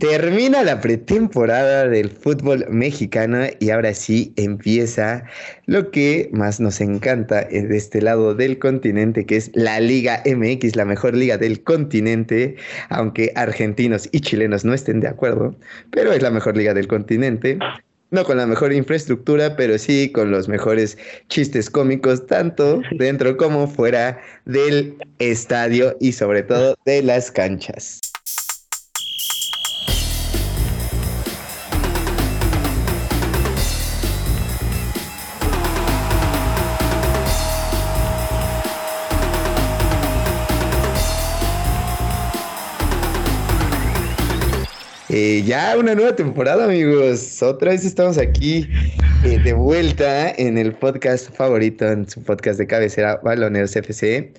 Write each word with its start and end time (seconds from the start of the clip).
Termina 0.00 0.62
la 0.62 0.80
pretemporada 0.80 1.88
del 1.88 2.10
fútbol 2.10 2.64
mexicano 2.70 3.46
y 3.58 3.70
ahora 3.70 3.92
sí 3.94 4.32
empieza 4.36 5.24
lo 5.66 5.90
que 5.90 6.30
más 6.32 6.60
nos 6.60 6.80
encanta 6.80 7.42
de 7.46 7.76
este 7.76 8.00
lado 8.00 8.36
del 8.36 8.60
continente, 8.60 9.26
que 9.26 9.34
es 9.34 9.50
la 9.54 9.80
Liga 9.80 10.22
MX, 10.24 10.76
la 10.76 10.84
mejor 10.84 11.16
liga 11.16 11.36
del 11.36 11.64
continente, 11.64 12.54
aunque 12.90 13.32
argentinos 13.34 14.08
y 14.12 14.20
chilenos 14.20 14.64
no 14.64 14.72
estén 14.72 15.00
de 15.00 15.08
acuerdo, 15.08 15.56
pero 15.90 16.12
es 16.12 16.22
la 16.22 16.30
mejor 16.30 16.56
liga 16.56 16.74
del 16.74 16.86
continente. 16.86 17.58
No 18.12 18.22
con 18.22 18.36
la 18.36 18.46
mejor 18.46 18.72
infraestructura, 18.72 19.56
pero 19.56 19.78
sí 19.78 20.12
con 20.12 20.30
los 20.30 20.46
mejores 20.46 20.96
chistes 21.26 21.70
cómicos, 21.70 22.24
tanto 22.28 22.82
dentro 22.92 23.36
como 23.36 23.66
fuera 23.66 24.20
del 24.44 24.96
estadio 25.18 25.96
y 25.98 26.12
sobre 26.12 26.44
todo 26.44 26.78
de 26.86 27.02
las 27.02 27.32
canchas. 27.32 28.07
Eh, 45.20 45.42
ya 45.44 45.76
una 45.76 45.96
nueva 45.96 46.14
temporada, 46.14 46.66
amigos. 46.66 47.42
Otra 47.42 47.72
vez 47.72 47.84
estamos 47.84 48.18
aquí 48.18 48.68
eh, 49.24 49.40
de 49.42 49.52
vuelta 49.52 50.30
en 50.30 50.56
el 50.56 50.72
podcast 50.74 51.34
favorito, 51.34 51.84
en 51.88 52.08
su 52.08 52.22
podcast 52.22 52.56
de 52.56 52.68
cabecera, 52.68 53.16
Baloneros 53.16 53.74
FC. 53.74 54.32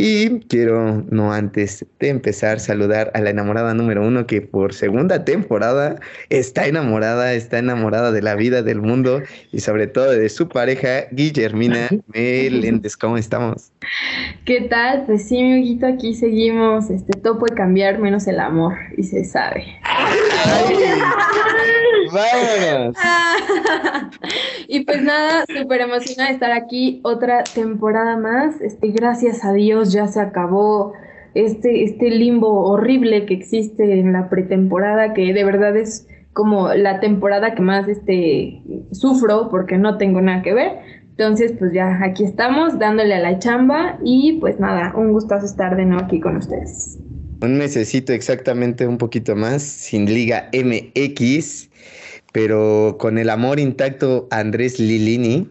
Y 0.00 0.38
quiero, 0.46 1.04
no 1.10 1.32
antes 1.32 1.84
de 1.98 2.08
empezar, 2.08 2.60
saludar 2.60 3.10
a 3.14 3.20
la 3.20 3.30
enamorada 3.30 3.74
número 3.74 4.06
uno 4.06 4.28
que 4.28 4.40
por 4.40 4.72
segunda 4.72 5.24
temporada 5.24 5.96
está 6.30 6.68
enamorada, 6.68 7.34
está 7.34 7.58
enamorada 7.58 8.12
de 8.12 8.22
la 8.22 8.36
vida, 8.36 8.62
del 8.62 8.80
mundo 8.80 9.22
y 9.50 9.58
sobre 9.58 9.88
todo 9.88 10.12
de 10.12 10.28
su 10.28 10.48
pareja, 10.48 11.08
Guillermina 11.10 11.88
Meléndez. 12.14 12.96
¿Cómo 12.96 13.16
estamos? 13.16 13.72
¿Qué 14.44 14.68
tal? 14.70 15.04
Pues 15.04 15.26
sí, 15.26 15.42
mi 15.42 15.60
ojito, 15.60 15.88
aquí 15.88 16.14
seguimos. 16.14 16.90
Este, 16.90 17.18
todo 17.18 17.40
puede 17.40 17.56
cambiar 17.56 17.98
menos 17.98 18.28
el 18.28 18.38
amor 18.38 18.76
y 18.96 19.02
se 19.02 19.24
sabe. 19.24 19.64
¡Vámonos! 22.12 22.96
y 24.68 24.80
pues 24.84 25.02
nada, 25.02 25.44
súper 25.46 25.82
emocionada 25.82 26.28
de 26.28 26.34
estar 26.34 26.52
aquí 26.52 27.00
otra 27.02 27.44
temporada 27.44 28.16
más. 28.16 28.60
Este, 28.60 28.88
gracias 28.88 29.44
a 29.44 29.52
Dios 29.52 29.92
ya 29.92 30.06
se 30.06 30.20
acabó 30.20 30.92
este, 31.34 31.84
este 31.84 32.10
limbo 32.10 32.64
horrible 32.70 33.26
que 33.26 33.34
existe 33.34 34.00
en 34.00 34.12
la 34.12 34.28
pretemporada, 34.28 35.14
que 35.14 35.32
de 35.32 35.44
verdad 35.44 35.76
es 35.76 36.06
como 36.32 36.72
la 36.72 37.00
temporada 37.00 37.54
que 37.54 37.62
más 37.62 37.88
este, 37.88 38.62
sufro 38.92 39.48
porque 39.50 39.76
no 39.76 39.98
tengo 39.98 40.20
nada 40.20 40.42
que 40.42 40.54
ver. 40.54 40.72
Entonces, 41.10 41.52
pues 41.58 41.72
ya 41.72 41.98
aquí 42.04 42.24
estamos 42.24 42.78
dándole 42.78 43.12
a 43.14 43.18
la 43.18 43.40
chamba 43.40 43.98
y 44.04 44.38
pues 44.40 44.60
nada, 44.60 44.94
un 44.94 45.12
gustazo 45.12 45.46
estar 45.46 45.74
de 45.76 45.84
nuevo 45.84 46.04
aquí 46.04 46.20
con 46.20 46.36
ustedes. 46.36 46.96
Un 47.40 47.58
mesecito 47.58 48.12
exactamente, 48.12 48.86
un 48.86 48.98
poquito 48.98 49.34
más, 49.34 49.62
sin 49.62 50.06
Liga 50.06 50.48
MX, 50.52 51.70
pero 52.32 52.96
con 52.98 53.18
el 53.18 53.30
amor 53.30 53.58
intacto 53.58 54.28
Andrés 54.30 54.78
Lilini. 54.78 55.48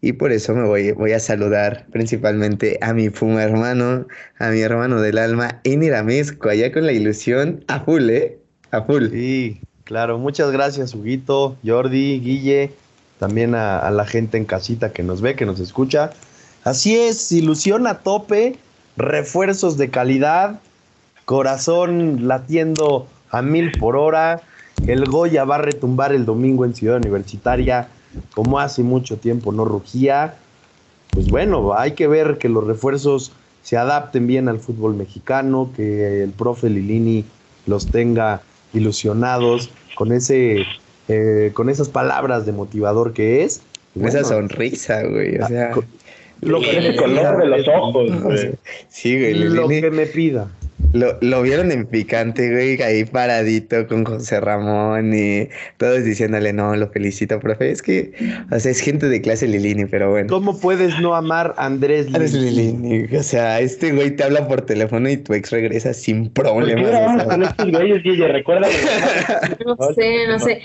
Y 0.00 0.14
por 0.14 0.32
eso 0.32 0.52
me 0.52 0.66
voy, 0.66 0.90
voy 0.92 1.12
a 1.12 1.20
saludar 1.20 1.86
principalmente 1.92 2.76
a 2.80 2.92
mi 2.92 3.08
fuma 3.08 3.44
hermano, 3.44 4.06
a 4.40 4.48
mi 4.48 4.60
hermano 4.60 5.00
del 5.00 5.16
alma, 5.16 5.60
Eniramesco, 5.62 6.48
allá 6.48 6.72
con 6.72 6.86
la 6.86 6.92
ilusión 6.92 7.64
a 7.68 7.80
full, 7.80 8.10
¿eh? 8.10 8.38
A 8.72 8.82
full. 8.82 9.10
Sí, 9.10 9.60
claro. 9.84 10.18
Muchas 10.18 10.50
gracias, 10.50 10.92
Huguito, 10.92 11.56
Jordi, 11.64 12.18
Guille, 12.18 12.72
también 13.20 13.54
a 13.54 13.88
la 13.92 14.04
gente 14.04 14.38
en 14.38 14.44
casita 14.44 14.92
que 14.92 15.04
nos 15.04 15.20
ve, 15.20 15.36
que 15.36 15.46
nos 15.46 15.60
escucha. 15.60 16.10
Así 16.64 16.96
es, 16.96 17.32
ilusión 17.32 17.86
a 17.88 17.98
tope, 17.98 18.56
refuerzos 18.96 19.78
de 19.78 19.90
calidad, 19.90 20.60
corazón 21.24 22.28
latiendo 22.28 23.08
a 23.30 23.42
mil 23.42 23.72
por 23.72 23.96
hora. 23.96 24.42
El 24.86 25.04
Goya 25.04 25.44
va 25.44 25.56
a 25.56 25.58
retumbar 25.58 26.12
el 26.12 26.24
domingo 26.24 26.64
en 26.64 26.74
Ciudad 26.74 26.96
Universitaria, 26.96 27.88
como 28.34 28.58
hace 28.58 28.82
mucho 28.82 29.16
tiempo 29.16 29.52
no 29.52 29.64
rugía. 29.64 30.34
Pues 31.10 31.28
bueno, 31.28 31.74
hay 31.76 31.92
que 31.92 32.08
ver 32.08 32.38
que 32.38 32.48
los 32.48 32.66
refuerzos 32.66 33.32
se 33.62 33.76
adapten 33.76 34.26
bien 34.26 34.48
al 34.48 34.58
fútbol 34.58 34.94
mexicano, 34.94 35.70
que 35.76 36.22
el 36.24 36.30
profe 36.30 36.68
Lilini 36.68 37.24
los 37.66 37.86
tenga 37.86 38.42
ilusionados 38.74 39.70
con 39.94 40.12
ese 40.12 40.64
eh, 41.08 41.50
con 41.52 41.68
esas 41.68 41.88
palabras 41.88 42.46
de 42.46 42.52
motivador 42.52 43.12
que 43.12 43.44
es. 43.44 43.62
Con 43.94 44.08
esa 44.08 44.24
sonrisa, 44.24 45.02
güey. 45.04 45.38
O 45.38 45.46
sea, 45.46 45.74
lo 46.40 46.60
que 46.60 46.78
el 46.78 46.96
color 46.96 47.38
de 47.38 47.46
los 47.46 47.68
ojos, 47.68 48.22
güey. 48.22 48.50
Sí, 48.88 49.18
güey. 49.18 49.34
Lo 49.34 49.68
Lilini- 49.68 49.80
que 49.80 49.90
me 49.90 50.06
pida. 50.06 50.48
Lo, 50.92 51.16
lo 51.20 51.42
vieron 51.42 51.72
en 51.72 51.86
picante, 51.86 52.50
güey, 52.50 52.80
ahí 52.82 53.04
paradito 53.04 53.86
con 53.86 54.04
José 54.04 54.40
Ramón 54.40 55.14
y 55.14 55.48
todos 55.78 56.04
diciéndole, 56.04 56.52
no, 56.52 56.76
lo 56.76 56.88
felicito, 56.88 57.40
profe. 57.40 57.70
Es 57.70 57.80
que, 57.80 58.12
o 58.50 58.58
sea, 58.58 58.70
es 58.70 58.80
gente 58.80 59.08
de 59.08 59.20
clase 59.22 59.48
Lilini, 59.48 59.86
pero 59.86 60.10
bueno. 60.10 60.28
¿Cómo 60.28 60.58
puedes 60.60 61.00
no 61.00 61.14
amar 61.14 61.54
a 61.56 61.66
Andrés 61.66 62.10
Lilini? 62.10 62.72
Lilini, 62.72 63.16
o 63.16 63.22
sea, 63.22 63.60
este 63.60 63.92
güey 63.92 64.10
te 64.10 64.24
habla 64.24 64.46
por 64.46 64.62
teléfono 64.62 65.08
y 65.08 65.16
tu 65.16 65.32
ex 65.32 65.50
regresa 65.50 65.94
sin 65.94 66.28
¿Por 66.30 66.44
qué 66.44 66.50
problemas. 66.50 66.88
o 66.88 67.18
sea. 67.18 67.24
con 67.24 67.42
estos 67.42 67.70
güeyes, 67.70 68.02
Guille? 68.02 68.28
Recuerda. 68.28 68.68
No 69.64 69.76
sé, 69.94 70.26
no 70.28 70.38
sé. 70.38 70.60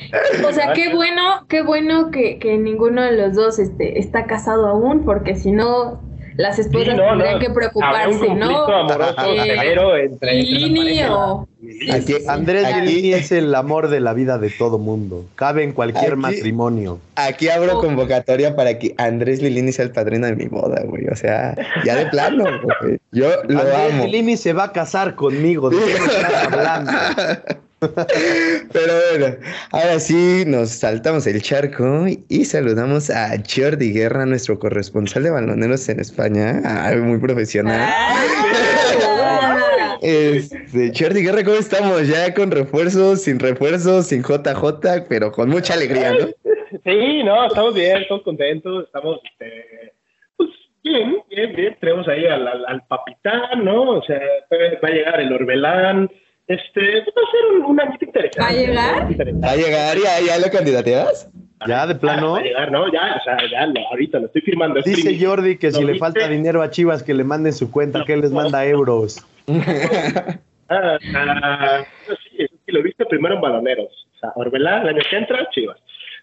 O 0.47 0.51
sea, 0.51 0.73
qué 0.73 0.93
bueno, 0.93 1.45
qué 1.47 1.61
bueno 1.61 2.11
que, 2.11 2.39
que 2.39 2.57
ninguno 2.57 3.03
de 3.03 3.13
los 3.13 3.35
dos 3.35 3.59
este, 3.59 3.99
está 3.99 4.25
casado 4.25 4.67
aún, 4.67 5.05
porque 5.05 5.35
si 5.35 5.51
no, 5.51 6.01
las 6.37 6.59
esposas 6.59 6.93
Sí, 6.93 6.97
no, 7.01 7.09
tendrían 7.09 7.33
no. 7.33 7.39
que 7.39 7.47
un 7.47 7.53
preocuparse, 7.53 8.33
¿no? 8.35 8.65
amoroso 8.65 9.33
Eh, 9.35 9.43
severo 9.45 9.97
entre, 9.97 10.33
Lini 10.43 11.03
o... 11.09 11.47
Aquí, 11.91 12.13
Andrés 12.27 12.65
aquí- 12.65 12.81
Lilini 12.81 13.13
es 13.13 13.31
el 13.31 13.53
amor 13.55 13.89
de 13.89 13.99
la 13.99 14.13
vida 14.13 14.37
de 14.37 14.49
todo 14.51 14.77
mundo. 14.77 15.25
Cabe 15.35 15.63
en 15.63 15.73
cualquier 15.73 16.13
Aquí- 16.13 16.21
matrimonio. 16.21 16.99
aquí 17.15 17.49
abro 17.49 17.79
convocatoria 17.79 18.55
para 18.55 18.77
que 18.79 18.93
Andrés 18.97 19.41
Lilini 19.41 19.71
sea 19.71 19.85
el 19.85 19.91
padrino 19.91 20.27
de 20.27 20.35
mi 20.35 20.45
boda, 20.45 20.81
güey. 20.85 21.07
O 21.07 21.15
sea, 21.15 21.55
ya 21.83 21.95
de 21.95 22.05
plano, 22.07 22.45
güey. 22.81 22.99
Yo 23.11 23.29
lo 23.47 23.59
Andrés 23.59 23.91
amo. 23.93 24.05
Lilini 24.05 24.37
se 24.37 24.53
va 24.53 24.65
a 24.65 24.71
casar 24.71 25.15
conmigo. 25.15 25.69
¿De 25.69 25.77
qué 25.77 25.99
me 25.99 26.05
estás 26.05 26.45
hablando? 26.53 26.91
Pero 27.79 28.93
bueno, 29.11 29.35
ahora 29.71 29.99
sí 29.99 30.43
nos 30.47 30.69
saltamos 30.69 31.27
el 31.27 31.41
charco 31.41 32.05
y 32.27 32.45
saludamos 32.45 33.09
a 33.09 33.35
Jordi 33.47 33.93
Guerra, 33.93 34.25
nuestro 34.25 34.57
corresponsal 34.57 35.23
de 35.23 35.29
baloneros 35.29 35.87
en 35.89 35.99
España. 35.99 36.61
Ah, 36.65 36.95
muy 36.95 37.19
profesional. 37.19 37.79
Ah, 37.81 38.15
Este, 40.01 40.91
Jordi 40.97 41.23
Guerra, 41.23 41.43
¿cómo 41.43 41.57
estamos? 41.57 42.07
Ya 42.07 42.33
con 42.33 42.51
refuerzos, 42.51 43.23
sin 43.23 43.39
refuerzos, 43.39 44.07
sin 44.07 44.23
JJ, 44.23 45.05
pero 45.09 45.31
con 45.31 45.49
mucha 45.49 45.73
alegría, 45.73 46.13
¿no? 46.13 46.27
Sí, 46.83 47.23
no, 47.23 47.47
estamos 47.47 47.73
bien, 47.73 47.97
estamos 47.97 48.23
contentos, 48.23 48.85
estamos, 48.85 49.19
este, 49.23 49.93
pues, 50.35 50.49
bien, 50.83 51.17
bien, 51.29 51.55
bien. 51.55 51.77
Tenemos 51.79 52.07
ahí 52.07 52.25
al, 52.25 52.47
al, 52.47 52.65
al 52.67 52.85
Papitán, 52.87 53.63
¿no? 53.63 53.97
O 53.97 54.03
sea, 54.03 54.19
va 54.51 54.87
a 54.87 54.91
llegar 54.91 55.19
el 55.19 55.33
Orbelán. 55.33 56.09
Este, 56.47 57.01
pues, 57.03 57.15
va 57.15 57.21
a 57.27 57.31
ser 57.31 57.45
un, 57.57 57.65
un 57.65 57.81
añito 57.81 58.05
interesante. 58.05 58.39
¿Va 58.41 58.47
a 58.47 58.53
llegar? 58.65 59.03
¿no? 59.05 59.11
Interesante. 59.11 59.47
¿Va 59.47 59.51
a 59.51 59.55
llegar 59.57 59.97
ya, 59.97 60.19
ya 60.25 60.39
lo 60.39 60.51
candidateas? 60.51 61.29
Ya 61.67 61.87
de 61.87 61.95
plano. 61.95 62.33
Va 62.33 62.39
a 62.39 62.43
llegar, 62.43 62.71
¿no? 62.71 62.91
Ya, 62.91 63.17
o 63.19 63.23
sea, 63.23 63.37
ya, 63.51 63.65
lo- 63.65 63.87
ahorita 63.89 64.19
lo 64.19 64.27
estoy 64.27 64.41
firmando. 64.43 64.79
Dice. 64.81 65.17
Jordi 65.25 65.57
que 65.57 65.71
si 65.71 65.81
¿Lo 65.81 65.87
le 65.87 65.93
viste? 65.93 66.05
falta 66.05 66.27
dinero 66.27 66.61
a 66.61 66.69
Chivas 66.69 67.03
que 67.03 67.13
le 67.13 67.23
manden 67.23 67.51
su 67.53 67.69
cuenta, 67.71 68.05
que 68.05 68.13
él 68.13 68.21
les 68.21 68.31
manda 68.31 68.65
euros. 68.65 69.25
Ah, 70.69 70.97
ah, 71.15 71.85
sí, 72.07 72.43
eso 72.43 72.53
sí, 72.65 72.71
lo 72.73 72.83
viste 72.83 73.05
primero 73.05 73.35
en 73.35 73.39
Baloneros. 73.41 73.87
O 74.15 74.19
sea, 74.19 74.31
Orbelán, 74.35 74.81
el 74.81 74.89
año 74.95 75.01
que 75.09 75.15
entra, 75.15 75.47
Chivas. 75.51 75.77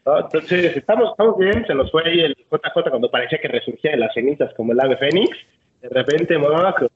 ¿no? 0.04 0.18
Entonces, 0.20 0.76
estamos, 0.76 1.12
estamos 1.12 1.38
bien. 1.38 1.64
Se 1.66 1.74
nos 1.74 1.90
fue 1.90 2.02
ahí 2.06 2.20
el 2.20 2.34
JJ 2.52 2.90
cuando 2.90 3.10
parecía 3.10 3.38
que 3.40 3.48
resurgía 3.48 3.92
de 3.92 3.96
las 3.96 4.12
cenizas 4.12 4.52
como 4.54 4.72
el 4.72 4.80
ave 4.80 4.98
fénix. 4.98 5.34
De 5.80 5.88
repente, 5.88 6.36
Marcos, 6.36 6.90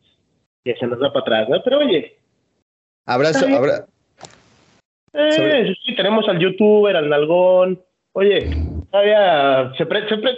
que 0.62 0.74
se 0.76 0.86
nos 0.86 1.00
va 1.02 1.10
para 1.10 1.22
atrás, 1.22 1.48
¿no? 1.48 1.62
Pero 1.64 1.78
oye, 1.78 2.18
Abrazo, 3.08 3.38
Está 3.38 3.46
bien. 3.46 3.58
abra- 3.58 3.86
eh, 5.14 5.74
sí, 5.84 5.96
tenemos 5.96 6.28
al 6.28 6.38
youtuber, 6.38 6.94
al 6.94 7.08
nalgón. 7.08 7.82
Oye, 8.12 8.50
todavía 8.90 9.72
se, 9.78 9.86
pre- 9.86 10.06
se, 10.08 10.18
pre- 10.18 10.36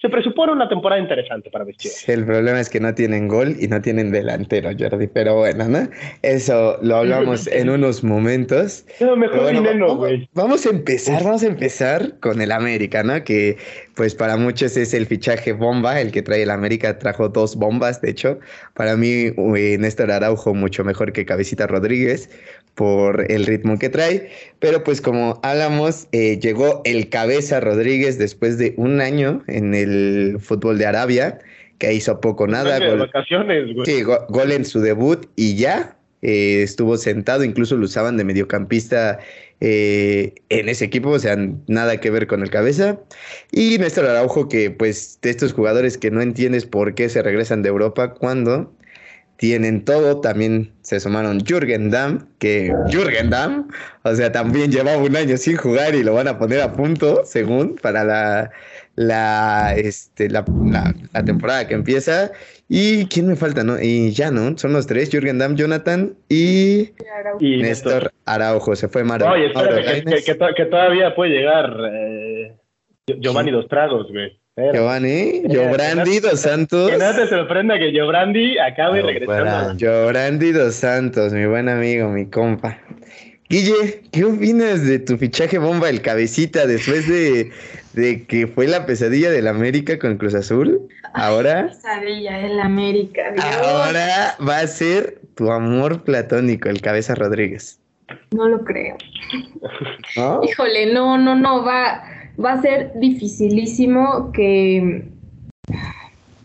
se 0.00 0.10
presupone 0.10 0.52
una 0.52 0.68
temporada 0.68 1.00
interesante 1.00 1.50
para 1.50 1.64
Chivas. 1.72 2.08
El 2.08 2.26
problema 2.26 2.60
es 2.60 2.68
que 2.68 2.80
no 2.80 2.94
tienen 2.94 3.28
gol 3.28 3.56
y 3.58 3.66
no 3.66 3.80
tienen 3.80 4.12
delantero, 4.12 4.70
Jordi, 4.78 5.06
pero 5.06 5.36
bueno, 5.36 5.66
¿no? 5.68 5.88
Eso 6.22 6.78
lo 6.82 6.96
hablamos 6.96 7.46
en 7.52 7.70
unos 7.70 8.04
momentos. 8.04 8.84
No, 9.00 9.16
mejor 9.16 9.42
bueno, 9.42 9.60
dinero, 9.60 9.86
vamos, 9.86 9.98
güey. 9.98 10.28
vamos 10.34 10.66
a 10.66 10.70
empezar, 10.70 11.24
vamos 11.24 11.42
a 11.42 11.46
empezar 11.46 12.18
con 12.20 12.42
el 12.42 12.52
América, 12.52 13.02
¿no? 13.02 13.24
Que 13.24 13.56
pues 13.94 14.14
para 14.14 14.36
muchos 14.36 14.76
es 14.76 14.92
el 14.92 15.06
fichaje 15.06 15.52
bomba, 15.52 15.98
el 15.98 16.12
que 16.12 16.20
trae 16.20 16.42
el 16.42 16.50
América 16.50 16.98
trajo 16.98 17.30
dos 17.30 17.56
bombas, 17.56 18.02
de 18.02 18.10
hecho. 18.10 18.38
Para 18.74 18.96
mí, 18.96 19.32
eh, 19.56 19.76
Néstor 19.78 20.10
Araujo 20.10 20.52
mucho 20.52 20.84
mejor 20.84 21.12
que 21.12 21.24
Cabecita 21.24 21.66
Rodríguez 21.66 22.28
por 22.76 23.30
el 23.32 23.46
ritmo 23.46 23.78
que 23.78 23.88
trae. 23.88 24.30
Pero 24.60 24.84
pues 24.84 25.00
como 25.00 25.40
hablamos, 25.42 26.06
eh, 26.12 26.38
llegó 26.38 26.82
el 26.84 27.08
Cabeza 27.08 27.58
Rodríguez 27.58 28.18
después 28.18 28.58
de 28.58 28.74
un 28.76 29.00
año 29.00 29.42
en 29.48 29.74
el 29.74 29.85
fútbol 30.40 30.78
de 30.78 30.86
Arabia, 30.86 31.38
que 31.78 31.92
hizo 31.92 32.20
poco 32.20 32.46
nada. 32.46 32.78
De 32.78 32.88
gol- 32.88 32.98
vacaciones, 33.00 33.74
güey. 33.74 33.86
Sí, 33.86 34.02
go- 34.02 34.26
gol 34.28 34.52
en 34.52 34.64
su 34.64 34.80
debut 34.80 35.26
y 35.36 35.56
ya 35.56 35.96
eh, 36.22 36.62
estuvo 36.62 36.96
sentado, 36.96 37.44
incluso 37.44 37.76
lo 37.76 37.84
usaban 37.84 38.16
de 38.16 38.24
mediocampista 38.24 39.18
eh, 39.60 40.34
en 40.48 40.68
ese 40.68 40.84
equipo, 40.86 41.10
o 41.10 41.18
sea, 41.18 41.36
nada 41.66 41.98
que 42.00 42.10
ver 42.10 42.26
con 42.26 42.42
el 42.42 42.50
cabeza. 42.50 42.98
Y 43.52 43.78
Néstor 43.78 44.06
Araujo, 44.06 44.48
que 44.48 44.70
pues 44.70 45.18
de 45.22 45.30
estos 45.30 45.52
jugadores 45.52 45.96
que 45.98 46.10
no 46.10 46.20
entiendes 46.22 46.66
por 46.66 46.94
qué 46.94 47.08
se 47.08 47.22
regresan 47.22 47.62
de 47.62 47.68
Europa 47.68 48.14
cuando 48.14 48.72
tienen 49.36 49.84
todo, 49.84 50.20
también 50.20 50.72
se 50.82 50.98
sumaron 51.00 51.40
Jürgen 51.44 51.90
Damm, 51.90 52.26
que 52.38 52.72
Jürgen 52.90 53.30
Damm, 53.30 53.68
o 54.02 54.14
sea, 54.14 54.32
también 54.32 54.70
llevaba 54.72 54.96
un 54.98 55.14
año 55.16 55.36
sin 55.36 55.56
jugar 55.56 55.94
y 55.94 56.02
lo 56.02 56.14
van 56.14 56.28
a 56.28 56.38
poner 56.38 56.60
a 56.62 56.72
punto, 56.72 57.22
según, 57.24 57.76
para 57.76 58.04
la, 58.04 58.50
la, 58.94 59.74
este, 59.76 60.30
la, 60.30 60.44
la- 60.64 60.94
la 61.12 61.24
temporada 61.24 61.66
que 61.68 61.74
empieza. 61.74 62.30
¿Y 62.68 63.06
quién 63.06 63.28
me 63.28 63.36
falta, 63.36 63.62
no? 63.62 63.80
Y 63.80 64.10
ya, 64.12 64.30
¿no? 64.30 64.56
Son 64.58 64.72
los 64.72 64.86
tres, 64.86 65.10
Jürgen 65.10 65.38
Damm, 65.38 65.54
Jonathan 65.54 66.14
y 66.28 66.92
Y 67.38 67.58
Néstor 67.62 68.12
Araujo. 68.24 68.74
Se 68.74 68.88
fue 68.88 69.04
Maro. 69.04 69.30
Oye, 69.30 69.46
espérate, 69.46 69.82
que, 69.82 69.86
Lainez. 69.86 70.24
que- 70.24 70.32
que 70.32 70.38
to- 70.38 70.54
que 70.56 70.64
todavía 70.64 71.14
puede 71.14 71.30
llegar 71.32 71.76
eh, 71.92 72.56
Giovanni 73.20 73.50
Dos 73.52 73.68
Tragos, 73.68 74.08
güey. 74.10 74.40
Espérate. 74.56 74.78
Giovanni, 74.78 75.42
Giovanni 75.48 76.18
dos 76.18 76.40
Santos. 76.40 76.90
Que 76.90 76.96
no 76.96 77.14
te 77.14 77.26
sorprenda 77.28 77.78
que 77.78 77.92
Giovanni 77.92 78.56
acabe 78.56 79.02
No, 79.02 79.06
regresando. 79.08 79.76
Giovanni 79.76 80.50
dos 80.50 80.74
Santos, 80.76 81.34
mi 81.34 81.44
buen 81.44 81.68
amigo, 81.68 82.08
mi 82.08 82.24
compa. 82.24 82.78
Guille, 83.50 84.00
¿qué 84.12 84.24
opinas 84.24 84.86
de 84.86 84.98
tu 84.98 85.18
fichaje 85.18 85.58
bomba, 85.58 85.90
el 85.90 86.00
cabecita, 86.00 86.66
después 86.66 87.06
de, 87.06 87.50
de 87.92 88.24
que 88.24 88.46
fue 88.46 88.66
la 88.66 88.86
pesadilla 88.86 89.30
del 89.30 89.46
América 89.46 89.98
con 89.98 90.16
Cruz 90.16 90.34
Azul? 90.34 90.80
Ahora, 91.12 91.66
Pesadilla 91.66 92.40
el 92.40 92.58
América. 92.58 93.32
Dios. 93.32 93.44
ahora 93.62 94.36
va 94.48 94.60
a 94.60 94.66
ser 94.66 95.18
tu 95.34 95.52
amor 95.52 96.02
platónico, 96.02 96.70
el 96.70 96.80
cabeza 96.80 97.14
Rodríguez. 97.14 97.78
No 98.34 98.48
lo 98.48 98.64
creo. 98.64 98.96
¿No? 100.16 100.40
Híjole, 100.42 100.94
no, 100.94 101.18
no, 101.18 101.34
no, 101.34 101.62
va, 101.62 102.02
va 102.42 102.52
a 102.52 102.62
ser 102.62 102.92
dificilísimo 102.98 104.30
que, 104.32 105.08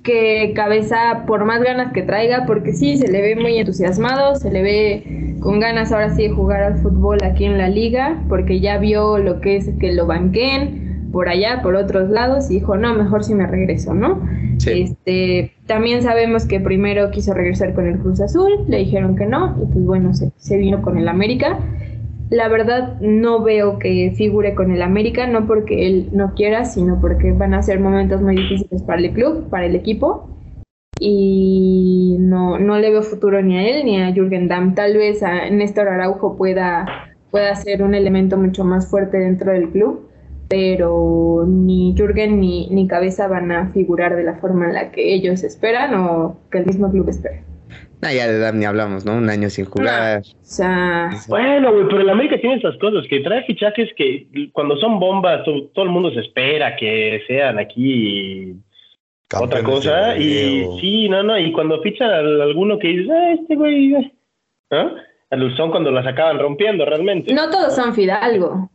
que 0.04 0.54
Cabeza, 0.56 1.24
por 1.28 1.46
más 1.46 1.62
ganas 1.62 1.94
que 1.94 2.04
traiga, 2.04 2.46
porque 2.46 2.74
sí, 2.74 2.98
se 2.98 3.12
le 3.12 3.22
ve 3.22 3.36
muy 3.36 3.58
entusiasmado, 3.58 4.36
se 4.36 4.52
le 4.52 4.62
ve 4.62 5.38
con 5.40 5.60
ganas 5.60 5.92
ahora 5.92 6.16
sí 6.16 6.24
de 6.24 6.30
jugar 6.30 6.64
al 6.64 6.78
fútbol 6.78 7.20
aquí 7.24 7.46
en 7.46 7.58
la 7.58 7.68
liga, 7.68 8.22
porque 8.30 8.60
ya 8.60 8.78
vio 8.78 9.18
lo 9.18 9.42
que 9.42 9.58
es 9.58 9.70
que 9.80 9.92
lo 9.92 10.06
banquen 10.06 11.10
por 11.12 11.28
allá, 11.28 11.62
por 11.62 11.76
otros 11.76 12.10
lados, 12.10 12.50
y 12.50 12.56
dijo, 12.56 12.78
no, 12.78 12.94
mejor 12.94 13.24
si 13.24 13.36
me 13.36 13.46
regreso, 13.46 13.94
¿no? 13.94 14.22
Sí. 14.60 14.84
Este, 14.84 15.52
también 15.66 16.04
sabemos 16.04 16.46
que 16.46 16.60
primero 16.60 17.12
quiso 17.12 17.34
regresar 17.34 17.74
con 17.74 17.86
el 17.86 18.00
Cruz 18.00 18.22
Azul, 18.22 18.66
le 18.70 18.78
dijeron 18.78 19.18
que 19.18 19.26
no, 19.26 19.58
y 19.62 19.66
pues 19.66 19.86
bueno, 19.86 20.14
se, 20.14 20.32
se 20.38 20.58
vino 20.58 20.82
con 20.82 20.98
el 20.98 21.10
América. 21.10 21.60
La 22.32 22.48
verdad 22.48 22.98
no 23.02 23.44
veo 23.44 23.78
que 23.78 24.14
figure 24.16 24.56
con 24.56 24.72
el 24.72 24.82
América, 24.82 25.28
no 25.28 25.46
porque 25.48 25.86
él 25.86 26.08
no 26.14 26.34
quiera, 26.34 26.64
sino 26.64 27.02
porque 27.02 27.34
van 27.34 27.54
a 27.54 27.62
ser 27.62 27.82
momentos 27.82 28.22
muy 28.22 28.38
difíciles 28.38 28.82
para 28.84 29.02
el 29.02 29.12
club, 29.12 29.50
para 29.50 29.66
el 29.66 29.76
equipo. 29.76 30.30
Y 30.98 32.16
no, 32.22 32.58
no 32.58 32.80
le 32.80 32.90
veo 32.90 33.04
futuro 33.04 33.42
ni 33.42 33.58
a 33.58 33.68
él 33.68 33.84
ni 33.84 34.02
a 34.02 34.14
Jürgen 34.14 34.48
Damm. 34.48 34.76
Tal 34.76 34.96
vez 34.96 35.22
a 35.24 35.50
Néstor 35.50 35.90
Araujo 35.90 36.38
pueda, 36.38 36.86
pueda 37.32 37.54
ser 37.56 37.84
un 37.84 37.96
elemento 37.96 38.38
mucho 38.38 38.64
más 38.64 38.90
fuerte 38.90 39.18
dentro 39.18 39.52
del 39.52 39.70
club, 39.70 40.08
pero 40.48 41.44
ni 41.46 41.94
Jürgen 41.98 42.40
ni, 42.40 42.70
ni 42.70 42.88
Cabeza 42.88 43.28
van 43.28 43.52
a 43.52 43.72
figurar 43.74 44.16
de 44.16 44.24
la 44.24 44.36
forma 44.36 44.68
en 44.68 44.74
la 44.76 44.92
que 44.92 45.14
ellos 45.14 45.44
esperan 45.44 45.96
o 45.96 46.38
que 46.50 46.60
el 46.60 46.66
mismo 46.66 46.90
club 46.90 47.10
espera. 47.10 47.42
Ah, 48.04 48.14
ya 48.14 48.28
de 48.28 48.40
Dam 48.40 48.58
ni 48.58 48.66
hablamos, 48.66 49.06
¿no? 49.06 49.14
Un 49.14 49.30
año 49.30 49.50
sin 49.50 49.66
jugar. 49.66 50.22
O 50.22 50.24
sea, 50.42 51.12
Bueno, 51.28 51.72
güey, 51.72 51.86
pero 51.88 52.02
el 52.02 52.10
América 52.10 52.40
tiene 52.40 52.56
esas 52.56 52.76
cosas, 52.78 53.06
que 53.08 53.20
trae 53.20 53.44
fichajes 53.44 53.90
que 53.96 54.28
cuando 54.54 54.76
son 54.78 55.00
bombas, 55.00 55.44
to- 55.44 55.70
todo, 55.74 55.86
el 55.86 55.92
mundo 55.92 56.12
se 56.12 56.22
espera 56.22 56.76
que 56.76 57.22
sean 57.28 57.60
aquí 57.60 58.56
otra 59.40 59.62
cosa. 59.64 60.18
Y 60.18 60.66
sí, 60.82 61.10
no, 61.10 61.22
no, 61.24 61.38
y 61.38 61.52
cuando 61.52 61.82
fichan 61.82 62.10
a 62.10 62.18
alguno 62.44 62.80
que 62.80 62.88
dices, 62.88 63.10
ah, 63.12 63.32
este 63.40 63.56
güey, 63.56 63.94
eh", 63.94 64.12
¿no? 64.72 65.56
Son 65.56 65.72
cuando 65.72 65.92
las 65.92 66.06
acaban 66.06 66.40
rompiendo 66.40 66.84
realmente. 66.86 67.34
no 67.34 67.50
todos 67.50 67.76
son 67.76 67.94
Fidalgo. 67.94 68.70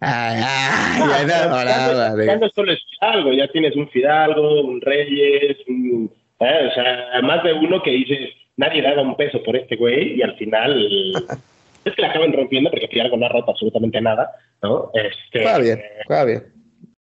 Ay, 0.00 0.36
ay, 0.36 0.42
Ah, 0.44 0.94
ya 0.98 1.04
no, 1.04 1.28
ya 1.28 1.48
no- 1.48 1.54
ahora, 1.56 1.70
ya 1.96 2.14
de- 2.14 2.38
no 2.38 2.48
solo 2.54 2.72
es 2.72 2.78
Fidalgo, 3.00 3.32
ya 3.32 3.48
tienes 3.48 3.74
un 3.76 3.88
Fidalgo, 3.90 4.60
un 4.62 4.80
Reyes, 4.80 5.56
un- 5.66 6.10
eh, 6.40 6.68
o 6.70 6.74
sea, 6.74 7.20
más 7.22 7.42
de 7.42 7.52
uno 7.52 7.82
que 7.82 7.90
dices, 7.90 8.30
nadie 8.58 8.82
da 8.82 9.00
un 9.00 9.16
peso 9.16 9.42
por 9.42 9.56
este 9.56 9.76
güey 9.76 10.18
y 10.18 10.22
al 10.22 10.36
final 10.36 11.12
es 11.84 11.94
que 11.94 12.02
la 12.02 12.10
acaban 12.10 12.32
rompiendo 12.34 12.70
porque 12.70 12.88
Fidalgo 12.88 13.16
no 13.16 13.26
ha 13.26 13.30
roto 13.30 13.52
absolutamente 13.52 14.00
nada, 14.02 14.30
¿no? 14.62 14.90
Este, 14.92 15.40
Juega 15.40 15.58
bien, 15.58 15.82
juega 16.06 16.24
bien. 16.24 16.42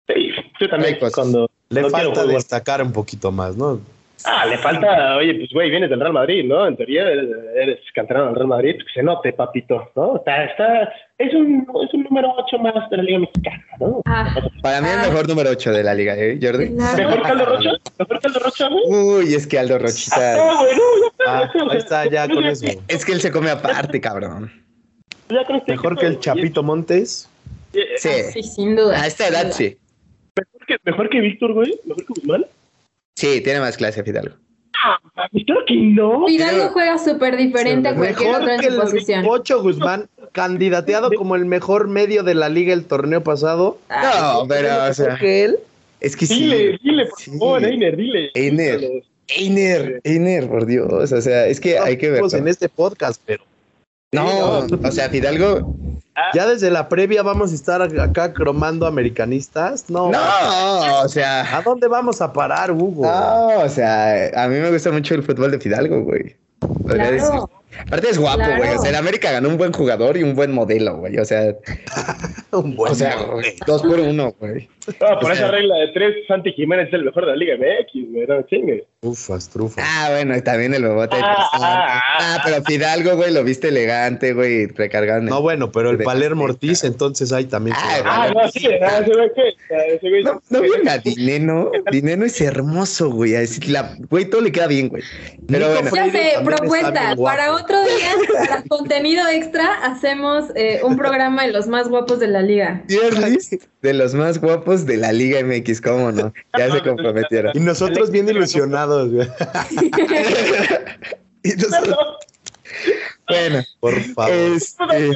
Sí, 0.08 0.31
yo 0.60 0.69
también 0.69 0.98
cuando 1.12 1.50
Le 1.70 1.82
no 1.82 1.90
falta 1.90 2.26
destacar 2.26 2.82
un 2.82 2.93
poquito 2.93 3.32
más, 3.32 3.56
¿no? 3.56 3.81
Ah, 4.26 4.44
le 4.46 4.58
falta, 4.58 5.17
oye, 5.17 5.34
pues 5.34 5.50
güey, 5.52 5.70
vienes 5.70 5.88
del 5.90 6.00
Real 6.00 6.12
Madrid, 6.12 6.44
¿no? 6.44 6.67
En 6.67 6.76
teoría 6.76 7.02
eres, 7.08 7.28
eres 7.55 7.78
canterano 7.94 8.26
del 8.26 8.34
Real 8.37 8.49
Madrid, 8.49 8.76
que 8.76 8.93
se 8.93 9.02
note, 9.02 9.32
papito, 9.32 9.90
¿no? 9.94 10.17
Está, 10.17 10.44
está, 10.44 10.93
es 11.19 11.32
un, 11.34 11.67
es 11.87 11.94
un 11.94 12.02
número 12.05 12.32
8 12.37 12.58
más 12.58 12.75
de 12.90 12.96
la 12.96 13.02
Liga 13.02 13.19
Mexicana, 13.20 13.64
¿no? 13.81 14.00
Ah, 14.06 14.34
Para 14.62 14.81
mí 14.81 14.88
Ah. 14.90 15.02
el 15.05 15.11
mejor 15.11 15.28
número 15.28 15.50
8 15.50 15.73
de 15.73 15.84
la 15.84 15.94
liga, 15.94 16.14
¿eh, 16.17 16.38
Jordi? 16.43 16.75
Claro. 16.75 16.96
¿Mejor 16.96 17.23
que 17.23 17.28
Aldo 17.31 17.44
Rocha? 17.46 17.70
¿Mejor 17.99 18.20
que 18.20 18.26
Aldo 18.26 18.38
Rocha, 18.40 18.69
güey? 18.69 18.84
Uy, 18.87 19.34
es 19.34 19.46
que 19.46 19.58
Aldo 19.58 19.78
Rochita. 19.78 20.34
Ah, 20.34 20.56
güey, 20.61 20.76
no, 20.76 20.82
ya 21.00 21.08
está, 21.08 21.25
Ah, 21.29 21.40
ya 21.40 21.79
está, 21.79 22.00
ahí 22.00 22.06
está, 22.08 22.11
ya 22.29 22.34
con 22.34 22.44
eso. 22.44 22.67
Es 22.88 23.05
que 23.05 23.12
él 23.12 23.20
se 23.20 23.31
come 23.31 23.50
aparte, 23.50 24.00
cabrón. 24.00 24.50
este 25.29 25.72
Mejor 25.72 25.99
que 25.99 26.06
el 26.06 26.19
Chapito 26.20 26.62
Montes. 26.62 27.31
eh, 27.75 27.81
eh, 27.81 27.99
Sí. 27.99 28.11
sí, 28.32 28.43
sin 28.43 28.76
duda. 28.76 29.00
A 29.02 29.06
esta 29.06 29.29
edad 29.29 29.50
sí. 29.52 29.76
Mejor 30.37 30.67
que, 30.67 30.76
mejor 30.84 31.08
que 31.11 31.20
Víctor, 31.20 31.52
güey, 31.55 31.75
mejor 31.84 32.05
que 32.05 32.12
Guzmán. 32.20 32.44
Sí, 33.17 33.41
tiene 33.41 33.61
más 33.61 33.77
clase 33.77 34.05
Fidalgo. 34.05 34.35
Ah, 34.85 34.99
claro 35.33 35.61
que 35.67 35.75
no. 35.75 36.27
Fidalgo 36.27 36.69
juega 36.69 36.99
súper 36.99 37.37
diferente 37.37 37.89
a 37.89 37.95
cualquier 37.95 38.29
Mejor 38.29 38.43
otro 38.43 38.55
en 38.55 38.61
que 38.61 38.67
su 38.67 38.73
el 38.75 38.79
posición. 38.81 39.25
Pocho 39.25 39.63
Guzmán, 39.63 40.09
candidateado 40.33 41.11
como 41.13 41.35
el 41.35 41.47
mejor 41.47 41.89
medio 41.89 42.23
de 42.23 42.35
la 42.35 42.49
liga 42.51 42.73
el 42.75 42.85
torneo 42.85 43.23
pasado. 43.25 43.79
No, 43.89 44.46
pero, 44.46 44.85
o 44.85 44.93
sea, 44.93 45.17
que 45.19 45.44
él. 45.44 45.56
es 46.01 46.15
que 46.15 46.27
sí. 46.27 46.41
Dile, 46.41 46.79
dile, 46.82 47.06
por 47.06 47.19
Sí. 47.19 47.31
favor, 47.32 47.65
Einer, 47.65 47.96
dile. 47.96 48.31
Einer. 48.35 48.81
Einer, 49.29 50.01
Einer, 50.05 50.46
por 50.49 50.67
Dios. 50.67 51.11
O 51.11 51.20
sea, 51.23 51.46
es 51.46 51.58
que 51.58 51.79
hay 51.79 51.96
que 51.96 52.11
ver. 52.11 52.23
En 52.32 52.46
este 52.46 52.69
podcast, 52.69 53.20
pero 53.25 53.43
No, 54.13 54.58
o 54.60 54.91
sea, 54.93 55.08
Fidalgo. 55.08 55.75
ya 56.34 56.46
desde 56.46 56.70
la 56.70 56.89
previa 56.89 57.22
vamos 57.22 57.53
a 57.53 57.55
estar 57.55 57.82
acá 57.82 58.32
cromando 58.32 58.86
americanistas. 58.86 59.91
No. 59.91 60.10
No, 60.10 61.01
o 61.03 61.08
sea. 61.08 61.56
¿A 61.56 61.63
dónde 61.63 61.89
vamos 61.89 62.20
a 62.20 62.32
parar, 62.32 62.70
Hugo? 62.70 63.05
No, 63.05 63.60
o 63.63 63.69
sea, 63.69 64.44
a 64.44 64.48
mí 64.48 64.58
me 64.58 64.70
gusta 64.70 64.91
mucho 64.93 65.15
el 65.15 65.22
fútbol 65.22 65.51
de 65.51 65.58
Fidalgo, 65.58 66.03
güey. 66.03 66.36
Podría 66.60 67.10
decir. 67.10 67.41
Aparte 67.81 68.11
es 68.11 68.19
guapo, 68.19 68.39
Claro. 68.39 68.56
güey. 68.59 68.75
O 68.77 68.79
sea, 68.81 68.91
el 68.91 68.97
América 68.97 69.33
ganó 69.33 69.49
un 69.49 69.56
buen 69.56 69.73
jugador 69.73 70.17
y 70.17 70.23
un 70.23 70.35
buen 70.35 70.53
modelo, 70.53 70.97
güey. 70.99 71.19
O 71.19 71.25
sea, 71.25 71.55
Un 72.53 72.75
buen 72.77 72.93
o 72.93 72.95
sea, 72.95 73.17
dos 73.67 73.83
por 73.83 73.99
uno, 74.01 74.35
güey. 74.39 74.69
No, 75.01 75.19
por 75.21 75.31
O 75.31 75.33
esa 75.33 75.43
sea- 75.43 75.51
regla 75.51 75.75
de 75.79 75.89
tres, 75.89 76.15
Santi 76.29 76.53
Jiménez 76.53 76.89
es 76.89 76.95
el 76.95 77.05
mejor 77.05 77.27
de 77.27 77.33
la 77.33 77.37
Liga 77.37 77.56
MX, 77.56 78.13
güey, 78.13 78.27
no 78.27 78.43
chingues. 78.43 78.85
Trufas, 79.01 79.49
trufas. 79.51 79.85
Ah, 79.87 80.09
bueno, 80.13 80.37
y 80.37 80.43
también 80.43 80.75
el 80.75 80.85
bobote. 80.87 81.17
Ah, 81.21 81.37
Ah, 81.53 81.59
ah, 81.61 82.01
ah, 82.21 82.43
pero 82.45 82.63
Fidalgo, 82.63 83.17
güey, 83.17 83.33
lo 83.33 83.43
viste 83.45 83.69
elegante, 83.69 84.33
güey, 84.33 84.67
recargando. 84.69 85.29
No, 85.31 85.43
bueno, 85.43 85.71
pero 85.73 85.91
el 85.91 85.99
Palermo 85.99 86.45
Ortiz, 86.45 86.85
entonces 86.85 87.33
ahí 87.33 87.45
también. 87.47 87.77
Ah, 87.79 87.97
se. 87.97 88.03
Ah, 88.06 88.33
no, 88.33 88.51
sí, 88.51 88.67
ese 88.67 89.13
güey, 89.13 89.31
¿qué? 89.35 89.75
Ah, 89.75 89.83
ese 89.89 90.06
güey- 90.06 90.25
No, 90.25 90.41
no 90.51 90.61
venga, 90.63 90.99
Dineno. 90.99 91.71
Dineno 91.91 92.25
es 92.25 92.41
hermoso, 92.41 93.11
güey. 93.11 93.35
a 93.37 93.41
la- 93.69 93.97
Güey, 94.09 94.25
todo 94.31 94.41
le 94.41 94.53
queda 94.53 94.69
bien, 94.69 94.89
güey. 94.89 95.03
Pero 95.49 95.69
Nico 95.69 95.91
bueno, 95.91 96.06
Ya 96.06 96.13
sé, 96.13 96.45
propuesta 96.45 97.15
para 97.17 97.53
otro 97.55 97.66
otro 97.67 97.85
día, 97.85 98.13
para 98.49 98.63
contenido 98.69 99.27
extra, 99.29 99.67
hacemos 99.85 100.44
eh, 100.55 100.81
un 100.85 100.96
programa 100.96 101.44
de 101.44 101.53
los 101.53 101.67
más 101.67 101.89
guapos 101.89 102.20
de 102.20 102.29
la 102.29 102.43
liga. 102.43 102.82
De 103.82 103.93
los 103.94 104.15
más 104.15 104.41
guapos 104.41 104.87
de 104.87 104.96
la 104.96 105.13
Liga 105.13 105.41
MX, 105.43 105.81
¿cómo 105.81 106.13
no? 106.13 106.32
Ya 106.58 106.70
se 106.73 106.81
comprometieron. 106.82 107.53
Y 107.55 107.61
nosotros 107.61 108.11
bien 108.11 108.29
ilusionados. 108.29 109.11
Y 111.43 111.51
nosotros- 111.51 111.96
bueno, 113.29 113.63
Por 113.81 114.01
favor. 114.15 114.32
este, 114.32 115.13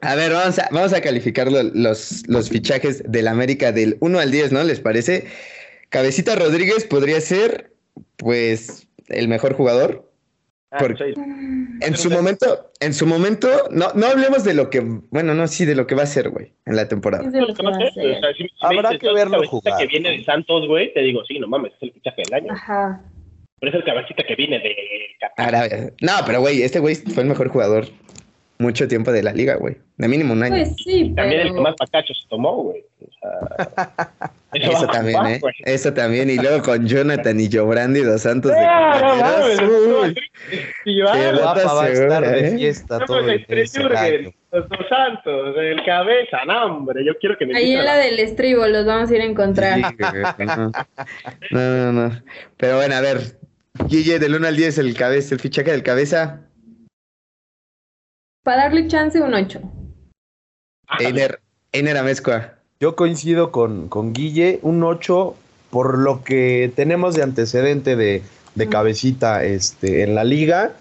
a 0.00 0.14
ver, 0.16 0.32
vamos 0.32 0.58
a, 0.58 0.68
vamos 0.72 0.92
a 0.92 1.00
calificar 1.00 1.50
lo- 1.52 1.62
los, 1.62 2.22
los 2.26 2.48
fichajes 2.48 3.02
del 3.06 3.28
América 3.28 3.70
del 3.70 3.96
1 4.00 4.18
al 4.18 4.30
10, 4.32 4.50
¿no? 4.52 4.64
¿Les 4.64 4.80
parece? 4.80 5.26
Cabecita 5.88 6.34
Rodríguez 6.34 6.84
podría 6.84 7.20
ser, 7.20 7.72
pues, 8.16 8.88
el 9.08 9.28
mejor 9.28 9.54
jugador. 9.54 10.09
Ah, 10.72 10.78
Por- 10.78 10.96
sí. 10.96 11.14
En 11.80 11.96
su 11.96 12.10
momento, 12.10 12.70
en 12.78 12.94
su 12.94 13.04
momento, 13.06 13.48
no, 13.72 13.88
no 13.94 14.06
hablemos 14.06 14.44
de 14.44 14.54
lo 14.54 14.70
que, 14.70 14.80
bueno, 15.10 15.34
no, 15.34 15.48
sí, 15.48 15.64
de 15.64 15.74
lo 15.74 15.86
que 15.86 15.96
va 15.96 16.04
a 16.04 16.06
ser, 16.06 16.28
güey, 16.30 16.52
en 16.64 16.76
la 16.76 16.86
temporada. 16.86 17.24
Lo 17.24 17.30
que 17.54 17.62
va 17.62 17.70
a 17.70 17.72
o 17.76 17.80
sea, 17.80 17.90
si- 18.36 18.44
si 18.44 18.50
Habrá 18.60 18.90
dices, 18.90 19.00
que 19.00 19.12
verlo 19.12 19.32
cabecita 19.38 19.50
jugar. 19.50 19.78
que 19.78 19.86
viene 19.88 20.10
de 20.10 20.24
Santos, 20.24 20.68
güey, 20.68 20.92
te 20.94 21.00
digo, 21.00 21.24
sí, 21.26 21.38
no 21.40 21.48
mames, 21.48 21.72
es 21.74 21.82
el 21.82 21.92
fichaje 21.92 22.22
del 22.24 22.34
año. 22.34 22.52
Ajá. 22.52 23.00
Pero 23.58 23.70
es 23.72 23.76
el 23.78 23.84
cabecita 23.84 24.22
que 24.22 24.34
viene 24.36 24.58
de. 24.60 24.76
Arabia. 25.36 25.92
No, 26.00 26.12
pero, 26.24 26.40
güey, 26.40 26.62
este 26.62 26.78
güey 26.78 26.94
fue 26.94 27.24
el 27.24 27.28
mejor 27.28 27.48
jugador 27.48 27.86
mucho 28.58 28.86
tiempo 28.88 29.10
de 29.10 29.22
la 29.22 29.32
liga, 29.32 29.56
güey. 29.56 29.76
De 29.96 30.06
mínimo 30.08 30.32
un 30.34 30.42
año. 30.42 30.54
Pues 30.56 30.76
sí, 30.84 31.12
También 31.16 31.40
el 31.40 31.46
que 31.48 31.52
pero... 31.54 31.62
más 31.62 31.74
pacacho 31.76 32.14
se 32.14 32.28
tomó, 32.28 32.62
güey. 32.62 32.84
O 33.00 33.10
sea, 33.20 34.32
Eso 34.54 34.86
también, 34.88 35.26
¿eh? 35.26 35.38
güey. 35.40 35.54
Eso 35.64 35.92
también. 35.92 36.30
Y 36.30 36.36
luego 36.36 36.62
con 36.62 36.86
Jonathan 36.86 37.38
y 37.38 37.50
Jobrandi 37.50 38.00
dos 38.00 38.22
Santos 38.22 38.52
de 38.52 38.58
Ah, 38.58 38.98
no 39.00 39.16
mames, 39.16 39.60
compañeros. 39.60 40.08
Uy, 40.08 40.14
Sí, 40.84 41.00
va, 41.00 41.12
Qué. 41.12 41.32
Guapa 41.32 41.74
va 41.74 41.84
a 41.84 41.88
estar 41.88 42.22
de 42.22 42.48
¿eh? 42.48 42.56
fiesta 42.56 42.98
No, 42.98 43.04
todo 43.06 43.22
pues, 43.22 43.74
el 43.74 44.34
los 44.52 44.68
dos 44.68 44.88
santos, 44.88 45.54
el 45.58 45.84
cabeza, 45.84 46.38
no, 46.44 46.64
hombre, 46.64 47.04
yo 47.04 47.16
quiero 47.18 47.38
que 47.38 47.46
me 47.46 47.56
Ahí 47.56 47.72
en 47.72 47.84
la 47.84 47.96
del 47.98 48.18
estribo 48.18 48.66
los 48.66 48.84
vamos 48.84 49.08
a 49.08 49.14
ir 49.14 49.20
a 49.20 49.24
encontrar. 49.24 49.78
sí, 49.78 49.94
güey, 50.10 50.46
no. 50.48 50.72
no, 51.52 51.92
no, 51.92 51.92
no. 51.92 52.22
Pero 52.56 52.76
bueno, 52.76 52.96
a 52.96 53.00
ver. 53.00 53.38
Guille, 53.88 54.18
del 54.18 54.34
1 54.34 54.48
al 54.48 54.56
10, 54.56 54.78
el 54.78 54.96
cabeza, 54.96 55.34
el 55.34 55.40
fichaje 55.40 55.70
del 55.70 55.84
cabeza. 55.84 56.40
Para 58.42 58.64
darle 58.64 58.88
chance, 58.88 59.20
un 59.20 59.32
8. 59.32 59.60
Einer, 60.98 61.40
Einer 61.72 61.96
Amezcua. 61.96 62.59
Yo 62.82 62.96
coincido 62.96 63.52
con, 63.52 63.88
con 63.88 64.14
Guille, 64.14 64.58
un 64.62 64.82
8 64.82 65.34
por 65.68 65.98
lo 65.98 66.24
que 66.24 66.72
tenemos 66.74 67.14
de 67.14 67.22
antecedente 67.22 67.94
de, 67.94 68.22
de 68.54 68.68
cabecita 68.70 69.44
este, 69.44 70.02
en 70.02 70.14
la 70.14 70.24
liga. 70.24 70.72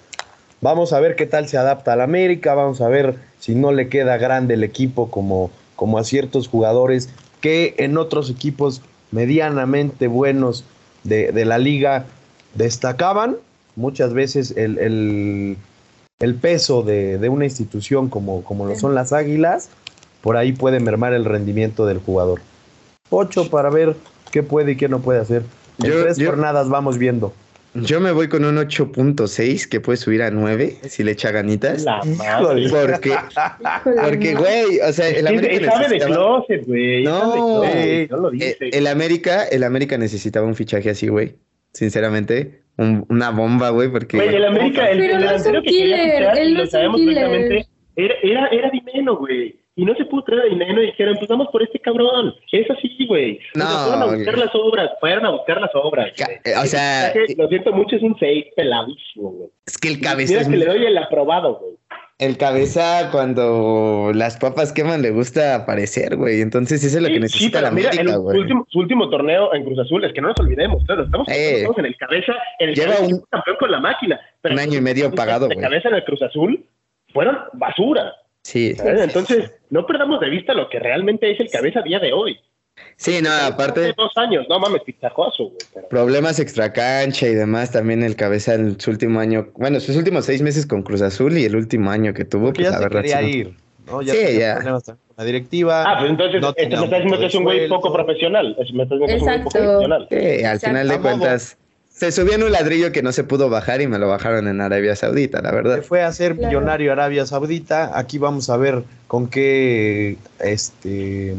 Vamos 0.62 0.94
a 0.94 1.01
ver 1.01 1.18
qué 1.18 1.25
tal 1.25 1.50
se 1.50 1.58
adapta 1.58 1.91
al 1.91 2.00
América, 2.00 2.53
vamos 2.53 2.79
a 2.79 2.88
ver 2.88 3.15
si 3.39 3.53
no 3.53 3.74
le 3.74 3.89
queda 3.89 4.15
grande 4.18 4.53
el 4.53 4.63
equipo 4.63 5.12
como, 5.12 5.51
como 5.75 5.98
a 5.98 6.06
ciertos 6.06 6.48
jugadores 6.48 7.10
que 7.41 7.75
en 7.79 7.98
otros 7.98 8.29
equipos 8.29 8.82
medianamente 9.12 10.08
buenos 10.08 10.63
de, 11.03 11.34
de 11.34 11.44
la 11.44 11.58
liga 11.58 12.06
destacaban. 12.56 13.36
Muchas 13.75 14.13
veces 14.13 14.53
el, 14.56 14.77
el- 14.77 15.58
el 16.22 16.36
peso 16.36 16.82
de, 16.84 17.18
de 17.18 17.29
una 17.29 17.46
institución 17.46 18.10
como, 18.10 18.44
como 18.44 18.65
lo 18.65 18.75
son 18.75 18.94
las 18.94 19.13
Águilas, 19.13 19.70
por 20.22 20.38
ahí 20.38 20.52
puede 20.52 20.80
mermar 20.80 21.14
el 21.14 21.26
rendimiento 21.26 21.86
del 21.86 22.00
jugador. 22.00 22.42
Ocho 23.10 23.50
para 23.50 23.70
ver 23.70 23.96
qué 24.32 24.44
puede 24.44 24.74
y 24.74 24.76
qué 24.76 24.88
no 24.90 25.00
puede 25.00 25.20
hacer. 25.20 25.44
En 25.84 25.92
Yo- 25.92 26.04
tres 26.04 26.18
yo- 26.18 26.28
jornadas 26.30 26.70
vamos 26.70 26.98
viendo. 26.98 27.34
Yo 27.76 28.00
me 28.02 28.12
voy 28.12 28.28
con 28.30 28.46
un 28.46 28.58
8.6 28.58 29.68
que 29.68 29.80
puede 29.80 29.98
subir 29.98 30.24
a 30.24 30.32
9 30.32 30.78
si 30.90 31.04
le 31.04 31.12
echa 31.12 31.30
ganitas. 31.30 31.84
La 31.84 32.02
madre. 32.18 32.68
Porque, 32.68 33.16
porque, 34.02 34.34
güey, 34.34 34.80
o 34.80 34.92
sea, 34.92 35.08
el 35.10 35.28
Es- 35.28 35.38
América 35.40 35.72
sabe 35.72 35.88
de 35.90 36.00
closet, 36.00 36.66
güey. 36.66 37.04
No, 37.04 37.20
sabe 37.64 37.76
de 37.86 38.08
closet, 38.08 38.12
no 38.12 38.18
lo 38.18 38.30
Eh, 38.30 38.58
dice. 38.60 38.70
el 38.78 38.88
América, 38.88 39.44
el 39.44 39.64
América 39.64 39.98
necesitaba 40.00 40.48
un 40.48 40.56
fichaje 40.56 40.90
así, 40.90 41.10
güey. 41.10 41.36
Sinceramente, 41.72 42.62
un- 42.78 43.06
una 43.08 43.30
bomba, 43.30 43.70
güey, 43.70 43.90
porque 43.90 44.18
Güey, 44.18 44.36
el 44.36 44.46
América, 44.46 44.90
el, 44.90 44.98
Pero 45.00 45.14
el 45.14 45.20
no 45.20 45.32
es 45.32 45.44
delantero 45.44 45.60
un 45.60 45.64
que 45.66 45.70
quería 45.72 45.96
killer, 45.98 46.38
él 46.40 46.54
no 46.56 46.64
es 46.64 46.74
un 46.74 47.10
era, 47.96 48.16
era, 48.24 48.48
era 48.48 48.70
dinero, 48.72 49.18
güey. 49.18 49.59
Y 49.80 49.86
no 49.86 49.96
se 49.96 50.04
pudo 50.06 50.24
traer 50.24 50.42
a 50.42 50.46
dinero 50.46 50.84
y 50.84 50.88
dijeron, 50.88 51.16
pues 51.18 51.30
vamos 51.30 51.48
por 51.52 51.64
este 51.64 51.80
cabrón. 51.80 52.36
Es 52.52 52.70
así, 52.70 53.06
güey. 53.08 53.40
O 53.56 53.60
sea, 53.60 53.64
No, 53.64 53.80
fueron 53.86 54.02
a 54.02 54.06
buscar 54.16 54.38
las 54.38 54.56
obras, 54.56 54.90
fueron 55.00 55.26
a 55.26 55.30
buscar 55.30 55.62
las 55.62 55.72
obras. 55.74 56.12
Güey. 56.18 56.56
o 56.62 56.66
sea, 56.66 57.14
lo 57.38 57.48
siento 57.48 57.72
mucho, 57.72 57.96
es 57.96 58.04
un 58.04 58.16
6 58.20 58.46
peladísimo, 58.56 59.30
güey. 59.32 59.50
es 59.66 59.78
que 59.78 59.88
el 59.88 60.02
cabeza 60.02 60.32
Mira 60.34 60.42
es 60.42 60.48
que 60.50 60.58
le 60.58 60.66
doy 60.66 60.86
el 60.86 60.98
aprobado, 60.98 61.56
güey. 61.62 61.74
el 62.18 62.38
cabeza 62.38 63.10
cuando 63.12 64.12
las 64.14 64.36
papas 64.38 64.74
queman 64.74 65.02
le 65.02 65.12
gusta 65.12 65.56
aparecer, 65.56 66.18
güey. 66.18 66.42
Entonces 66.42 66.84
eso 66.84 66.98
es 66.98 67.02
lo 67.04 67.08
que 67.08 67.14
Sí, 67.16 67.20
necesita 67.22 67.60
sí, 67.60 67.64
la 67.64 67.72
mira, 67.72 67.90
América, 67.92 68.18
güey. 68.18 68.40
último, 68.40 68.68
su 68.70 68.80
último 68.80 69.10
torneo 69.10 69.54
en 69.54 69.64
Cruz 69.64 69.80
Azul, 69.80 70.04
es 70.04 70.12
que 70.14 70.20
no 70.22 70.28
nos 70.30 70.40
olvidemos, 70.42 70.84
claro, 70.86 71.04
estamos, 71.06 71.28
Eh. 71.30 71.58
estamos 71.58 71.78
en 71.78 71.86
el 71.86 71.96
cabeza, 71.96 72.34
en 72.60 72.70
el 72.70 72.76
Lleva 72.76 72.96
cabeza 72.96 73.16
un- 73.16 73.22
campeón 73.30 73.58
con 73.58 73.72
la 73.72 73.80
máquina. 73.80 74.20
Pero 74.42 74.56
un 74.56 74.60
año 74.60 74.78
y 74.78 74.82
medio 74.82 75.10
pagado, 75.16 75.46
güey. 75.46 75.58
cabeza 75.60 75.88
en 75.88 75.96
el 75.96 76.04
Cruz 76.04 76.22
Azul 76.22 76.66
fueron 77.14 77.38
basura. 77.54 78.14
Sí, 78.43 78.74
¿sabes? 78.75 79.01
Entonces, 79.01 79.51
no 79.69 79.86
perdamos 79.86 80.19
de 80.19 80.29
vista 80.29 80.53
lo 80.53 80.69
que 80.69 80.79
realmente 80.79 81.29
es 81.31 81.39
el 81.39 81.50
cabeza 81.50 81.79
a 81.79 81.84
día 81.84 82.00
de 82.00 82.13
hoy. 82.13 82.39
sí, 82.96 83.19
no, 83.22 83.29
aparte 83.31 83.81
Hace 83.81 83.93
dos 83.98 84.12
años, 84.17 84.46
no 84.50 84.60
mames, 84.60 84.81
pistajoso, 84.84 85.46
güey. 85.46 85.58
pero- 85.74 85.88
problemas 85.89 86.39
extracancha 86.39 87.27
y 87.27 87.36
demás, 87.36 87.72
también 87.72 88.03
el 88.03 88.15
cabeza 88.15 88.53
en 88.53 88.79
su 88.79 88.91
último 88.91 89.19
año, 89.19 89.50
bueno, 89.55 89.79
sus 89.81 89.96
últimos 89.98 90.25
seis 90.25 90.41
meses 90.41 90.65
con 90.65 90.81
Cruz 90.84 91.01
Azul 91.01 91.38
y 91.38 91.43
el 91.46 91.55
último 91.55 91.91
año 91.91 92.13
que 92.13 92.24
tuvo, 92.25 92.46
Porque 92.46 92.63
pues 92.63 92.67
ya 92.67 92.72
la 92.72 92.77
se 92.77 92.84
verdad. 92.86 93.01
quería 93.01 93.22
ir. 93.22 93.53
¿no? 93.86 94.01
Ya 94.01 94.13
Sí, 94.13 94.38
ya. 94.39 94.55
problemas 94.55 94.84
con 94.84 94.98
la 95.17 95.24
directiva. 95.25 95.84
Ah, 95.86 95.98
pues 96.00 96.12
entonces, 96.12 96.41
no 96.41 96.48
me 96.48 96.51
está 96.51 96.62
diciendo 96.98 97.15
un 97.15 97.19
que 97.19 97.25
es 97.27 97.36
un 97.36 97.43
güey 97.43 97.67
poco 97.67 97.91
profesional. 97.93 98.55
Es- 98.60 98.72
Me 98.74 98.84
está 98.84 98.96
diciendo 98.96 99.05
que 99.08 99.13
es 99.15 99.22
un 99.22 99.27
güey 99.27 99.43
poco 99.43 99.50
Exacto. 99.58 99.67
profesional. 99.79 100.08
Sí, 100.10 100.15
al 100.15 100.55
Exacto. 100.55 100.67
final 100.67 100.88
de 100.88 100.98
modo. 101.00 101.10
Se 102.00 102.13
subió 102.13 102.34
en 102.36 102.44
un 102.44 102.51
ladrillo 102.53 102.94
que 102.94 103.03
no 103.03 103.12
se 103.12 103.25
pudo 103.25 103.50
bajar 103.50 103.82
y 103.82 103.88
me 103.88 104.00
lo 104.00 104.08
bajaron 104.08 104.48
en 104.48 104.62
Arabia 104.62 104.96
Saudita, 104.96 105.41
la 105.41 105.50
Se 105.50 105.56
verdad. 105.56 105.82
fue 105.82 106.01
a 106.01 106.12
ser 106.13 106.36
millonario 106.36 106.94
Arabia 106.94 107.25
Saudita. 107.25 107.98
Aquí 108.00 108.18
vamos 108.18 108.50
a 108.50 108.56
ver 108.56 108.84
con 109.08 109.27
qué 109.27 110.18
este 110.39 111.36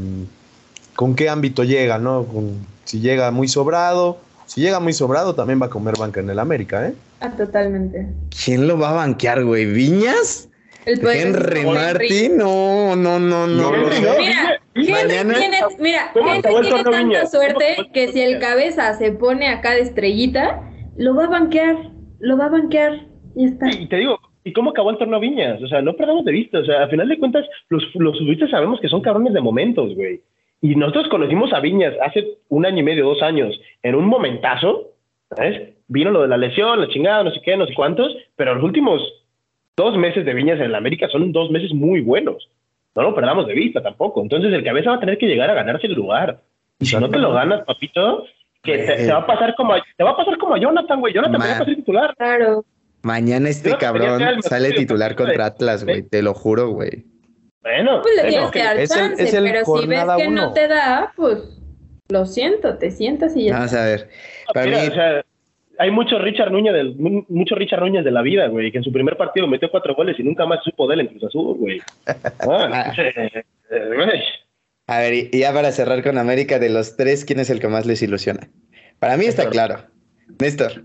con 0.94 1.14
qué 1.14 1.30
ámbito 1.30 1.64
llega, 1.64 1.98
¿no? 1.98 2.24
Con- 2.26 2.66
si 2.84 3.00
llega 3.00 3.30
muy 3.30 3.48
sobrado. 3.48 4.18
Si 4.44 4.60
llega 4.60 4.80
muy 4.80 4.92
sobrado, 4.92 5.34
también 5.34 5.62
va 5.62 5.66
a 5.66 5.70
comer 5.70 5.94
banca 5.96 6.20
en 6.20 6.28
el 6.28 6.38
América, 6.38 6.86
¿eh? 6.88 6.94
Ah, 7.20 7.30
totalmente. 7.36 8.06
¿Quién 8.44 8.66
lo 8.68 8.78
va 8.78 8.90
a 8.90 8.92
banquear, 8.94 9.44
güey? 9.44 9.64
¿Viñas? 9.64 10.48
El 10.84 11.06
Henry 11.06 11.64
Martin, 11.64 12.36
no, 12.36 12.96
no, 12.96 13.18
no, 13.20 13.46
no. 13.46 13.70
Mira, 13.72 14.59
Mañana- 14.74 15.34
tiene, 15.34 15.56
mira, 15.78 16.10
¿Cómo 16.12 16.28
Henry 16.28 16.38
acabó 16.38 16.58
el 16.58 16.66
tiene 16.66 16.82
tanta 16.82 16.98
Viñas? 16.98 17.30
suerte 17.30 17.54
¿Cómo 17.54 17.64
acabó 17.72 17.86
el 17.86 17.92
que 17.92 18.08
si 18.08 18.20
el 18.22 18.38
cabeza 18.38 18.94
se 18.94 19.12
pone 19.12 19.48
acá 19.48 19.72
de 19.72 19.80
estrellita, 19.80 20.62
lo 20.96 21.14
va 21.14 21.24
a 21.24 21.28
banquear, 21.28 21.76
lo 22.20 22.36
va 22.36 22.46
a 22.46 22.50
banquear. 22.50 23.00
Y 23.34 23.46
está. 23.46 23.68
Y 23.70 23.86
te 23.86 23.96
digo, 23.96 24.18
¿y 24.44 24.52
cómo 24.52 24.70
acabó 24.70 24.90
el 24.90 24.98
torneo 24.98 25.18
Viñas? 25.20 25.60
O 25.62 25.66
sea, 25.68 25.82
no 25.82 25.94
perdamos 25.94 26.24
de 26.24 26.32
vista. 26.32 26.58
O 26.60 26.64
sea, 26.64 26.82
al 26.84 26.90
final 26.90 27.08
de 27.08 27.18
cuentas, 27.18 27.46
los, 27.68 27.82
los 27.94 28.18
futbolistas 28.18 28.50
sabemos 28.50 28.80
que 28.80 28.88
son 28.88 29.00
cabrones 29.00 29.32
de 29.32 29.40
momentos, 29.40 29.94
güey. 29.94 30.20
Y 30.62 30.74
nosotros 30.76 31.08
conocimos 31.08 31.52
a 31.52 31.60
Viñas 31.60 31.94
hace 32.02 32.38
un 32.48 32.66
año 32.66 32.78
y 32.78 32.82
medio, 32.82 33.06
dos 33.06 33.22
años, 33.22 33.58
en 33.82 33.94
un 33.94 34.04
momentazo, 34.04 34.90
¿sabes? 35.34 35.70
Vino 35.88 36.10
lo 36.10 36.22
de 36.22 36.28
la 36.28 36.36
lesión, 36.36 36.80
la 36.80 36.88
chingada, 36.88 37.24
no 37.24 37.32
sé 37.32 37.40
qué, 37.42 37.56
no 37.56 37.66
sé 37.66 37.74
cuántos, 37.74 38.14
pero 38.36 38.54
los 38.54 38.62
últimos 38.64 39.02
dos 39.76 39.96
meses 39.96 40.24
de 40.26 40.34
Viñas 40.34 40.60
en 40.60 40.72
la 40.72 40.78
América 40.78 41.08
son 41.08 41.32
dos 41.32 41.50
meses 41.50 41.72
muy 41.72 42.00
buenos. 42.02 42.48
No 42.96 43.02
lo 43.02 43.14
perdamos 43.14 43.46
de 43.46 43.54
vista 43.54 43.82
tampoco. 43.82 44.22
Entonces 44.22 44.52
el 44.52 44.64
cabeza 44.64 44.90
va 44.90 44.96
a 44.96 45.00
tener 45.00 45.16
que 45.18 45.26
llegar 45.26 45.48
a 45.50 45.54
ganarse 45.54 45.86
el 45.86 45.94
lugar. 45.94 46.40
Y 46.78 46.86
si 46.86 46.96
no 46.96 47.08
te 47.10 47.18
lo 47.18 47.32
ganas, 47.32 47.64
papito, 47.64 48.24
que 48.62 48.78
te, 48.78 48.96
te 48.96 49.12
va 49.12 49.18
a 49.20 49.26
pasar 49.26 49.54
como 49.54 49.74
a, 49.74 49.82
te 49.96 50.02
va 50.04 50.10
a 50.10 50.16
pasar 50.16 50.36
como 50.38 50.54
a 50.54 50.58
Jonathan, 50.58 51.00
güey. 51.00 51.14
Jonathan 51.14 51.40
tenía 51.40 51.58
que 51.58 51.64
ser 51.66 51.76
titular. 51.76 52.14
Claro. 52.16 52.64
Mañana 53.02 53.48
este 53.48 53.76
cabrón 53.78 54.42
sale 54.42 54.72
titular 54.72 55.14
contra 55.14 55.46
Atlas, 55.46 55.84
güey, 55.84 56.02
te 56.02 56.22
lo 56.22 56.34
juro, 56.34 56.68
güey. 56.70 57.04
Bueno, 57.62 58.00
Pues 58.02 58.16
le 58.16 58.28
tienes 58.30 58.50
que 58.50 58.58
dar 58.62 58.78
es 58.78 58.90
el- 58.96 59.12
es 59.12 59.34
el 59.34 59.44
pero 59.44 59.64
si 59.64 59.86
ves 59.86 60.04
que 60.16 60.26
uno. 60.28 60.42
no 60.46 60.52
te 60.52 60.66
da, 60.68 61.12
pues 61.16 61.38
lo 62.08 62.26
siento, 62.26 62.76
te 62.78 62.90
sientas 62.90 63.36
y 63.36 63.44
ya. 63.46 63.54
Vamos 63.54 63.74
a 63.74 63.84
ver. 63.84 64.08
Para 64.52 64.66
Mira, 64.66 64.80
mí, 64.80 64.88
o 64.88 64.94
sea, 64.94 65.24
hay 65.80 65.90
mucho 65.90 66.18
Richard 66.18 66.52
Núñez 66.52 66.72
del 66.74 66.94
mu- 66.96 67.24
mucho 67.28 67.54
Richard 67.54 67.80
Núñez 67.80 68.04
de 68.04 68.10
la 68.10 68.22
vida, 68.22 68.46
güey, 68.48 68.70
que 68.70 68.78
en 68.78 68.84
su 68.84 68.92
primer 68.92 69.16
partido 69.16 69.46
metió 69.48 69.70
cuatro 69.70 69.94
goles 69.94 70.14
y 70.18 70.22
nunca 70.22 70.46
más 70.46 70.62
supo 70.62 70.86
de 70.86 70.94
él 70.94 71.00
en 71.00 71.06
Cruz 71.08 71.24
Azul, 71.24 71.56
güey. 71.58 71.80
Ah, 72.40 72.92
güey. 73.94 74.22
a 74.86 74.98
ver, 75.00 75.14
y 75.14 75.38
ya 75.38 75.52
para 75.52 75.70
cerrar 75.72 76.02
con 76.02 76.18
América, 76.18 76.58
de 76.58 76.68
los 76.70 76.96
tres, 76.96 77.24
¿quién 77.24 77.40
es 77.40 77.50
el 77.50 77.60
que 77.60 77.68
más 77.68 77.86
les 77.86 78.02
ilusiona? 78.02 78.48
Para 78.98 79.16
mí 79.16 79.24
está 79.24 79.48
claro. 79.48 79.76
Néstor. 80.40 80.84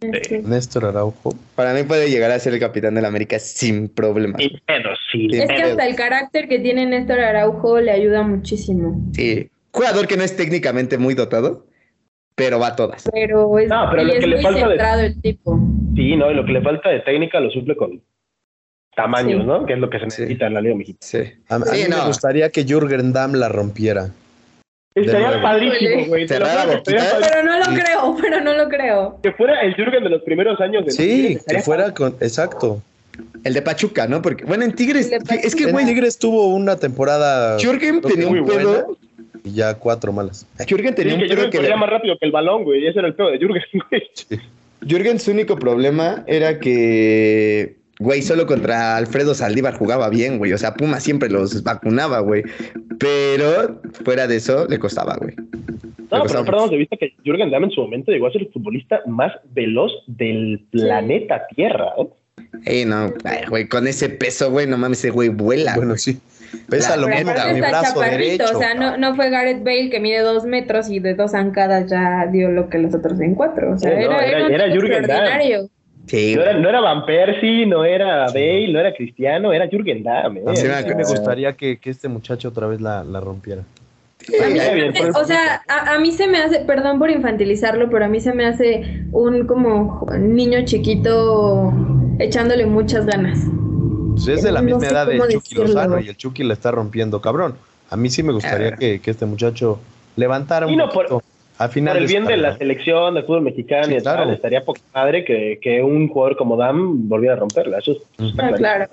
Este, 0.00 0.42
Néstor 0.42 0.86
Araujo. 0.86 1.34
Para 1.54 1.74
mí 1.74 1.82
puede 1.84 2.10
llegar 2.10 2.30
a 2.32 2.38
ser 2.38 2.54
el 2.54 2.60
capitán 2.60 2.94
de 2.94 3.02
la 3.02 3.08
América 3.08 3.38
sin 3.38 3.88
problema. 3.88 4.38
Sin 4.38 4.50
pedos, 4.66 4.98
Sí. 5.12 5.28
Es 5.32 5.46
que 5.46 5.62
hasta 5.62 5.86
el 5.86 5.94
carácter 5.94 6.48
que 6.48 6.58
tiene 6.58 6.86
Néstor 6.86 7.20
Araujo 7.20 7.80
le 7.80 7.90
ayuda 7.92 8.22
muchísimo. 8.22 9.00
Sí. 9.14 9.48
Jugador 9.72 10.06
que 10.08 10.16
no 10.16 10.24
es 10.24 10.36
técnicamente 10.36 10.98
muy 10.98 11.14
dotado, 11.14 11.66
pero 12.44 12.58
va 12.58 12.68
a 12.68 12.76
todas. 12.76 13.08
Pero 13.12 13.58
es, 13.58 13.68
No, 13.68 13.88
pero 13.90 14.04
lo 14.04 14.12
es 14.12 14.20
que 14.20 14.26
le 14.26 14.36
muy 14.36 14.44
falta 14.44 14.96
de- 14.96 15.06
el 15.06 15.20
tipo. 15.22 15.58
Sí, 15.94 16.16
¿no? 16.16 16.30
Y 16.30 16.34
lo 16.34 16.44
que 16.44 16.52
le 16.52 16.62
falta 16.62 16.88
de 16.88 17.00
técnica 17.00 17.40
lo 17.40 17.50
suple 17.50 17.76
con 17.76 18.02
tamaños, 18.94 19.40
Sí. 19.42 19.46
¿no? 19.46 19.64
Que 19.66 19.74
es 19.74 19.78
lo 19.78 19.88
que 19.90 19.98
se 19.98 20.10
Sí. 20.10 20.22
necesita 20.22 20.46
en 20.46 20.54
la 20.54 20.60
Liga 20.60 20.74
Mexicana. 20.74 20.98
Sí. 21.00 21.18
A, 21.48 21.56
a 21.56 21.60
Sí, 21.60 21.82
mí 21.84 21.88
no. 21.90 21.98
me 21.98 22.06
gustaría 22.06 22.50
que 22.50 22.64
Jürgen 22.64 23.12
Damm 23.12 23.34
la 23.34 23.48
rompiera. 23.48 24.10
Estaría 24.94 25.40
padrísimo, 25.40 26.04
güey. 26.08 26.26
Pero 26.26 26.44
no 26.44 27.58
lo 27.58 27.64
Sí. 27.64 27.74
creo, 27.80 28.16
pero 28.20 28.40
no 28.42 28.52
lo 28.52 28.68
creo. 28.68 29.18
Que 29.22 29.32
fuera 29.32 29.62
el 29.62 29.74
Jürgen 29.74 30.04
de 30.04 30.10
los 30.10 30.22
primeros 30.22 30.60
años 30.60 30.84
de 30.84 30.90
Sí, 30.92 31.38
que 31.48 31.60
fuera 31.60 31.94
con. 31.94 32.14
Exacto. 32.20 32.82
El 33.44 33.54
de 33.54 33.62
Pachuca, 33.62 34.06
¿no? 34.06 34.20
Porque, 34.22 34.44
bueno, 34.44 34.64
en 34.64 34.74
Tigres, 34.74 35.10
es 35.42 35.54
que, 35.54 35.70
güey, 35.72 35.84
Tigres 35.86 36.18
tuvo 36.18 36.48
una 36.48 36.76
temporada 36.76 37.58
Jürgen 37.58 38.00
tenía 38.02 38.26
muy 38.28 38.40
un 38.40 38.46
buena. 38.46 38.60
pedo. 38.62 38.96
Y 39.44 39.54
ya 39.54 39.74
cuatro 39.74 40.12
malas. 40.12 40.46
Jürgen 40.68 40.90
Sí, 40.90 40.94
tenía 40.94 41.16
que 41.16 41.22
un 41.22 41.28
pedo 41.28 41.36
Jürgen 41.36 41.50
que. 41.50 41.58
corría 41.58 41.76
más 41.76 41.90
rápido 41.90 42.16
que 42.18 42.26
el 42.26 42.32
balón, 42.32 42.64
güey. 42.64 42.82
y 42.82 42.86
Ese 42.86 42.98
era 42.98 43.08
el 43.08 43.14
pedo 43.14 43.30
de 43.30 43.38
Jürgen, 43.38 43.62
güey. 43.90 44.02
Jürgen, 44.86 45.18
su 45.20 45.30
único 45.30 45.56
problema 45.58 46.24
era 46.26 46.58
que, 46.58 47.76
güey, 48.00 48.22
solo 48.22 48.46
contra 48.46 48.96
Alfredo 48.96 49.34
Saldívar 49.34 49.74
jugaba 49.74 50.08
bien, 50.08 50.38
güey. 50.38 50.52
O 50.52 50.58
sea, 50.58 50.74
Puma 50.74 51.00
siempre 51.00 51.30
los 51.30 51.62
vacunaba, 51.62 52.20
güey. 52.20 52.42
Pero 52.98 53.80
fuera 54.04 54.26
de 54.26 54.36
eso, 54.36 54.66
le 54.68 54.78
costaba, 54.78 55.16
güey. 55.16 55.34
Le 55.36 56.18
No, 56.18 56.24
pero 56.24 56.44
perdamos 56.44 56.70
de 56.70 56.76
vista 56.78 56.96
que 56.96 57.14
Jürgen 57.24 57.50
Damm 57.50 57.64
en 57.64 57.70
su 57.70 57.80
momento 57.80 58.10
llegó 58.10 58.26
a 58.26 58.32
ser 58.32 58.42
el 58.42 58.52
futbolista 58.52 59.00
más 59.06 59.32
veloz 59.54 59.92
del 60.06 60.60
planeta 60.70 61.46
Tierra. 61.54 61.92
¿eh? 61.98 62.08
Ey, 62.64 62.84
no, 62.84 63.12
güey, 63.48 63.68
con 63.68 63.86
ese 63.86 64.08
peso, 64.08 64.50
güey, 64.50 64.66
no 64.66 64.76
mames, 64.76 64.98
ese 64.98 65.10
güey 65.10 65.28
vuela. 65.28 65.74
Bueno, 65.76 65.96
sí. 65.96 66.18
Pesa 66.68 66.96
lo 66.96 67.08
mismo 67.08 67.32
que 67.34 67.52
mi 67.54 67.60
brazo 67.60 68.00
derecho. 68.00 68.44
o 68.54 68.58
sea, 68.58 68.74
no, 68.74 68.96
no 68.96 69.14
fue 69.14 69.30
Gareth 69.30 69.62
Bale 69.64 69.90
que 69.90 70.00
mide 70.00 70.20
dos 70.20 70.44
metros 70.44 70.90
y 70.90 71.00
de 71.00 71.14
dos 71.14 71.32
zancadas 71.32 71.90
ya 71.90 72.26
dio 72.30 72.50
lo 72.50 72.68
que 72.68 72.78
los 72.78 72.94
otros 72.94 73.20
en 73.20 73.34
cuatro. 73.34 73.72
O 73.74 73.78
sea, 73.78 73.90
Sí, 73.90 73.96
no, 74.06 74.20
era, 74.20 74.46
era- 74.48 74.72
Jürgen 74.74 75.02
Damm. 75.06 75.68
Sí, 76.06 76.34
No 76.34 76.42
era, 76.42 76.54
no 76.54 76.68
era 76.68 76.80
Van 76.80 77.06
Persie, 77.06 77.64
no 77.64 77.84
era 77.84 78.26
Bale, 78.26 78.72
no 78.72 78.80
era 78.80 78.92
Cristiano, 78.92 79.52
era 79.52 79.68
Jürgen 79.68 80.02
Damm. 80.02 80.36
¿eh? 80.38 80.42
A 80.46 80.50
mí 80.50 80.56
Sí, 80.56 80.66
me 80.96 81.04
gustaría 81.04 81.52
que, 81.52 81.78
que 81.78 81.90
este 81.90 82.08
muchacho 82.08 82.48
otra 82.48 82.66
vez 82.66 82.80
la, 82.80 83.04
la 83.04 83.20
rompiera. 83.20 83.62
A 83.62 84.48
mí 84.48 84.58
se 84.58 84.72
me 84.74 84.88
hace- 84.88 85.08
eso- 85.08 85.20
o 85.20 85.24
sea, 85.24 85.62
a, 85.68 85.94
a 85.94 85.98
mí 86.00 86.10
se 86.12 86.26
me 86.26 86.38
hace, 86.38 86.60
perdón 86.60 86.98
por 86.98 87.10
infantilizarlo, 87.10 87.88
pero 87.90 88.04
a 88.04 88.08
mí 88.08 88.20
se 88.20 88.32
me 88.34 88.46
hace 88.46 89.04
un 89.12 89.46
como 89.46 90.06
niño 90.18 90.62
chiquito 90.64 91.72
echándole 92.18 92.66
muchas 92.66 93.06
ganas. 93.06 93.38
Pues 94.12 94.28
es 94.28 94.42
de 94.42 94.52
la 94.52 94.60
No 94.62 94.66
misma 94.78 94.86
edad 94.88 95.06
de 95.06 95.18
Chucky 95.18 95.34
decirlo. 95.34 95.64
Lozano 95.64 96.00
y 96.00 96.08
el 96.08 96.16
Chucky 96.16 96.44
la 96.44 96.54
está 96.54 96.70
rompiendo, 96.70 97.20
cabrón. 97.20 97.54
A 97.90 97.96
mí 97.96 98.08
sí 98.10 98.22
me 98.22 98.32
gustaría 98.32 98.68
Ah. 98.68 98.76
que, 98.76 99.00
que 99.00 99.10
este 99.10 99.26
muchacho 99.26 99.80
levantara 100.16 100.66
un 100.66 100.72
Y 100.72 100.76
no, 100.76 100.88
por- 100.90 101.06
poquito. 101.08 101.22
Al 101.58 101.70
final 101.70 101.94
Por 101.94 102.02
el 102.02 102.08
bien 102.08 102.24
de 102.24 102.36
la 102.38 102.56
selección 102.56 103.14
de 103.14 103.22
fútbol 103.22 103.42
mexicano 103.42 103.84
Sí, 103.86 103.92
y 103.94 104.02
tal, 104.02 104.16
claro. 104.16 104.32
estaría 104.32 104.64
poca 104.64 104.80
madre 104.94 105.24
que, 105.24 105.60
que 105.62 105.80
un 105.82 106.08
jugador 106.08 106.36
como 106.36 106.56
Dam 106.56 107.08
volviera 107.08 107.34
a 107.34 107.38
romperla. 107.38 107.78
Eso 107.78 107.92
es- 107.92 108.26
está 108.30 108.48
Ah, 108.48 108.52
claro. 108.56 108.88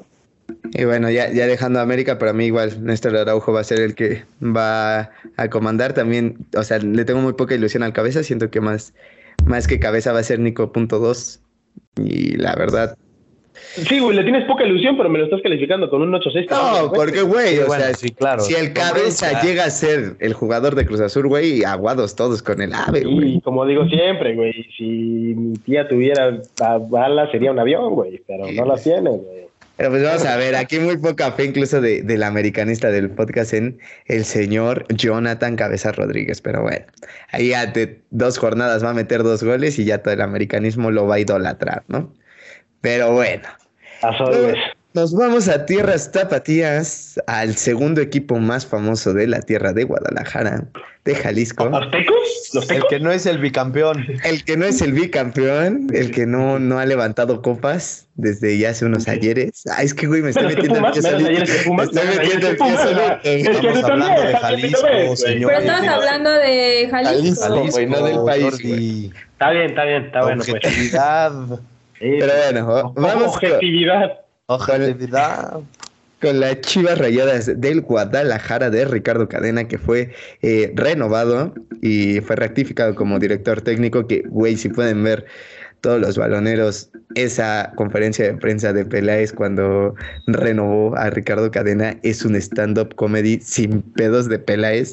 Y 0.74 0.84
bueno, 0.84 1.10
ya, 1.10 1.32
ya 1.32 1.48
dejando 1.48 1.80
a 1.80 1.82
América, 1.84 2.20
para 2.20 2.34
mí 2.34 2.46
igual 2.46 2.84
Néstor 2.84 3.16
Araujo 3.16 3.54
va 3.54 3.62
a 3.62 3.64
ser 3.64 3.80
el 3.80 3.96
que 3.96 4.24
va 4.44 5.10
a 5.38 5.50
comandar 5.50 5.94
también. 5.94 6.38
O 6.56 6.64
sea, 6.64 6.78
le 6.80 7.06
tengo 7.06 7.22
muy 7.22 7.34
poca 7.34 7.56
ilusión 7.56 7.82
al 7.84 7.94
cabeza. 7.94 8.24
Siento 8.24 8.50
que 8.52 8.60
más, 8.62 8.94
más 9.46 9.68
que 9.68 9.80
cabeza 9.80 10.12
va 10.12 10.20
a 10.20 10.24
ser 10.24 10.40
Nico 10.40 10.72
punto 10.72 11.00
dos. 11.00 11.40
Y 11.98 12.36
la 12.38 12.56
verdad. 12.56 12.98
Sí, 13.76 14.00
güey, 14.00 14.16
le 14.16 14.24
tienes 14.24 14.46
poca 14.46 14.66
ilusión, 14.66 14.98
pero 14.98 15.10
me 15.10 15.20
lo 15.20 15.26
estás 15.26 15.42
calificando 15.42 15.90
con 15.90 16.02
un 16.02 16.12
8-6. 16.12 16.48
No, 16.50 16.92
porque 16.92 17.22
güey, 17.22 17.56
Sí, 17.56 17.60
o 17.60 17.68
bueno, 17.68 17.84
sea, 17.86 17.94
sí, 17.94 18.10
claro. 18.12 18.42
si 18.42 18.56
el 18.56 18.74
cabeza 18.74 19.42
llega 19.42 19.66
a 19.66 19.70
ser 19.70 20.16
el 20.20 20.34
jugador 20.34 20.76
de 20.76 20.86
Cruz 20.86 21.00
Azul, 21.02 21.28
güey, 21.28 21.64
aguados 21.64 22.16
todos 22.16 22.42
con 22.42 22.62
el 22.62 22.74
ave, 22.74 23.04
güey. 23.04 23.36
Y 23.36 23.42
como 23.42 23.66
digo 23.66 23.86
siempre, 23.86 24.36
güey, 24.36 24.54
si 24.78 24.84
mi 24.84 25.54
tía 25.60 25.88
tuviera 25.88 26.40
a- 26.62 26.78
balas 26.78 27.32
sería 27.32 27.52
un 27.52 27.60
avión, 27.60 27.94
güey, 27.94 28.22
pero 28.28 28.52
no 28.52 28.66
las 28.66 28.84
tiene, 28.84 29.10
güey. 29.10 29.40
Pero 29.78 29.92
pues 29.92 30.04
vamos 30.04 30.26
a 30.26 30.36
ver, 30.36 30.56
aquí 30.58 30.78
muy 30.78 30.98
poca 30.98 31.32
fe 31.32 31.46
incluso 31.46 31.80
de, 31.80 32.02
del 32.02 32.24
americanista 32.24 32.92
del 32.92 33.12
podcast 33.12 33.54
en 33.54 33.78
el 34.08 34.26
señor 34.26 34.86
Jonathan 34.90 35.56
Cabeza 35.56 35.94
Rodríguez. 35.94 36.42
Pero 36.42 36.64
bueno, 36.64 36.86
ahí 37.32 37.50
ya 37.52 37.66
de 37.66 38.00
dos 38.10 38.38
jornadas 38.40 38.84
va 38.84 38.90
a 38.90 38.94
meter 38.94 39.24
dos 39.24 39.42
goles 39.42 39.80
y 39.80 39.86
ya 39.86 40.00
todo 40.00 40.14
el 40.14 40.20
americanismo 40.22 40.92
lo 40.92 41.08
va 41.08 41.16
a 41.16 41.20
idolatrar, 41.22 41.84
¿no? 41.88 42.12
Pero 42.82 43.14
bueno, 43.14 43.48
nos 44.94 45.14
vamos 45.14 45.48
a 45.48 45.66
tierras 45.66 46.12
tapatías, 46.12 47.20
al 47.28 47.56
segundo 47.56 48.02
equipo 48.02 48.40
más 48.40 48.66
famoso 48.66 49.14
de 49.14 49.28
la 49.28 49.40
tierra 49.42 49.72
de 49.72 49.84
Guadalajara, 49.84 50.64
de 51.06 51.16
Jalisco. 51.16 51.70
¿Los 51.70 51.92
tecos? 51.92 52.16
¿Los 52.54 52.64
El 52.64 52.78
tecos? 52.78 52.90
que 52.90 53.00
no 53.00 53.12
es 53.12 53.26
el 53.26 53.38
bicampeón. 53.38 54.06
El 54.24 54.44
que 54.44 54.58
no 54.58 54.66
es 54.66 54.82
el 54.82 54.94
bicampeón, 54.94 55.88
el 55.94 56.10
que 56.12 56.26
no, 56.26 56.58
no 56.58 56.80
ha 56.80 56.86
levantado 56.86 57.42
copas 57.42 58.08
desde 58.16 58.58
ya 58.58 58.72
hace 58.72 58.86
unos 58.86 59.08
ayeres. 59.08 59.64
Ah, 59.70 59.84
es 59.84 59.94
que, 59.94 60.08
güey, 60.08 60.24
me 60.24 60.32
estoy 60.32 60.48
metiendo 60.48 60.76
el 60.88 60.92
pie 60.92 61.02
solito. 61.04 61.74
Me 61.74 61.84
estoy 61.84 62.08
metiendo 62.08 62.48
el 62.48 62.58
pie 62.58 63.42
Estamos 63.44 63.84
hablando 63.84 64.22
de 64.22 64.38
Jalisco, 64.38 64.82
güey. 64.82 65.18
señor. 65.18 65.52
Pero 65.52 65.60
estamos 65.62 65.88
hablando 65.88 66.32
de 66.32 66.88
Jalisco. 66.90 67.44
Jalisco. 67.44 67.72
güey, 67.72 67.86
no 67.86 68.04
del 68.04 68.20
país, 68.26 68.44
Jordi. 68.44 69.12
Está 69.34 69.52
bien, 69.52 69.66
está 69.68 69.84
bien, 69.86 70.06
está 70.06 70.22
bueno, 70.24 70.44
pues. 70.44 70.50
Objetividad. 70.56 71.32
Pero 72.00 72.32
bueno, 72.44 72.94
vamos 72.96 73.38
con, 73.38 73.52
objetividad. 73.52 74.20
Objetividad. 74.46 75.60
con 76.22 76.40
las 76.40 76.62
chivas 76.62 76.98
rayadas 76.98 77.60
del 77.60 77.82
Guadalajara 77.82 78.70
de 78.70 78.86
Ricardo 78.86 79.28
Cadena, 79.28 79.68
que 79.68 79.78
fue 79.78 80.14
eh, 80.42 80.72
renovado 80.76 81.54
y 81.82 82.22
fue 82.22 82.36
rectificado 82.36 82.96
como 82.96 83.20
director 83.20 83.62
técnico. 83.62 84.08
Que, 84.08 84.24
güey, 84.28 84.56
si 84.56 84.70
pueden 84.70 85.04
ver 85.04 85.26
todos 85.82 86.00
los 86.00 86.18
baloneros, 86.18 86.90
esa 87.16 87.72
conferencia 87.76 88.26
de 88.26 88.34
prensa 88.36 88.74
de 88.74 88.86
Peláez 88.86 89.32
cuando 89.34 89.96
renovó 90.28 90.96
a 90.98 91.10
Ricardo 91.10 91.50
Cadena 91.52 91.98
es 92.04 92.24
un 92.26 92.36
stand-up 92.36 92.96
comedy 92.96 93.40
sin 93.42 93.82
pedos 93.82 94.30
de 94.30 94.40
Peláez. 94.40 94.92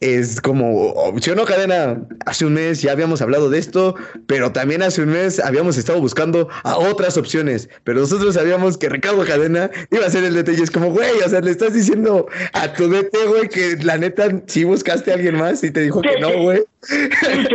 Es 0.00 0.40
como, 0.40 0.92
opción 0.92 1.38
o 1.40 1.44
cadena, 1.44 2.00
hace 2.24 2.46
un 2.46 2.54
mes 2.54 2.80
ya 2.80 2.92
habíamos 2.92 3.20
hablado 3.20 3.50
de 3.50 3.58
esto, 3.58 3.94
pero 4.26 4.50
también 4.50 4.82
hace 4.82 5.02
un 5.02 5.10
mes 5.10 5.38
habíamos 5.38 5.76
estado 5.76 6.00
buscando 6.00 6.48
a 6.64 6.78
otras 6.78 7.18
opciones, 7.18 7.68
pero 7.84 8.00
nosotros 8.00 8.34
sabíamos 8.34 8.78
que 8.78 8.88
Ricardo 8.88 9.22
Cadena 9.26 9.70
iba 9.90 10.06
a 10.06 10.10
ser 10.10 10.24
el 10.24 10.32
DT 10.34 10.54
y 10.58 10.62
es 10.62 10.70
como, 10.70 10.90
güey, 10.90 11.10
o 11.22 11.28
sea, 11.28 11.42
le 11.42 11.50
estás 11.50 11.74
diciendo 11.74 12.26
a 12.54 12.72
tu 12.72 12.88
DT, 12.88 13.14
güey, 13.28 13.48
que 13.50 13.76
la 13.82 13.98
neta 13.98 14.40
sí 14.46 14.64
buscaste 14.64 15.10
a 15.10 15.16
alguien 15.16 15.36
más 15.36 15.62
y 15.62 15.70
te 15.70 15.82
dijo 15.82 16.00
que 16.00 16.18
no, 16.18 16.32
güey. 16.44 16.62
Que 16.88 17.04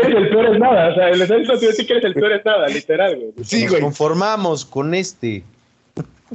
eres 0.01 0.15
el 0.15 0.29
peor 0.29 0.53
es 0.53 0.59
nada, 0.59 0.89
o 0.91 0.93
sea, 0.93 1.09
el 1.09 1.21
estás 1.23 1.37
diciendo 1.61 1.87
que 1.87 1.93
eres 1.93 2.03
el 2.05 2.13
peor 2.13 2.31
es 2.31 2.45
nada, 2.45 2.67
literal, 2.67 3.15
güey. 3.15 3.31
Sí, 3.43 3.61
Nos 3.63 3.71
güey. 3.71 3.81
conformamos 3.81 4.65
con 4.65 4.93
este. 4.93 5.43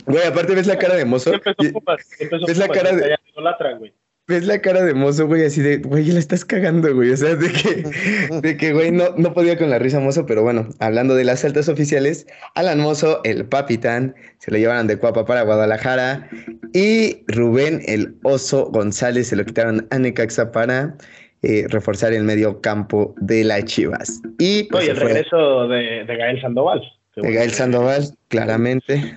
Güey, 0.07 0.27
aparte 0.27 0.57
ves 0.57 0.66
la 0.66 0.77
cara 0.77 0.96
de 0.96 1.05
mozo. 1.05 1.33
Empezó 1.33 1.55
y- 1.62 1.68
Pumas, 1.68 2.01
empezó 2.18 2.46
¿Ves 2.46 2.59
la 2.59 2.66
Pumas, 2.66 2.83
cara 2.83 2.96
de- 2.96 3.09
ya 3.11 3.16
te 3.16 3.31
idolatran, 3.31 3.79
güey. 3.79 3.92
Ves 4.30 4.46
la 4.46 4.60
cara 4.60 4.82
de 4.82 4.94
mozo, 4.94 5.26
güey, 5.26 5.44
así 5.44 5.60
de, 5.60 5.78
güey, 5.78 6.06
la 6.06 6.18
estás 6.18 6.44
cagando, 6.44 6.94
güey. 6.94 7.10
O 7.10 7.16
sea, 7.16 7.34
de 7.34 7.50
que, 7.52 8.40
de 8.40 8.56
que, 8.56 8.72
güey, 8.72 8.90
no, 8.90 9.04
no 9.16 9.34
podía 9.34 9.58
con 9.58 9.68
la 9.68 9.78
risa 9.78 10.00
mozo, 10.00 10.24
pero 10.24 10.42
bueno, 10.42 10.68
hablando 10.78 11.14
de 11.14 11.24
las 11.24 11.44
altas 11.44 11.68
oficiales, 11.68 12.26
Alan 12.54 12.80
Mozo, 12.80 13.20
el 13.24 13.44
papitán, 13.44 14.14
se 14.38 14.50
lo 14.50 14.56
llevaron 14.56 14.86
de 14.86 14.96
Cuapa 14.96 15.26
para 15.26 15.42
Guadalajara. 15.42 16.30
Y 16.72 17.24
Rubén, 17.26 17.82
el 17.86 18.14
oso 18.22 18.70
González, 18.70 19.28
se 19.28 19.36
lo 19.36 19.44
quitaron 19.44 19.86
a 19.90 19.98
Necaxa 19.98 20.52
para 20.52 20.96
eh, 21.42 21.66
reforzar 21.68 22.12
el 22.12 22.24
medio 22.24 22.60
campo 22.60 23.14
de 23.20 23.44
las 23.44 23.64
Chivas. 23.64 24.22
Y 24.38 24.64
pues, 24.64 24.84
Oye, 24.84 24.92
el 24.92 24.96
fue 24.96 25.06
regreso 25.08 25.68
de, 25.68 26.04
de 26.04 26.16
Gael 26.16 26.40
Sandoval. 26.40 26.80
De. 27.22 27.35
Gael 27.35 27.50
Sandoval, 27.50 28.04
claramente. 28.28 29.14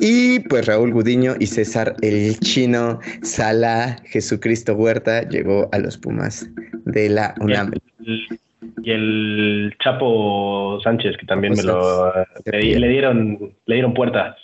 Y 0.00 0.40
pues 0.40 0.66
Raúl 0.66 0.92
Gudiño 0.92 1.34
y 1.38 1.46
César 1.46 1.94
el 2.02 2.38
Chino 2.40 2.98
Sala 3.22 3.96
Jesucristo 4.06 4.74
Huerta 4.74 5.28
llegó 5.28 5.68
a 5.72 5.78
los 5.78 5.96
Pumas 5.98 6.48
de 6.84 7.08
la 7.08 7.34
UNAM. 7.40 7.72
El- 8.04 8.40
y 8.82 8.90
el 8.90 9.74
Chapo 9.82 10.78
Sánchez, 10.82 11.16
que 11.18 11.26
también 11.26 11.52
me 11.54 11.62
Chapo 11.62 11.68
lo 11.68 12.12
le, 12.44 12.78
le 12.78 12.88
dieron, 12.88 13.38
le 13.66 13.74
dieron 13.74 13.94
puerta. 13.94 14.36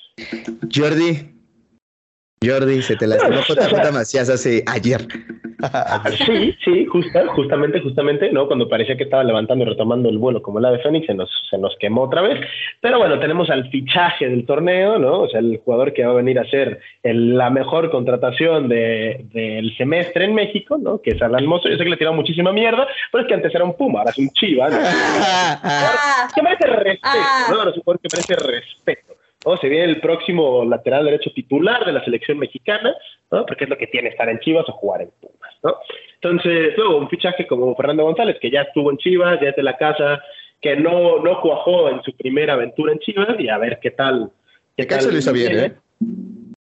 Jordi, 0.75 1.31
Jordi, 2.45 2.81
se 2.81 2.97
te 2.97 3.07
lastimó 3.07 3.41
JJ 3.49 3.93
Macías 3.93 4.31
hace 4.31 4.63
ayer. 4.67 5.07
Sí, 6.27 6.57
sí, 6.65 6.87
justa, 6.87 7.27
justamente, 7.35 7.83
justamente, 7.83 8.33
¿no? 8.33 8.47
Cuando 8.47 8.67
parecía 8.67 8.97
que 8.97 9.03
estaba 9.05 9.23
levantando 9.23 9.63
y 9.63 9.69
retomando 9.69 10.09
el 10.09 10.17
vuelo 10.17 10.41
como 10.41 10.59
el 10.59 10.65
ave 10.65 10.79
Fénix, 10.79 11.05
se 11.07 11.13
nos, 11.13 11.29
se 11.51 11.59
nos 11.59 11.77
quemó 11.79 12.05
otra 12.05 12.23
vez. 12.23 12.41
Pero 12.81 12.99
bueno, 12.99 13.19
tenemos 13.21 13.51
al 13.51 13.69
fichaje 13.69 14.27
del 14.27 14.47
torneo, 14.47 14.99
¿no? 14.99 15.21
O 15.21 15.29
sea, 15.29 15.41
el 15.41 15.61
jugador 15.63 15.93
que 15.93 16.03
va 16.03 16.13
a 16.13 16.15
venir 16.15 16.39
a 16.39 16.49
ser 16.49 16.81
el- 17.03 17.37
la 17.37 17.51
mejor 17.51 17.91
contratación 17.91 18.71
de- 18.71 19.27
del 19.35 19.77
semestre 19.77 20.25
en 20.25 20.35
México, 20.35 20.79
¿no? 20.79 21.03
Que 21.03 21.11
es 21.11 21.21
Alan 21.21 21.45
Mozo. 21.45 21.69
Yo 21.69 21.77
sé 21.77 21.85
que 21.85 21.91
le 21.91 21.99
tiró 21.99 22.15
muchísima 22.15 22.53
mierda, 22.55 22.89
pero 23.13 23.25
es 23.25 23.29
que 23.29 23.35
antes 23.35 23.55
era 23.55 23.65
un 23.65 23.77
Puma, 23.77 23.99
ahora 23.99 24.13
es 24.13 24.19
un 24.19 24.31
Chiva, 24.31 24.71
¿no? 24.71 24.79
Ah, 24.83 26.27
que 26.35 26.41
merece 26.43 26.67
respeto, 26.69 27.01
Ah. 27.05 27.47
¿no? 27.51 27.59
Ahora 27.59 27.71
es 27.73 27.77
un 27.77 27.83
jugador 27.83 28.01
que 28.01 28.09
merece 28.17 28.35
respeto. 28.37 29.15
¿No? 29.45 29.57
Se 29.57 29.69
viene 29.69 29.85
el 29.85 30.01
próximo 30.01 30.65
lateral 30.65 31.05
derecho 31.05 31.31
titular 31.33 31.85
de 31.85 31.93
la 31.93 32.05
selección 32.05 32.39
mexicana, 32.39 32.95
¿no? 33.31 33.47
Porque 33.47 33.65
es 33.65 33.71
lo 33.71 33.79
que 33.79 33.87
tiene 33.87 34.09
estar 34.09 34.29
en 34.29 34.41
Chivas 34.41 34.69
o 34.69 34.73
jugar 34.73 35.03
en 35.03 35.11
Pumas, 35.21 35.55
¿no? 35.63 35.77
Entonces, 36.15 36.75
luego 36.77 36.99
un 36.99 37.09
fichaje 37.09 37.47
como 37.47 37.75
Fernando 37.77 38.05
González, 38.05 38.37
que 38.41 38.51
ya 38.51 38.63
estuvo 38.63 38.91
en 38.91 38.99
Chivas, 38.99 39.41
ya 39.41 39.51
es 39.51 39.57
de 39.57 39.63
la 39.63 39.77
casa, 39.77 40.23
que 40.61 40.77
no, 40.77 41.19
no 41.19 41.41
cuajó 41.41 41.89
en 41.89 42.03
su 42.03 42.15
primera 42.15 42.55
aventura 42.55 42.93
en 42.93 42.99
Chivas, 42.99 43.39
y 43.39 43.49
a 43.49 43.59
ver 43.59 43.79
qué 43.81 43.91
tal. 43.91 44.31
Qué 44.77 44.87
tal 44.87 45.11
lo 45.11 45.19
hizo 45.19 45.33
bien, 45.33 45.59
¿eh? 45.59 45.73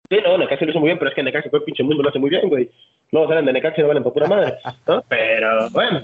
Sí, 0.10 0.18
no, 0.24 0.38
Necaxa 0.38 0.66
lo 0.66 0.72
hizo 0.72 0.80
muy 0.80 0.88
bien, 0.88 1.00
pero 1.00 1.10
es 1.10 1.16
que 1.16 1.24
Necaxa 1.24 1.50
todo 1.50 1.60
el 1.60 1.66
pinche 1.66 1.84
mundo 1.84 2.02
lo 2.02 2.10
hace 2.10 2.20
muy 2.20 2.30
bien, 2.30 2.48
güey. 2.48 2.70
Luego 3.12 3.28
salen 3.28 3.46
de 3.46 3.54
Necaxa 3.54 3.80
y 3.80 3.82
no 3.82 3.88
valen 3.90 4.04
por 4.04 4.14
pura 4.14 4.28
madre, 4.28 4.54
¿no? 4.88 5.04
Pero, 5.10 5.70
bueno. 5.72 6.02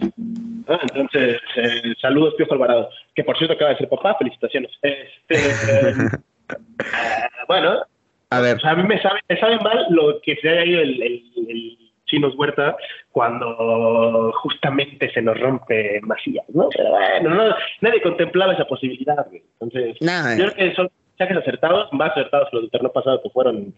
Entonces, 0.68 1.40
eh, 1.58 1.94
saludos, 2.02 2.36
Piojo 2.36 2.54
Alvarado, 2.54 2.90
que 3.16 3.24
por 3.24 3.38
cierto 3.38 3.54
acaba 3.54 3.72
de 3.72 3.78
ser 3.78 3.90
papá, 3.90 4.16
felicitaciones. 4.16 4.72
Este, 4.82 5.36
eh, 5.36 5.94
bueno, 7.48 7.82
A 8.30 8.42
ver, 8.42 8.58
o 8.58 8.60
sea, 8.60 8.72
a 8.72 8.76
mí 8.76 8.84
me 8.84 9.02
sabe, 9.02 9.20
me 9.30 9.40
sabe 9.40 9.58
mal 9.60 9.86
lo 9.90 10.20
que 10.22 10.36
se 10.38 10.50
haya 10.50 10.66
ido 10.66 10.82
el, 10.82 11.02
el, 11.02 11.24
el 11.48 11.78
Chinos 12.06 12.34
Huerta 12.38 12.76
cuando 13.12 14.32
justamente 14.42 15.12
se 15.12 15.22
nos 15.22 15.40
rompe 15.40 16.00
Macías, 16.02 16.46
¿no? 16.50 16.70
Pero 16.76 16.92
bueno, 16.92 17.30
no, 17.30 17.56
nadie 17.82 18.02
contemplaba 18.02 18.54
esa 18.54 18.66
posibilidad, 18.66 19.26
güey. 19.28 19.44
Entonces, 19.60 19.98
Nah, 20.02 20.36
yo 20.36 20.52
creo 20.52 20.70
que 20.70 20.76
son 20.76 20.90
fichajes 21.12 21.38
acertados, 21.38 21.92
más 21.94 22.12
acertados 22.12 22.50
que 22.50 22.56
los 22.58 22.64
del 22.64 22.72
torneo 22.72 22.92
pasado 22.92 23.22
que 23.22 23.30
fueron 23.30 23.74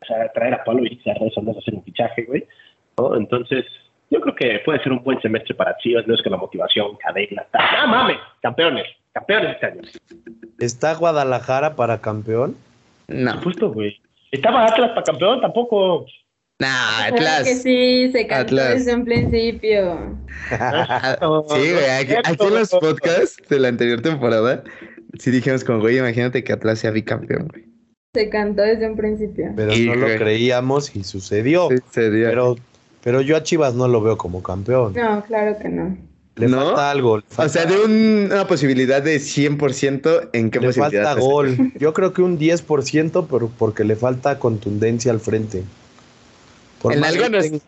o 0.00 0.04
sea, 0.04 0.30
traer 0.32 0.54
a 0.54 0.64
Pablo 0.64 0.84
y 0.84 1.00
a 1.08 1.12
eso 1.12 1.42
no 1.42 1.52
es 1.52 1.58
hacer 1.58 1.74
un 1.74 1.84
fichaje, 1.84 2.24
güey. 2.24 2.46
¿no? 2.98 3.16
Entonces, 3.16 3.64
yo 4.10 4.20
creo 4.20 4.34
que 4.34 4.58
puede 4.64 4.82
ser 4.82 4.92
un 4.92 5.02
buen 5.02 5.20
semestre 5.20 5.54
para 5.54 5.76
Chivas, 5.78 6.06
no 6.06 6.14
es 6.14 6.22
que 6.22 6.30
la 6.30 6.36
motivación, 6.36 6.96
cadena, 6.96 7.44
tal. 7.50 7.62
¡Ah, 7.76 7.86
mames! 7.86 8.18
Campeones, 8.40 8.86
campeones 9.18 9.56
este. 9.62 9.98
¿Está 10.58 10.94
Guadalajara 10.94 11.76
para 11.76 12.00
campeón? 12.00 12.56
no. 13.08 13.40
Justo, 13.42 13.72
güey. 13.72 13.96
¿Estaba 14.32 14.66
Atlas 14.66 14.90
para 14.90 15.02
campeón? 15.04 15.40
Tampoco. 15.40 16.04
Nah, 16.60 17.06
Claro 17.08 17.16
que 17.16 17.24
Atlas. 17.28 17.62
sí, 17.62 18.10
se 18.12 18.26
cantó 18.26 18.42
Atlas. 18.56 18.74
desde 18.78 18.94
un 18.94 19.04
principio. 19.04 20.16
Ah, 20.50 21.16
Sí, 21.48 21.72
güey, 21.72 21.90
aquí, 21.90 22.14
aquí 22.24 22.44
en 22.46 22.54
los 22.54 22.70
podcasts 22.70 23.36
de 23.48 23.60
la 23.60 23.68
anterior 23.68 24.02
temporada, 24.02 24.64
sí 25.18 25.30
dijimos 25.30 25.62
como, 25.64 25.80
güey, 25.80 25.98
imagínate 25.98 26.42
que 26.42 26.52
Atlas 26.52 26.80
sea 26.80 26.90
bicampeón, 26.90 27.48
güey. 27.48 27.64
Se 28.14 28.28
cantó 28.28 28.62
desde 28.62 28.90
un 28.90 28.96
principio. 28.96 29.52
Pero 29.54 29.72
no 29.76 29.94
lo 29.94 30.06
creíamos 30.18 30.96
y 30.96 31.04
sucedió. 31.04 31.68
Dio. 31.68 31.78
Pero, 31.94 32.56
pero 33.04 33.20
yo 33.20 33.36
a 33.36 33.42
Chivas 33.42 33.74
no 33.74 33.86
lo 33.86 34.00
veo 34.02 34.16
como 34.18 34.42
campeón. 34.42 34.94
No, 34.94 35.22
claro 35.24 35.56
que 35.58 35.68
no. 35.68 35.96
Le 36.38 36.48
¿No? 36.48 36.64
falta 36.66 36.90
algo. 36.90 37.16
le 37.18 37.24
O 37.24 37.26
falta- 37.34 37.52
sea, 37.52 37.66
de 37.66 37.78
un- 37.84 38.28
una 38.32 38.46
posibilidad 38.46 39.02
de 39.02 39.18
100%, 39.20 40.30
¿en 40.32 40.50
qué 40.50 40.60
le 40.60 40.68
posibilidad? 40.68 41.04
falta 41.04 41.20
gol. 41.20 41.72
Yo 41.78 41.92
creo 41.92 42.12
que 42.12 42.22
un 42.22 42.38
10%, 42.38 43.26
pero 43.30 43.50
porque 43.58 43.84
le 43.84 43.96
falta 43.96 44.38
contundencia 44.38 45.10
al 45.12 45.20
frente. 45.20 45.64
Por 46.80 46.92
En 46.92 47.04
algo 47.04 47.28
no 47.28 47.38
es- 47.38 47.50
tenga- 47.50 47.60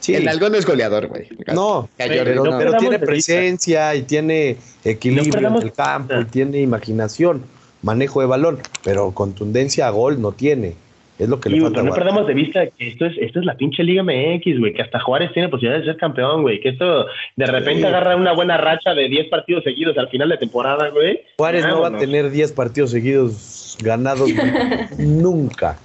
Sí, 0.00 0.14
El 0.14 0.28
algo 0.28 0.48
no 0.48 0.56
es 0.56 0.64
goleador, 0.64 1.08
güey. 1.08 1.28
no, 1.52 1.88
Pero 1.96 2.24
pero, 2.24 2.44
no. 2.44 2.56
pero 2.58 2.76
tiene 2.76 3.00
presencia 3.00 3.94
y 3.96 4.02
tiene 4.02 4.56
equilibrio 4.84 5.48
en 5.48 5.56
el 5.56 5.72
campo, 5.72 6.14
y 6.20 6.24
tiene 6.26 6.60
imaginación, 6.60 7.42
manejo 7.82 8.20
de 8.20 8.26
balón, 8.26 8.58
pero 8.84 9.10
contundencia 9.10 9.88
a 9.88 9.90
gol 9.90 10.20
no 10.22 10.30
tiene. 10.32 10.76
Es 11.18 11.28
lo 11.28 11.40
que 11.40 11.48
le 11.48 11.56
Digo, 11.56 11.66
falta. 11.66 11.82
no 11.82 11.92
perdamos 11.94 12.26
de 12.28 12.34
vista 12.34 12.66
que 12.68 12.88
esto 12.88 13.06
es, 13.06 13.16
esto 13.18 13.40
es 13.40 13.44
la 13.44 13.56
pinche 13.56 13.82
Liga 13.82 14.02
MX, 14.04 14.58
güey, 14.60 14.72
que 14.72 14.82
hasta 14.82 15.00
Juárez 15.00 15.32
tiene 15.32 15.48
posibilidad 15.48 15.80
de 15.80 15.86
ser 15.86 15.96
campeón, 15.96 16.42
güey, 16.42 16.60
que 16.60 16.68
esto 16.70 17.06
de 17.36 17.46
repente 17.46 17.80
Sí. 17.80 17.86
agarra 17.86 18.14
una 18.14 18.32
buena 18.32 18.56
racha 18.56 18.94
de 18.94 19.08
10 19.08 19.26
partidos 19.28 19.64
seguidos 19.64 19.98
al 19.98 20.08
final 20.10 20.28
de 20.28 20.36
temporada, 20.38 20.90
güey. 20.90 21.20
Juárez 21.36 21.66
no 21.66 21.80
va 21.80 21.88
a 21.88 21.98
tener 21.98 22.30
10 22.30 22.52
partidos 22.52 22.90
seguidos 22.92 23.76
ganados 23.82 24.30
nunca. 24.98 25.78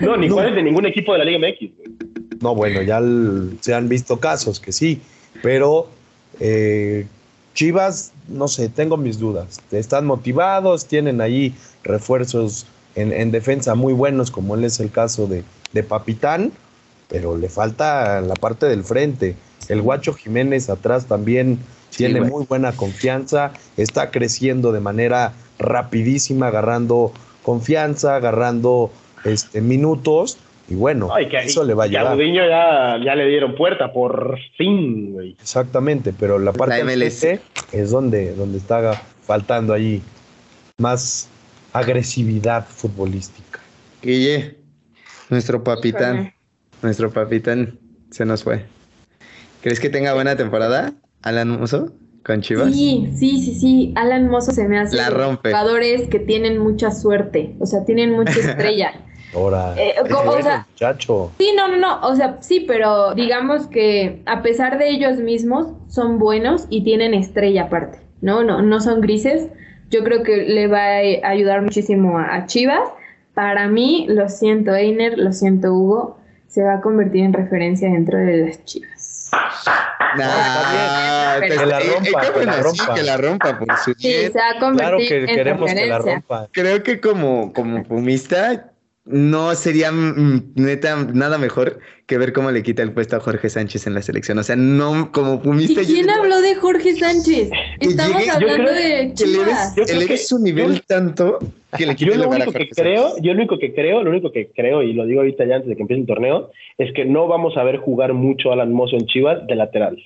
No, 0.00 0.16
ni. 0.16 0.28
Juárez 0.28 0.54
de 0.54 0.62
ningún 0.62 0.86
equipo 0.86 1.12
de 1.14 1.18
la 1.18 1.24
Liga 1.24 1.38
MX, 1.38 1.58
güey. 1.76 1.88
No, 2.40 2.54
bueno, 2.54 2.82
ya 2.82 3.00
se 3.60 3.74
han 3.74 3.88
visto 3.88 4.20
casos 4.20 4.60
que 4.60 4.70
sí, 4.72 5.00
pero 5.42 5.88
eh, 6.40 7.06
Chivas, 7.54 8.12
no 8.28 8.48
sé, 8.48 8.68
tengo 8.68 8.96
mis 8.96 9.18
dudas. 9.18 9.60
Están 9.72 10.04
motivados, 10.06 10.86
tienen 10.86 11.20
ahí 11.20 11.54
refuerzos 11.84 12.66
en, 12.94 13.12
en 13.12 13.30
defensa 13.30 13.74
muy 13.74 13.92
buenos, 13.92 14.30
como 14.30 14.54
él 14.54 14.64
es 14.64 14.80
el 14.80 14.90
caso 14.90 15.26
de, 15.26 15.44
de 15.72 15.82
Papitán, 15.82 16.52
pero 17.08 17.36
le 17.36 17.48
falta 17.48 18.20
la 18.20 18.34
parte 18.34 18.66
del 18.66 18.84
frente. 18.84 19.36
El 19.68 19.82
Guacho 19.82 20.12
Jiménez 20.14 20.68
atrás 20.70 21.06
también 21.06 21.58
Sí, 21.94 21.98
tiene 21.98 22.18
güey. 22.20 22.30
muy 22.32 22.44
buena 22.46 22.72
confianza, 22.72 23.52
está 23.76 24.10
creciendo 24.10 24.72
de 24.72 24.80
manera 24.80 25.32
rapidísima, 25.60 26.48
agarrando 26.48 27.12
confianza, 27.44 28.16
agarrando 28.16 28.90
este, 29.24 29.60
minutos, 29.60 30.38
y 30.68 30.74
bueno, 30.74 31.14
Ay, 31.14 31.28
que, 31.28 31.38
eso 31.38 31.62
le 31.62 31.72
va 31.74 31.84
a 31.84 31.88
que 31.88 31.96
a 31.96 32.00
ayudar. 32.00 32.16
Gudiño 32.16 32.48
ya, 32.48 32.98
ya 33.04 33.14
le 33.14 33.28
dieron 33.28 33.54
puerta, 33.54 33.92
por 33.92 34.38
fin, 34.58 35.12
güey. 35.12 35.36
Exactamente, 35.40 36.12
pero 36.18 36.40
la 36.40 36.52
parte 36.52 36.82
del 36.82 36.98
MLS. 36.98 37.20
frente 37.20 37.42
es 37.70 37.90
donde, 37.90 38.34
donde 38.34 38.58
está 38.58 39.00
faltando 39.24 39.72
ahí 39.72 40.02
más 40.78 41.28
agresividad 41.74 42.66
futbolística. 42.66 43.60
Guille, 44.02 44.56
nuestro 45.28 45.62
papitán, 45.62 46.14
Híjole. 46.14 46.34
nuestro 46.82 47.10
papitán 47.10 47.78
se 48.10 48.24
nos 48.24 48.44
fue. 48.44 48.64
¿Crees 49.62 49.80
que 49.80 49.90
tenga 49.90 50.14
buena 50.14 50.36
temporada, 50.36 50.92
Alan 51.22 51.48
Muso, 51.50 51.92
con 52.24 52.40
Chivas? 52.42 52.72
Sí, 52.72 53.08
sí, 53.18 53.42
sí, 53.42 53.54
sí. 53.54 53.92
Alan 53.96 54.28
Mozo 54.28 54.52
se 54.52 54.68
me 54.68 54.78
hace 54.78 54.96
La 54.96 55.10
rompe. 55.10 55.50
jugadores 55.50 56.08
que 56.08 56.18
tienen 56.20 56.58
mucha 56.58 56.90
suerte, 56.90 57.56
o 57.58 57.66
sea, 57.66 57.84
tienen 57.84 58.12
mucha 58.12 58.30
estrella. 58.38 58.92
Ahora, 59.34 59.74
Eh, 59.76 59.94
es 60.04 60.08
co- 60.12 60.20
o 60.20 60.24
bueno, 60.26 60.42
sea- 60.42 60.66
muchacho. 60.70 61.32
Sí, 61.38 61.48
no, 61.56 61.66
no, 61.66 61.76
no, 61.78 62.00
o 62.06 62.14
sea, 62.14 62.38
sí, 62.40 62.64
pero 62.68 63.14
digamos 63.14 63.66
que 63.66 64.22
a 64.26 64.42
pesar 64.42 64.78
de 64.78 64.90
ellos 64.90 65.16
mismos 65.18 65.72
son 65.88 66.18
buenos 66.20 66.66
y 66.70 66.84
tienen 66.84 67.14
estrella 67.14 67.64
aparte, 67.64 67.98
¿no? 68.20 68.44
No, 68.44 68.62
no 68.62 68.80
son 68.80 69.00
grises. 69.00 69.48
Yo 69.90 70.02
creo 70.04 70.22
que 70.22 70.36
le 70.38 70.66
va 70.66 70.80
a 70.82 71.28
ayudar 71.30 71.62
muchísimo 71.62 72.18
a, 72.18 72.34
a 72.34 72.46
Chivas. 72.46 72.88
Para 73.34 73.68
mí, 73.68 74.06
lo 74.08 74.28
siento, 74.28 74.74
Einer, 74.74 75.18
lo 75.18 75.32
siento, 75.32 75.72
Hugo, 75.74 76.18
se 76.46 76.62
va 76.62 76.74
a 76.74 76.80
convertir 76.80 77.24
en 77.24 77.32
referencia 77.32 77.90
dentro 77.90 78.18
de 78.18 78.46
las 78.46 78.64
Chivas. 78.64 79.30
Nah, 80.16 81.40
Que 81.40 81.66
la 81.66 81.80
eh, 81.80 81.90
rompa, 81.92 82.22
eh, 82.22 82.26
que 82.26 82.32
¿cómo 82.32 82.44
la 82.44 82.60
rompa. 82.60 82.94
que 82.94 83.02
la 83.02 83.16
rompa 83.16 83.58
por 83.58 83.76
su 83.78 83.94
Sí, 83.98 84.08
bien. 84.08 84.32
se 84.32 84.38
va 84.38 84.50
a 84.50 84.52
Claro 84.52 84.66
convertir 84.66 85.08
que 85.08 85.18
en 85.30 85.36
queremos 85.36 85.72
que 85.72 85.74
la 85.86 85.98
referencia. 85.98 86.14
rompa. 86.14 86.48
Creo 86.52 86.82
que 86.84 87.00
como, 87.00 87.52
como 87.52 87.82
pumista 87.82 88.70
no 89.06 89.54
sería 89.54 89.92
mm, 89.92 90.52
neta 90.54 90.96
nada 91.12 91.36
mejor 91.38 91.78
que 92.06 92.16
ver 92.18 92.32
cómo 92.32 92.50
le 92.50 92.62
quita 92.62 92.82
el 92.82 92.92
puesto 92.92 93.16
a 93.16 93.20
Jorge 93.20 93.48
Sánchez 93.50 93.86
en 93.86 93.94
la 93.94 94.02
selección. 94.02 94.38
O 94.38 94.42
sea, 94.42 94.56
no 94.56 95.10
como 95.12 95.34
¿Y 95.34 95.38
pumista. 95.38 95.82
yo 95.82 95.86
quién 95.88 96.10
habló 96.10 96.40
de 96.40 96.54
Jorge 96.54 96.94
Sánchez? 96.96 97.50
Y 97.80 97.88
Estamos 97.88 98.16
llegué- 98.22 98.26
yo 98.26 98.32
hablando 98.34 98.70
creo 98.70 98.74
de 98.74 99.12
Chivas. 99.14 99.46
des, 99.46 99.76
Yo 99.76 99.82
creo 99.84 99.96
eleve 99.96 100.06
que- 100.08 100.16
su 100.18 100.38
nivel 100.38 100.82
tanto 100.86 101.38
que 101.76 101.86
le 101.86 101.94
Yo 101.96 102.12
el 102.12 102.18
lo 102.18 102.24
lugar 102.24 102.42
a 102.42 102.44
único 102.44 102.52
que 102.52 102.58
Jorge 102.66 102.82
creo, 102.82 103.02
Sánchez. 103.08 103.22
yo 103.24 103.32
lo 103.32 103.38
único 103.38 103.58
que 103.58 103.74
creo, 103.74 104.02
lo 104.02 104.10
único 104.10 104.32
que 104.32 104.50
creo, 104.54 104.82
y 104.82 104.92
lo 104.92 105.06
digo 105.06 105.20
ahorita 105.20 105.44
ya 105.46 105.56
antes 105.56 105.68
de 105.68 105.76
que 105.76 105.82
empiece 105.82 106.00
el 106.00 106.06
torneo, 106.06 106.50
es 106.78 106.92
que 106.94 107.04
no 107.04 107.26
vamos 107.28 107.56
a 107.56 107.64
ver 107.64 107.78
jugar 107.78 108.12
mucho 108.14 108.50
a 108.50 108.54
Alan 108.54 108.72
Mozo 108.72 108.96
en 108.96 109.06
Chivas 109.06 109.46
de 109.46 109.54
lateral. 109.54 109.96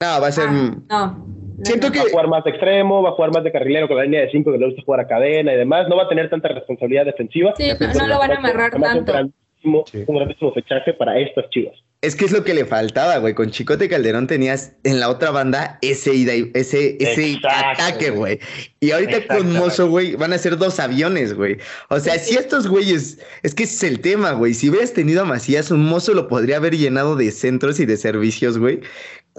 No, 0.00 0.20
va 0.20 0.26
a 0.28 0.32
ser. 0.32 0.46
Ah, 0.48 0.52
mm, 0.52 0.86
no, 0.88 1.26
Siento 1.62 1.90
que- 1.90 1.98
Va 2.00 2.04
a 2.04 2.10
jugar 2.10 2.28
más 2.28 2.44
de 2.44 2.50
extremo, 2.50 3.02
va 3.02 3.10
a 3.10 3.12
jugar 3.12 3.32
más 3.32 3.44
de 3.44 3.52
carrilero 3.52 3.88
con 3.88 3.96
la 3.96 4.04
línea 4.04 4.20
de 4.22 4.30
5 4.30 4.52
que 4.52 4.58
le 4.58 4.66
gusta 4.66 4.82
jugar 4.84 5.00
a 5.00 5.06
cadena 5.08 5.52
y 5.52 5.56
demás. 5.56 5.88
No 5.88 5.96
va 5.96 6.04
a 6.04 6.08
tener 6.08 6.30
tanta 6.30 6.48
responsabilidad 6.48 7.04
defensiva. 7.04 7.54
Sí, 7.56 7.68
no, 7.80 7.92
no 7.94 8.06
lo 8.06 8.18
van 8.18 8.32
a 8.32 8.36
amarrar 8.36 8.70
tanto. 8.72 9.12
grandísimo, 9.12 9.84
Sí. 9.90 10.04
un 10.06 10.16
grandísimo 10.16 10.52
fechaje 10.52 10.92
para 10.94 11.18
estas 11.18 11.48
Chivas. 11.50 11.74
Es 12.00 12.14
que 12.14 12.26
es 12.26 12.30
lo 12.32 12.44
que 12.44 12.54
le 12.54 12.64
faltaba, 12.64 13.18
güey. 13.18 13.34
Con 13.34 13.50
Chicote 13.50 13.88
Calderón 13.88 14.28
tenías 14.28 14.76
en 14.84 15.00
la 15.00 15.08
otra 15.08 15.32
banda 15.32 15.80
ese 15.82 16.14
ida 16.14 16.32
y- 16.36 16.48
ese, 16.54 16.96
ese 17.00 17.32
Exacto, 17.32 17.48
ataque, 17.82 18.10
güey. 18.10 18.38
Y 18.78 18.92
ahorita 18.92 19.26
con. 19.26 19.52
Mozo, 19.52 19.88
güey, 19.90 20.14
van 20.14 20.32
a 20.32 20.38
ser 20.38 20.58
dos 20.58 20.78
aviones, 20.78 21.34
güey. 21.34 21.56
O 21.90 21.98
sea, 21.98 22.14
si 22.20 22.36
estos 22.36 22.68
güeyes, 22.68 23.18
es 23.42 23.52
que 23.52 23.64
ese 23.64 23.74
es 23.86 23.92
el 23.92 24.00
tema, 24.00 24.30
güey. 24.30 24.54
Si 24.54 24.70
hubieras 24.70 24.92
tenido 24.92 25.22
a 25.22 25.24
Macías, 25.24 25.72
un 25.72 25.84
Mozo 25.86 26.14
lo 26.14 26.28
podría 26.28 26.58
haber 26.58 26.76
llenado 26.76 27.16
de 27.16 27.32
centros 27.32 27.80
y 27.80 27.86
de 27.86 27.96
servicios, 27.96 28.58
güey. 28.58 28.78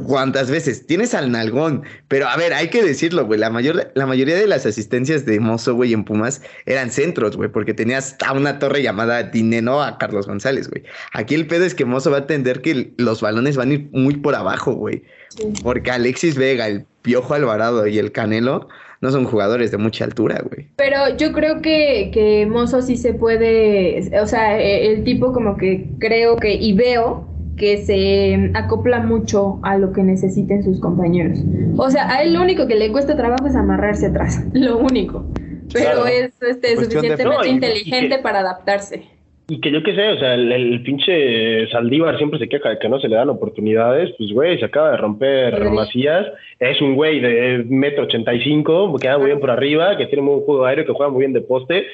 ¿Cuántas 0.06 0.50
veces? 0.50 0.86
Tienes 0.86 1.14
al 1.14 1.32
Nalgón, 1.32 1.84
pero 2.08 2.28
a 2.28 2.38
ver, 2.38 2.54
hay 2.54 2.70
que 2.70 2.84
decirlo, 2.84 3.26
güey. 3.26 3.40
La, 3.40 3.50
mayor, 3.50 3.92
la 3.96 4.06
mayoría 4.06 4.36
de 4.36 4.48
las 4.48 4.66
asistencias 4.66 5.26
de 5.26 5.40
Mozo, 5.40 5.76
güey, 5.76 5.94
en 5.94 6.04
Pumas 6.04 6.42
eran 6.66 6.92
centros, 6.92 7.36
güey, 7.36 7.50
porque 7.50 7.74
tenías 7.74 8.16
a 8.26 8.34
una 8.34 8.60
torre 8.60 8.82
llamada 8.82 9.24
Dineno 9.24 9.84
a 9.84 9.98
Carlos 9.98 10.28
González, 10.28 10.70
güey. 10.70 10.84
Aquí 11.14 11.36
el 11.36 11.48
pedo 11.48 11.66
es 11.66 11.76
que 11.76 11.86
Mozo 11.86 12.12
va 12.12 12.18
a 12.18 12.22
entender 12.22 12.62
que 12.62 12.94
los 12.98 13.22
balones 13.22 13.58
van 13.58 13.72
a 13.72 13.74
ir 13.74 13.90
muy 13.92 14.16
por 14.18 14.36
abajo, 14.36 14.74
güey. 14.74 15.04
Sí. 15.30 15.54
Porque 15.64 15.92
Alexis 15.92 16.36
Vega, 16.36 16.68
el 16.68 16.86
Piojo 17.02 17.34
Alvarado 17.34 17.86
y 17.88 17.98
el 17.98 18.12
Canelo 18.12 18.68
no 19.02 19.12
son 19.12 19.26
jugadores 19.26 19.72
de 19.72 19.78
mucha 19.78 20.06
altura, 20.06 20.42
güey. 20.50 20.68
Pero 20.76 21.16
yo 21.18 21.32
creo 21.32 21.62
que, 21.62 22.12
que 22.14 22.46
Mozo 22.46 22.82
sí 22.82 22.98
se 22.98 23.14
puede, 23.14 24.20
o 24.20 24.28
sea, 24.28 24.60
eh, 24.60 24.92
el 24.92 25.04
tipo 25.04 25.32
como 25.32 25.58
que 25.58 25.88
creo 26.00 26.36
que 26.38 26.54
y 26.54 26.74
veo 26.74 27.28
que 27.60 27.78
se 27.78 28.52
acopla 28.56 29.02
mucho 29.02 29.60
a 29.62 29.78
lo 29.78 29.92
que 29.94 30.02
necesiten 30.02 30.64
sus 30.64 30.80
compañeros. 30.80 31.40
O 31.78 31.90
sea, 31.92 32.10
a 32.10 32.24
él 32.24 32.34
lo 32.34 32.42
único 32.42 32.66
que 32.66 32.76
le 32.76 32.92
cuesta 32.92 33.16
trabajo 33.16 33.46
es 33.46 33.56
amarrarse 33.56 34.08
atrás, 34.08 34.44
lo 34.54 34.78
único. 34.80 35.26
Pero 35.72 35.86
Claro. 36.02 36.08
es 36.08 36.42
este, 36.42 36.76
suficientemente 36.78 37.24
No, 37.26 37.46
y- 37.46 37.50
y 37.50 37.52
inteligente 37.52 38.16
que- 38.18 38.24
para 38.24 38.40
adaptarse. 38.40 39.04
y 39.52 39.60
que 39.62 39.72
yo 39.72 39.82
qué 39.84 39.96
sé, 39.96 40.10
o 40.10 40.18
sea, 40.20 40.36
el, 40.36 40.52
el, 40.52 40.84
pinche 40.84 41.68
Saldívar 41.72 42.18
siempre 42.18 42.38
se 42.40 42.48
queja 42.48 42.70
de 42.70 42.78
que 42.80 42.88
no 42.88 43.00
se 43.00 43.08
le 43.08 43.16
dan 43.16 43.30
oportunidades. 43.30 44.12
Pues, 44.18 44.32
güey, 44.32 44.58
se 44.60 44.66
acaba 44.66 44.92
de 44.92 44.98
romper 44.98 45.70
Macías. 45.72 46.26
Es 46.60 46.80
un 46.82 46.94
güey 46.96 47.20
de 47.20 47.64
metro 47.68 48.04
ochenta 48.04 48.32
y 48.34 48.42
cinco, 48.44 48.94
que 48.96 49.02
queda 49.08 49.18
muy 49.18 49.28
bien 49.28 49.40
por 49.40 49.50
arriba, 49.50 49.98
que 49.98 50.06
tiene 50.06 50.22
muy 50.22 50.36
buen 50.36 50.46
juego 50.46 50.66
aéreo, 50.66 50.86
que 50.86 50.94
juega 50.94 51.12
muy 51.12 51.22
bien 51.22 51.34
de 51.34 51.42
poste. 51.42 51.86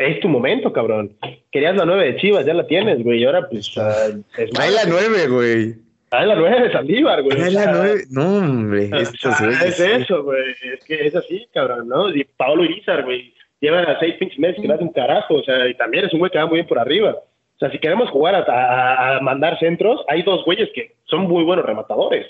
Es 0.00 0.20
tu 0.20 0.28
momento, 0.28 0.72
cabrón. 0.72 1.16
Querías 1.52 1.76
la 1.76 1.84
nueve 1.84 2.12
de 2.12 2.16
Chivas, 2.16 2.46
ya 2.46 2.54
la 2.54 2.66
tienes, 2.66 3.02
güey. 3.04 3.20
Y 3.20 3.24
ahora, 3.24 3.48
pues, 3.48 3.76
uh, 3.76 4.22
es 4.38 4.50
Trae 4.50 4.70
la 4.70 4.84
nueve, 4.86 5.28
güey. 5.28 5.74
Trae 6.08 6.26
la 6.26 6.34
nueve 6.34 6.62
de 6.62 6.72
Saldívar, 6.72 7.22
güey. 7.22 7.36
Trae 7.36 7.50
la 7.50 7.72
nueve. 7.72 8.04
No, 8.10 8.38
hombre. 8.38 8.90
Esto, 8.92 9.30
es 9.64 9.78
eso, 9.78 10.24
güey. 10.24 10.54
Es 10.74 10.84
que 10.84 11.06
es 11.06 11.14
así, 11.14 11.46
cabrón, 11.52 11.88
¿no? 11.88 12.08
Y 12.14 12.24
Pablo 12.24 12.64
Irizar, 12.64 13.04
güey 13.04 13.32
lleva 13.60 13.98
seis 14.00 14.16
pinches 14.18 14.38
meses 14.38 14.60
que 14.60 14.66
le 14.66 14.74
hace 14.74 14.84
un 14.84 14.92
carajo, 14.92 15.34
o 15.34 15.42
sea, 15.42 15.68
y 15.68 15.74
también 15.74 16.04
es 16.04 16.12
un 16.12 16.18
güey 16.18 16.30
que 16.30 16.38
va 16.38 16.46
muy 16.46 16.56
bien 16.56 16.66
por 16.66 16.78
arriba. 16.78 17.12
O 17.12 17.58
sea, 17.58 17.70
si 17.70 17.78
queremos 17.78 18.08
jugar 18.10 18.34
a, 18.34 19.20
mandar 19.20 19.58
centros, 19.58 20.00
hay 20.08 20.22
dos 20.22 20.44
güeyes 20.44 20.70
que 20.74 20.96
son 21.04 21.22
muy 21.22 21.44
buenos 21.44 21.64
rematadores. 21.64 22.26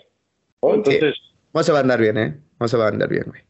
Entonces. 0.60 1.14
No 1.54 1.62
se 1.62 1.72
va 1.72 1.78
a 1.78 1.82
andar 1.82 2.00
bien, 2.00 2.18
¿eh? 2.18 2.34
No 2.58 2.68
se 2.68 2.76
va 2.76 2.86
a 2.86 2.88
andar 2.88 3.08
bien, 3.08 3.24
güey. 3.26 3.42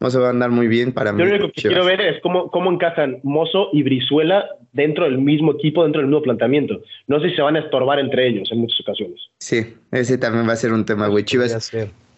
No 0.00 0.10
se 0.10 0.18
va 0.18 0.28
a 0.28 0.30
andar 0.30 0.50
muy 0.50 0.68
bien 0.68 0.92
para 0.92 1.12
mí. 1.12 1.18
Yo 1.18 1.24
lo 1.24 1.32
único 1.32 1.52
que 1.52 1.62
quiero 1.62 1.84
ver 1.84 2.00
es 2.00 2.20
cómo, 2.22 2.50
cómo 2.50 2.70
encajan 2.70 3.18
Mozo 3.24 3.68
y 3.72 3.82
Brizuela 3.82 4.46
dentro 4.72 5.04
del 5.04 5.18
mismo 5.18 5.52
equipo, 5.52 5.82
dentro 5.82 6.00
del 6.00 6.08
mismo 6.08 6.22
planteamiento. 6.22 6.80
No 7.08 7.20
sé 7.20 7.30
si 7.30 7.36
se 7.36 7.42
van 7.42 7.56
a 7.56 7.60
estorbar 7.60 7.98
entre 7.98 8.28
ellos 8.28 8.48
en 8.52 8.58
muchas 8.58 8.80
ocasiones. 8.80 9.20
Sí, 9.38 9.74
ese 9.90 10.18
también 10.18 10.48
va 10.48 10.52
a 10.52 10.56
ser 10.56 10.72
un 10.72 10.84
tema, 10.84 11.08
güey. 11.08 11.24
Chivas, 11.24 11.72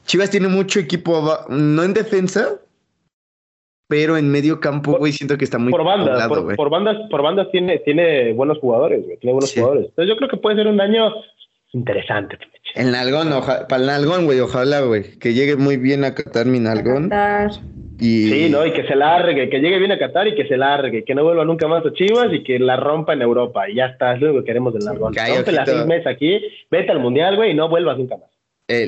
Chivas 0.04 0.30
tiene 0.30 0.48
mucho 0.48 0.78
equipo, 0.78 1.38
no 1.48 1.82
en 1.82 1.94
defensa, 1.94 2.60
pero 3.90 4.16
en 4.16 4.30
medio 4.30 4.60
campo, 4.60 4.98
güey, 4.98 5.12
siento 5.12 5.36
que 5.36 5.44
está 5.44 5.58
muy 5.58 5.72
por 5.72 5.82
bandas, 5.82 6.28
por, 6.28 6.70
bandas, 6.70 6.96
por 7.10 7.22
bandas 7.22 7.50
tiene, 7.50 7.78
tiene 7.80 8.32
buenos 8.34 8.58
jugadores, 8.58 9.04
güey, 9.04 9.16
tiene 9.18 9.32
buenos 9.32 9.52
jugadores. 9.52 9.86
Entonces 9.86 10.08
yo 10.08 10.16
creo 10.16 10.28
que 10.28 10.36
puede 10.36 10.56
ser 10.56 10.68
un 10.68 10.80
año 10.80 11.12
interesante. 11.72 12.38
El 12.74 12.92
nalgón, 12.92 13.30
para 13.68 13.80
el 13.80 13.86
nalgón, 13.86 14.24
güey, 14.26 14.40
ojalá, 14.40 14.80
güey, 14.80 15.18
que 15.18 15.34
llegue 15.34 15.56
muy 15.56 15.76
bien 15.76 16.04
a 16.04 16.14
Qatar 16.14 16.46
mi 16.46 16.58
nalgón. 16.58 17.10
Y... 17.98 18.28
Sí, 18.28 18.48
¿no? 18.50 18.64
Y 18.64 18.72
que 18.72 18.86
se 18.86 18.96
largue, 18.96 19.50
que 19.50 19.60
llegue 19.60 19.78
bien 19.78 19.92
a 19.92 19.98
Qatar 19.98 20.28
y 20.28 20.34
que 20.34 20.46
se 20.46 20.56
largue, 20.56 21.04
que 21.04 21.14
no 21.14 21.22
vuelva 21.22 21.44
nunca 21.44 21.68
más 21.68 21.84
a 21.84 21.92
Chivas 21.92 22.32
y 22.32 22.42
que 22.42 22.58
la 22.58 22.76
rompa 22.76 23.12
en 23.12 23.22
Europa. 23.22 23.68
Y 23.68 23.74
ya 23.74 23.86
está, 23.86 24.14
es 24.14 24.20
lo 24.20 24.34
que 24.34 24.44
queremos 24.44 24.72
del 24.72 24.84
nalgón. 24.84 25.14
Rompe 25.14 25.52
las 25.52 25.68
seis 25.68 25.86
meses 25.86 26.06
aquí, 26.06 26.40
vete 26.70 26.90
al 26.90 27.00
Mundial, 27.00 27.36
güey, 27.36 27.50
y 27.50 27.54
no 27.54 27.68
vuelvas 27.68 27.98
nunca 27.98 28.16
más 28.16 28.30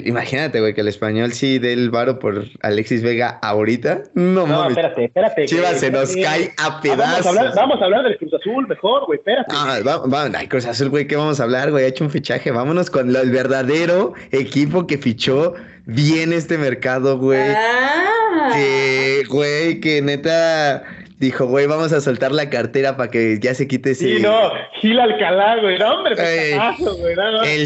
imagínate, 0.05 0.61
güey, 0.61 0.75
que 0.75 0.81
el 0.81 0.89
español 0.89 1.33
sí 1.33 1.59
dé 1.59 1.73
el 1.73 1.91
varo 1.91 2.19
por 2.19 2.45
Alexis 2.63 3.03
Vega 3.03 3.39
ahorita. 3.43 4.03
No, 4.15 4.47
no 4.47 4.69
espérate, 4.69 5.05
espérate. 5.05 5.47
Chivas 5.47 5.81
se 5.81 5.91
nos 5.91 6.15
cae 6.15 6.53
a 6.59 6.81
pedazos. 6.81 7.35
vamos, 7.55 7.81
a 7.81 7.85
hablar, 7.85 8.05
del 8.05 8.17
Cruz 8.19 8.35
Azul 8.35 8.67
mejor, 8.69 9.07
güey, 9.07 9.19
espérate. 9.19 9.53
Ah, 9.55 9.81
vamos, 9.85 10.35
ay, 10.37 10.47
Cruz 10.47 10.67
Azul, 10.67 10.89
güey, 10.91 11.07
¿qué 11.07 11.17
vamos 11.17 11.41
a 11.41 11.45
hablar, 11.45 11.71
güey? 11.71 11.85
Ha 11.85 11.89
hecho 11.89 12.05
un 12.05 12.11
fichaje. 12.11 12.51
Vámonos 12.51 12.91
con 12.91 13.15
el 13.15 13.31
verdadero 13.31 14.15
equipo 14.31 14.87
que 14.87 14.99
fichó 14.99 15.55
bien 15.87 16.33
este 16.33 16.59
mercado, 16.59 17.19
güey. 17.19 17.51
Ah. 17.51 18.51
Que, 18.55 19.25
güey, 19.29 19.81
que 19.81 20.03
neta 20.03 20.83
dijo, 21.27 21.47
güey, 21.47 21.67
vamos 21.67 21.93
a 21.93 22.01
soltar 22.01 22.33
la 22.33 22.51
cartera 22.51 22.97
para 22.97 23.11
que 23.11 23.39
ya 23.41 23.55
se 23.55 23.69
quite 23.69 23.93
ese. 23.93 24.17
Sí, 24.17 24.23
no, 24.23 24.51
Gil 24.81 24.99
Alcalá, 24.99 25.61
güey, 25.61 25.79
no, 25.79 25.95
hombre, 25.95 26.17
pedazo, 26.17 26.97
güey, 26.97 27.15
no, 27.15 27.43
El, 27.45 27.63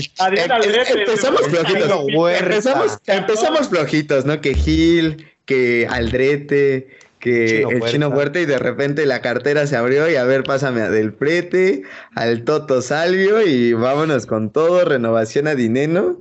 empezamos 0.98 1.42
flojitos, 1.48 2.98
empezamos, 3.06 3.68
flojitos, 3.68 4.24
¿no? 4.26 4.40
Que 4.42 4.54
Gil, 4.54 5.26
que 5.46 5.86
Aldrete, 5.90 6.88
que 7.18 7.62
el 7.62 7.80
Chino 7.84 8.12
Fuerte, 8.12 8.42
y 8.42 8.46
de 8.46 8.58
repente 8.58 9.06
la 9.06 9.22
cartera 9.22 9.66
se 9.66 9.74
abrió 9.74 10.10
y 10.10 10.16
a 10.16 10.24
ver, 10.24 10.44
pásame 10.44 10.82
a 10.82 10.90
Del 10.90 11.14
Prete, 11.14 11.82
al 12.14 12.44
Toto 12.44 12.82
Salvio 12.82 13.40
y 13.40 13.72
vámonos 13.72 14.26
con 14.26 14.50
todo, 14.50 14.84
renovación 14.84 15.48
a 15.48 15.54
Dineno. 15.54 16.18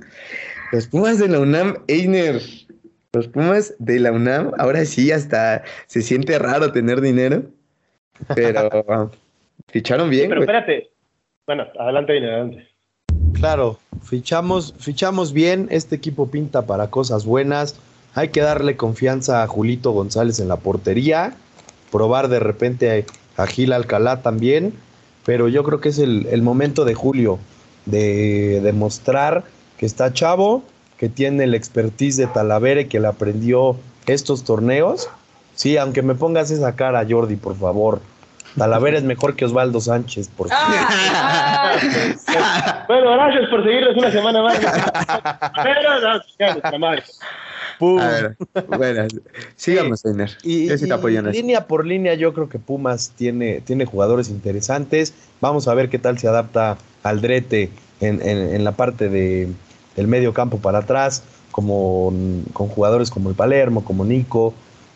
Los 0.72 0.86
Pumas 0.86 1.18
de 1.18 1.28
la 1.28 1.38
UNAM, 1.38 1.76
Einer, 1.86 2.40
los 3.16 3.28
Pumas 3.28 3.74
de 3.78 3.98
la 3.98 4.12
UNAM, 4.12 4.52
ahora 4.58 4.84
sí, 4.84 5.10
hasta 5.10 5.64
se 5.86 6.02
siente 6.02 6.38
raro 6.38 6.72
tener 6.72 7.00
dinero, 7.00 7.44
pero 8.34 8.70
ficharon 9.68 10.10
bien. 10.10 10.28
pero 10.28 10.42
espérate, 10.42 10.90
bueno, 11.46 11.66
adelante, 11.78 12.12
adelante. 12.18 12.68
Claro, 13.32 13.78
fichamos, 14.02 14.74
fichamos 14.78 15.32
bien, 15.32 15.68
este 15.70 15.96
equipo 15.96 16.30
pinta 16.30 16.66
para 16.66 16.88
cosas 16.88 17.24
buenas, 17.24 17.78
hay 18.14 18.28
que 18.28 18.40
darle 18.40 18.76
confianza 18.76 19.42
a 19.42 19.46
Julito 19.46 19.92
González 19.92 20.38
en 20.40 20.48
la 20.48 20.56
portería, 20.56 21.34
probar 21.90 22.28
de 22.28 22.40
repente 22.40 23.04
a 23.36 23.46
Gil 23.46 23.72
Alcalá 23.72 24.22
también, 24.22 24.72
pero 25.24 25.48
yo 25.48 25.64
creo 25.64 25.80
que 25.80 25.88
es 25.88 25.98
el, 25.98 26.26
el 26.30 26.42
momento 26.42 26.84
de 26.84 26.94
Julio 26.94 27.38
de 27.86 28.60
demostrar 28.62 29.44
que 29.76 29.86
está 29.86 30.12
chavo, 30.12 30.64
que 30.98 31.08
tiene 31.08 31.44
el 31.44 31.54
expertise 31.54 32.16
de 32.16 32.26
Talavere, 32.26 32.88
que 32.88 33.00
le 33.00 33.08
aprendió 33.08 33.76
estos 34.06 34.44
torneos. 34.44 35.08
Sí, 35.54 35.76
aunque 35.76 36.02
me 36.02 36.14
pongas 36.14 36.50
esa 36.50 36.74
cara, 36.76 37.04
Jordi, 37.08 37.36
por 37.36 37.56
favor. 37.56 38.00
Talavera 38.56 38.96
es 38.96 39.04
mejor 39.04 39.36
que 39.36 39.44
Osvaldo 39.44 39.80
Sánchez, 39.80 40.28
por 40.28 40.48
favor. 40.48 40.76
Ah, 42.38 42.84
bueno, 42.88 43.12
gracias 43.12 43.50
por 43.50 43.62
seguirnos 43.62 43.96
una 43.96 44.10
semana 44.10 44.42
más. 44.42 44.58
Pero 45.62 46.00
no, 46.00 46.90
A 48.00 48.08
ver, 48.08 48.36
bueno, 48.68 49.06
sigamos, 49.56 50.04
Einer. 50.06 50.30
Y, 50.42 50.70
línea 50.70 51.66
por 51.66 51.84
línea, 51.84 52.14
yo 52.14 52.32
creo 52.32 52.48
que 52.48 52.58
Pumas 52.58 53.12
tiene, 53.16 53.60
tiene 53.60 53.84
jugadores 53.84 54.30
interesantes. 54.30 55.12
Vamos 55.42 55.68
a 55.68 55.74
ver 55.74 55.90
qué 55.90 55.98
tal 55.98 56.18
se 56.18 56.26
adapta 56.28 56.78
Aldrete 57.02 57.68
en, 58.00 58.22
en 58.22 58.64
la 58.64 58.72
parte 58.72 59.10
de, 59.10 59.50
el 59.96 60.08
medio 60.08 60.32
campo 60.32 60.58
para 60.58 60.78
atrás, 60.78 61.22
como 61.50 62.12
con 62.52 62.68
jugadores 62.68 63.10
como 63.10 63.30
el 63.30 63.34
Palermo, 63.34 63.84
como 63.84 64.04
Nico, 64.04 64.54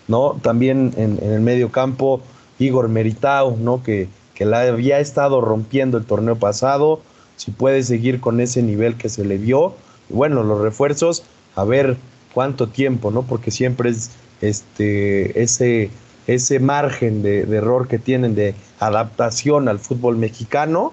¿no? 0.08 0.38
También 0.42 0.92
en, 0.96 1.18
el 1.22 1.40
medio 1.40 1.70
campo, 1.72 2.20
Igor 2.58 2.88
Meritao, 2.88 3.56
¿no? 3.56 3.82
Que, 3.82 4.08
que 4.34 4.44
la 4.44 4.62
había 4.62 5.00
estado 5.00 5.40
rompiendo 5.40 5.98
el 5.98 6.04
torneo 6.04 6.36
pasado, 6.36 7.00
si 7.36 7.50
puede 7.50 7.82
seguir 7.82 8.20
con 8.20 8.40
ese 8.40 8.62
nivel 8.62 8.96
que 8.96 9.08
se 9.08 9.24
le 9.24 9.38
vio. 9.38 9.74
bueno, 10.10 10.42
los 10.42 10.60
refuerzos, 10.60 11.22
a 11.56 11.64
ver 11.64 11.96
cuánto 12.34 12.68
tiempo, 12.68 13.10
¿no? 13.10 13.22
Porque 13.22 13.50
siempre 13.50 13.90
es 13.90 14.10
este, 14.40 15.42
ese, 15.42 15.90
ese 16.26 16.58
margen 16.60 17.22
de, 17.22 17.44
de 17.44 17.56
error 17.56 17.88
que 17.88 17.98
tienen 17.98 18.34
de 18.34 18.54
adaptación 18.78 19.68
al 19.68 19.78
fútbol 19.78 20.16
mexicano. 20.16 20.92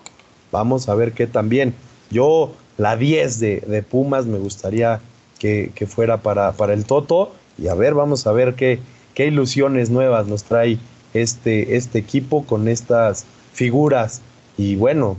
Vamos 0.51 0.87
a 0.87 0.95
ver 0.95 1.13
qué 1.13 1.27
también. 1.27 1.73
Yo 2.09 2.53
la 2.77 2.95
10 2.95 3.39
de, 3.39 3.85
Pumas 3.89 4.25
me 4.25 4.37
gustaría 4.37 4.99
que, 5.39 5.71
fuera 5.87 6.17
para, 6.17 6.51
para, 6.53 6.73
el 6.73 6.85
Toto. 6.85 7.33
Y 7.57 7.67
a 7.67 7.73
ver, 7.73 7.93
vamos 7.93 8.27
a 8.27 8.31
ver 8.31 8.53
qué, 8.53 8.79
qué 9.13 9.27
ilusiones 9.27 9.89
nuevas 9.89 10.27
nos 10.27 10.43
trae 10.43 10.77
este, 11.13 11.75
este 11.75 11.99
equipo 11.99 12.45
con 12.45 12.67
estas 12.67 13.25
figuras. 13.53 14.21
Y 14.57 14.75
bueno, 14.75 15.17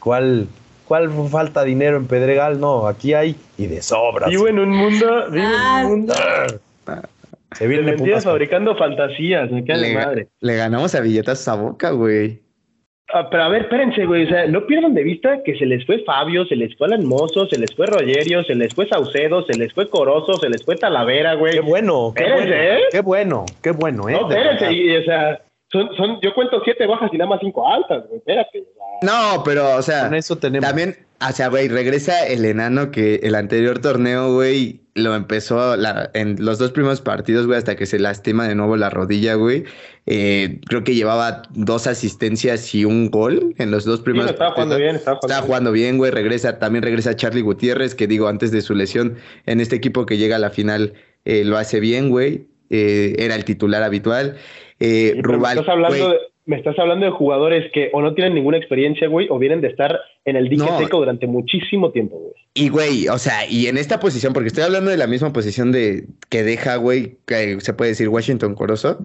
¿cuál, 0.00 0.48
¿cuál 0.86 1.10
falta 1.30 1.62
dinero 1.64 1.96
en 1.96 2.06
Pedregal? 2.06 2.58
No, 2.58 2.86
aquí 2.86 3.14
hay 3.14 3.36
y 3.58 3.66
de 3.66 3.82
sobra. 3.82 4.28
Vivo 4.28 4.48
en 4.48 4.58
un 4.58 4.70
mundo, 4.70 5.30
vivo 5.30 5.46
en 5.46 5.52
un 5.52 5.60
ah. 5.60 5.84
mundo. 5.86 6.14
Se 7.52 7.68
viene 7.68 7.96
fabricando 8.20 8.76
fantasías, 8.76 9.50
me 9.50 9.64
queda 9.64 9.76
le, 9.76 9.94
madre. 9.94 10.28
Le 10.40 10.56
ganamos 10.56 10.94
a 10.94 11.00
billetas 11.00 11.46
a 11.46 11.54
boca, 11.54 11.90
güey. 11.90 12.43
Ah, 13.12 13.28
pero 13.30 13.44
a 13.44 13.48
ver, 13.48 13.62
espérense, 13.62 14.06
güey. 14.06 14.24
O 14.24 14.28
sea, 14.28 14.46
no 14.46 14.66
pierdan 14.66 14.94
de 14.94 15.02
vista 15.02 15.42
que 15.44 15.56
se 15.56 15.66
les 15.66 15.84
fue 15.84 16.02
Fabio, 16.04 16.46
se 16.46 16.56
les 16.56 16.74
fue 16.76 16.86
Alan 16.86 17.06
Mozo, 17.06 17.46
se 17.46 17.58
les 17.58 17.74
fue 17.74 17.86
Rogerio, 17.86 18.42
se 18.44 18.54
les 18.54 18.74
fue 18.74 18.88
Saucedo, 18.88 19.44
se 19.44 19.56
les 19.58 19.72
fue 19.72 19.88
Corozo, 19.88 20.34
se 20.34 20.48
les 20.48 20.64
fue 20.64 20.76
Talavera, 20.76 21.34
güey. 21.34 21.54
Qué 21.54 21.60
bueno, 21.60 22.12
qué 22.16 22.24
bueno. 22.24 22.54
¿eh? 22.54 22.80
Qué 22.90 23.00
bueno, 23.02 23.44
qué 23.62 23.70
bueno, 23.72 24.08
¿eh? 24.08 24.12
No, 24.12 24.28
espérense, 24.28 24.72
y, 24.72 24.96
o 24.96 25.04
sea, 25.04 25.40
son, 25.74 25.88
son, 25.96 26.20
yo 26.22 26.32
cuento 26.32 26.60
siete 26.64 26.86
bajas 26.86 27.10
y 27.12 27.18
nada 27.18 27.30
más 27.30 27.40
cinco 27.40 27.68
altas, 27.68 28.04
güey. 28.06 28.18
Espérate. 28.18 28.64
No, 29.02 29.42
pero, 29.44 29.74
o 29.76 29.82
sea, 29.82 30.04
Con 30.04 30.14
eso 30.14 30.38
tenemos. 30.38 30.66
también, 30.66 30.96
o 31.20 31.32
sea, 31.32 31.48
güey, 31.48 31.66
regresa 31.66 32.26
el 32.28 32.44
enano 32.44 32.92
que 32.92 33.16
el 33.16 33.34
anterior 33.34 33.80
torneo, 33.80 34.32
güey, 34.32 34.82
lo 34.94 35.16
empezó 35.16 35.76
la, 35.76 36.10
en 36.14 36.36
los 36.38 36.58
dos 36.58 36.70
primeros 36.70 37.00
partidos, 37.00 37.48
güey, 37.48 37.58
hasta 37.58 37.74
que 37.74 37.86
se 37.86 37.98
lastima 37.98 38.46
de 38.46 38.54
nuevo 38.54 38.76
la 38.76 38.88
rodilla, 38.88 39.34
güey. 39.34 39.64
Eh, 40.06 40.60
creo 40.68 40.84
que 40.84 40.94
llevaba 40.94 41.42
dos 41.50 41.88
asistencias 41.88 42.72
y 42.72 42.84
un 42.84 43.10
gol 43.10 43.54
en 43.58 43.72
los 43.72 43.84
dos 43.84 44.00
primeros 44.00 44.28
sí, 44.28 44.34
estaba 44.34 44.52
jugando 44.52 44.76
bien, 44.76 44.94
estaba 44.94 45.16
jugando, 45.16 45.32
estaba 45.34 45.46
jugando 45.46 45.72
bien, 45.72 45.98
güey. 45.98 46.12
Regresa, 46.12 46.60
también 46.60 46.84
regresa 46.84 47.16
Charlie 47.16 47.42
Gutiérrez, 47.42 47.96
que 47.96 48.06
digo, 48.06 48.28
antes 48.28 48.52
de 48.52 48.62
su 48.62 48.76
lesión, 48.76 49.16
en 49.46 49.60
este 49.60 49.74
equipo 49.74 50.06
que 50.06 50.18
llega 50.18 50.36
a 50.36 50.38
la 50.38 50.50
final, 50.50 50.94
eh, 51.24 51.42
lo 51.44 51.58
hace 51.58 51.80
bien, 51.80 52.10
güey. 52.10 52.46
Eh, 52.74 53.14
era 53.18 53.34
el 53.34 53.44
titular 53.44 53.82
habitual. 53.82 54.36
Rubal, 55.22 55.58
estás 55.58 55.68
hablando 55.68 56.10
de 56.10 56.18
me 56.46 56.56
estás 56.56 56.78
hablando 56.78 57.06
de 57.06 57.12
jugadores 57.12 57.70
que 57.72 57.90
o 57.92 58.02
no 58.02 58.14
tienen 58.14 58.34
ninguna 58.34 58.58
experiencia, 58.58 59.08
güey, 59.08 59.28
o 59.30 59.38
vienen 59.38 59.60
de 59.62 59.68
estar 59.68 59.98
en 60.24 60.36
el 60.36 60.48
dique 60.48 60.66
seco 60.78 60.98
durante 60.98 61.26
muchísimo 61.26 61.90
tiempo, 61.90 62.18
güey. 62.18 62.34
Y, 62.52 62.68
güey, 62.68 63.08
o 63.08 63.18
sea, 63.18 63.48
y 63.48 63.66
en 63.66 63.78
esta 63.78 63.98
posición, 63.98 64.32
porque 64.32 64.48
estoy 64.48 64.64
hablando 64.64 64.90
de 64.90 64.96
la 64.96 65.06
misma 65.06 65.32
posición 65.32 65.72
de 65.72 66.04
que 66.28 66.42
deja, 66.42 66.76
güey, 66.76 67.16
que 67.26 67.60
se 67.60 67.72
puede 67.72 67.92
decir 67.92 68.08
Washington 68.08 68.54
Corozo 68.54 68.98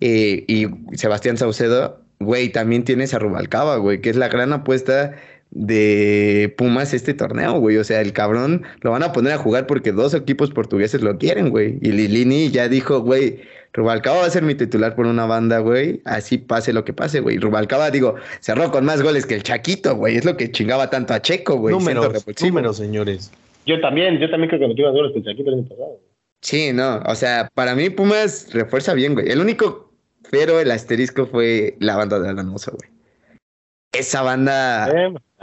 eh, 0.00 0.44
y 0.46 0.66
Sebastián 0.92 1.38
Saucedo, 1.38 2.00
güey, 2.20 2.50
también 2.50 2.84
tienes 2.84 3.14
a 3.14 3.18
Rubalcaba, 3.18 3.76
güey, 3.78 4.00
que 4.00 4.10
es 4.10 4.16
la 4.16 4.28
gran 4.28 4.52
apuesta 4.52 5.14
de 5.54 6.54
Pumas 6.58 6.92
este 6.92 7.14
torneo, 7.14 7.58
güey. 7.58 7.76
O 7.78 7.84
sea, 7.84 8.00
el 8.00 8.12
cabrón 8.12 8.62
lo 8.80 8.90
van 8.90 9.02
a 9.02 9.12
poner 9.12 9.32
a 9.32 9.38
jugar 9.38 9.66
porque 9.66 9.92
dos 9.92 10.14
equipos 10.14 10.50
portugueses 10.50 11.02
lo 11.02 11.16
quieren, 11.18 11.50
güey. 11.50 11.78
Y 11.80 11.92
Lilini 11.92 12.50
ya 12.50 12.68
dijo, 12.68 13.00
güey, 13.00 13.40
Rubalcaba 13.72 14.18
va 14.18 14.26
a 14.26 14.30
ser 14.30 14.42
mi 14.42 14.54
titular 14.54 14.94
por 14.94 15.06
una 15.06 15.26
banda, 15.26 15.58
güey. 15.60 16.00
Así 16.04 16.38
pase 16.38 16.72
lo 16.72 16.84
que 16.84 16.92
pase, 16.92 17.20
güey. 17.20 17.38
Rubalcaba, 17.38 17.90
digo, 17.90 18.16
cerró 18.40 18.70
con 18.70 18.84
más 18.84 19.02
goles 19.02 19.26
que 19.26 19.34
el 19.34 19.42
Chaquito, 19.42 19.96
güey. 19.96 20.16
Es 20.16 20.24
lo 20.24 20.36
que 20.36 20.50
chingaba 20.50 20.90
tanto 20.90 21.14
a 21.14 21.22
Checo, 21.22 21.56
güey. 21.56 21.74
Números, 21.74 22.24
números, 22.42 22.76
señores. 22.76 23.32
Yo 23.66 23.80
también, 23.80 24.18
yo 24.18 24.28
también 24.30 24.50
creo 24.50 24.60
que 24.60 24.68
metió 24.68 24.86
más 24.86 24.94
goles 24.94 25.12
que 25.12 25.18
el 25.20 25.24
Chaquito 25.24 25.50
el 25.50 25.60
año 25.60 25.68
pasado. 25.68 26.00
Sí, 26.42 26.72
no, 26.74 26.98
o 27.06 27.14
sea, 27.14 27.50
para 27.54 27.74
mí 27.74 27.88
Pumas 27.88 28.52
refuerza 28.52 28.92
bien, 28.92 29.14
güey. 29.14 29.30
El 29.30 29.40
único 29.40 29.84
pero 30.30 30.60
el 30.60 30.70
asterisco 30.70 31.26
fue 31.26 31.76
la 31.80 31.96
banda 31.96 32.18
de 32.18 32.28
Alan 32.28 32.48
Mozo, 32.48 32.72
güey. 32.72 32.90
Esa 33.92 34.22
banda. 34.22 34.88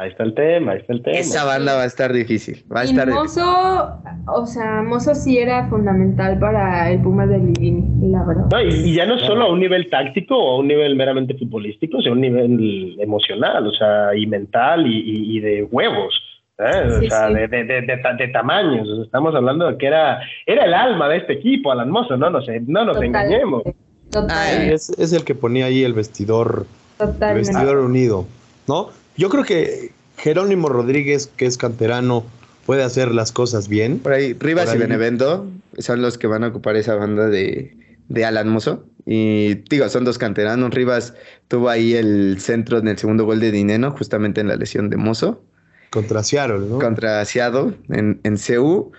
Ahí 0.02 0.10
está 0.10 0.24
el 0.24 0.34
tema, 0.34 0.72
ahí 0.72 0.80
está 0.80 0.94
el 0.94 1.04
tema. 1.04 1.18
Esa 1.20 1.46
banda 1.46 1.76
va 1.76 1.84
a 1.84 1.86
estar 1.86 2.12
difícil. 2.12 2.66
Va 2.76 2.80
a 2.80 2.86
y 2.86 2.90
estar 2.90 3.08
Mozo, 3.08 4.00
o 4.34 4.46
sea, 4.48 4.82
Mozo 4.82 5.14
sí 5.14 5.38
era 5.38 5.70
fundamental 5.70 6.40
para 6.40 6.90
el 6.90 7.04
Pumas 7.04 7.30
de 7.30 7.38
Lilini, 7.38 8.10
la 8.10 8.24
verdad. 8.24 8.48
No, 8.52 8.62
y, 8.64 8.96
ya 8.96 9.06
no 9.06 9.20
solo 9.20 9.44
a 9.44 9.52
un 9.52 9.60
nivel 9.60 9.92
táctico 9.92 10.36
o 10.36 10.56
a 10.56 10.60
un 10.60 10.70
nivel 10.70 10.96
meramente 10.96 11.36
futbolístico, 11.38 12.00
sino 12.00 12.14
a 12.14 12.16
un 12.16 12.22
nivel 12.22 13.00
emocional, 13.00 13.68
o 13.68 13.72
sea, 13.74 14.16
y 14.16 14.26
mental 14.26 14.88
y, 14.88 15.40
de 15.40 15.68
huevos. 15.70 16.20
¿eh? 16.58 17.06
o 17.06 17.08
sea, 17.08 17.30
de, 17.30 17.48
de, 17.48 17.64
de, 17.64 18.28
tamaños. 18.34 18.88
estamos 19.06 19.36
hablando 19.36 19.68
de 19.68 19.78
que 19.78 19.86
era, 19.86 20.20
era 20.48 20.66
el 20.66 20.74
alma 20.74 21.10
de 21.10 21.18
este 21.18 21.34
equipo, 21.34 21.72
Alan 21.72 21.92
Mozo, 21.92 22.18
no 22.18 22.32
nos, 22.32 22.48
no 22.66 22.86
nos 22.86 23.00
engañemos. 23.00 23.62
Total. 24.10 24.64
es, 24.64 24.90
es, 24.98 25.14
el 25.14 25.24
que 25.24 25.36
ponía 25.36 25.68
ahí 25.68 25.84
el 25.84 25.94
vestidor, 25.94 26.66
el 27.00 27.36
vestidor 27.36 27.78
unido, 27.78 28.26
¿no? 28.68 28.90
Yo 29.18 29.30
creo 29.30 29.44
que 29.44 29.92
Jerónimo 30.18 30.70
Rodríguez, 30.70 31.28
que 31.36 31.46
es 31.46 31.58
canterano, 31.58 32.26
puede 32.66 32.84
hacer 32.84 33.14
las 33.14 33.32
cosas 33.32 33.68
bien. 33.68 34.00
Por 34.00 34.14
ahí, 34.14 34.34
Rivas 34.34 34.74
y 34.74 34.78
Benevento 34.78 35.48
son 35.78 36.02
los 36.02 36.18
que 36.18 36.28
van 36.28 36.44
a 36.44 36.48
ocupar 36.48 36.76
esa 36.76 36.96
banda 36.96 37.28
de, 37.28 37.76
de 38.08 38.26
Alan 38.26 38.50
Mozo. 38.50 38.86
Y 39.06 39.56
digo, 39.70 39.90
son 39.90 40.06
dos 40.06 40.18
canteranos. 40.18 40.74
Rivas 40.74 41.14
tuvo 41.48 41.70
ahí 41.70 41.96
el 41.96 42.38
centro 42.40 42.78
en 42.78 42.88
el 42.88 42.98
segundo 42.98 43.26
gol 43.26 43.40
de 43.40 43.52
Dineno, 43.52 43.92
justamente 43.92 44.42
en 44.42 44.48
la 44.48 44.56
lesión 44.56 44.90
de 44.90 44.98
Mozo. 44.98 45.44
Contra 45.90 46.24
Seattle, 46.24 46.60
¿no? 46.70 46.80
Contra 46.80 47.26
Seattle 47.26 47.74
en, 47.90 48.22
en 48.24 48.38
CU. 48.38 48.92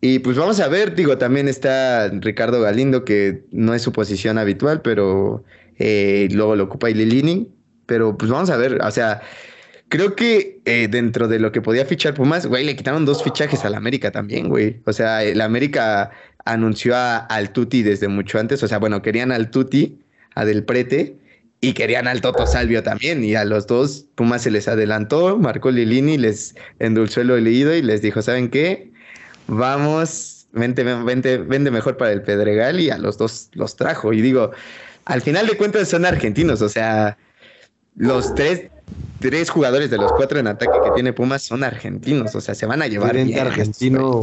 Y 0.00 0.20
pues 0.20 0.36
vamos 0.36 0.60
a 0.60 0.68
ver, 0.68 0.94
digo, 0.94 1.18
también 1.18 1.46
está 1.46 2.08
Ricardo 2.08 2.60
Galindo, 2.62 3.04
que 3.04 3.44
no 3.52 3.74
es 3.74 3.82
su 3.82 3.92
posición 3.92 4.38
habitual, 4.38 4.80
pero 4.80 5.44
eh, 5.78 6.26
luego 6.32 6.56
lo 6.56 6.64
ocupa 6.64 6.88
Ililini. 6.88 7.50
Pero 7.84 8.16
pues 8.16 8.30
vamos 8.30 8.50
a 8.50 8.56
ver, 8.56 8.80
o 8.82 8.90
sea, 8.90 9.20
creo 9.90 10.16
que 10.16 10.62
eh, 10.64 10.88
dentro 10.90 11.28
de 11.28 11.38
lo 11.38 11.52
que 11.52 11.60
podía 11.60 11.84
fichar 11.84 12.14
Pumas, 12.14 12.46
güey, 12.46 12.64
le 12.64 12.74
quitaron 12.76 13.04
dos 13.04 13.22
fichajes 13.22 13.64
al 13.66 13.74
América 13.74 14.10
también, 14.10 14.48
güey. 14.48 14.80
O 14.86 14.94
sea, 14.94 15.22
el 15.22 15.42
América 15.42 16.10
anunció 16.46 16.96
a, 16.96 17.18
al 17.18 17.52
Tuti 17.52 17.82
desde 17.82 18.08
mucho 18.08 18.38
antes, 18.38 18.62
o 18.62 18.68
sea, 18.68 18.78
bueno, 18.78 19.02
querían 19.02 19.32
al 19.32 19.50
Tuti, 19.50 19.98
a 20.34 20.46
Del 20.46 20.64
Prete, 20.64 21.16
y 21.60 21.74
querían 21.74 22.08
al 22.08 22.22
Toto 22.22 22.46
Salvio 22.46 22.82
también. 22.82 23.22
Y 23.22 23.34
a 23.34 23.44
los 23.44 23.66
dos, 23.66 24.06
Pumas 24.14 24.42
se 24.42 24.50
les 24.50 24.66
adelantó, 24.66 25.36
marcó 25.36 25.70
Lilini, 25.70 26.16
les 26.16 26.54
endulzó 26.78 27.20
el 27.20 27.30
oído 27.30 27.74
y 27.74 27.82
les 27.82 28.00
dijo, 28.00 28.22
¿saben 28.22 28.48
qué? 28.48 28.90
vamos, 29.50 30.46
vente, 30.52 30.84
vente, 30.84 31.38
vende 31.38 31.70
mejor 31.70 31.96
para 31.96 32.12
el 32.12 32.22
Pedregal 32.22 32.80
y 32.80 32.90
a 32.90 32.98
los 32.98 33.18
dos 33.18 33.50
los 33.52 33.76
trajo. 33.76 34.12
Y 34.12 34.22
digo, 34.22 34.52
al 35.04 35.20
final 35.20 35.46
de 35.46 35.56
cuentas 35.56 35.88
son 35.88 36.04
argentinos, 36.04 36.62
o 36.62 36.68
sea, 36.68 37.18
los 37.96 38.34
tres, 38.34 38.70
tres 39.20 39.50
jugadores 39.50 39.90
de 39.90 39.98
los 39.98 40.12
cuatro 40.12 40.38
en 40.38 40.46
ataque 40.46 40.78
que 40.82 40.90
tiene 40.92 41.12
Pumas 41.12 41.42
son 41.42 41.62
argentinos, 41.62 42.34
o 42.34 42.40
sea, 42.40 42.54
se 42.54 42.66
van 42.66 42.82
a 42.82 42.86
llevar 42.86 43.14
bien. 43.14 43.38
argentino. 43.38 44.22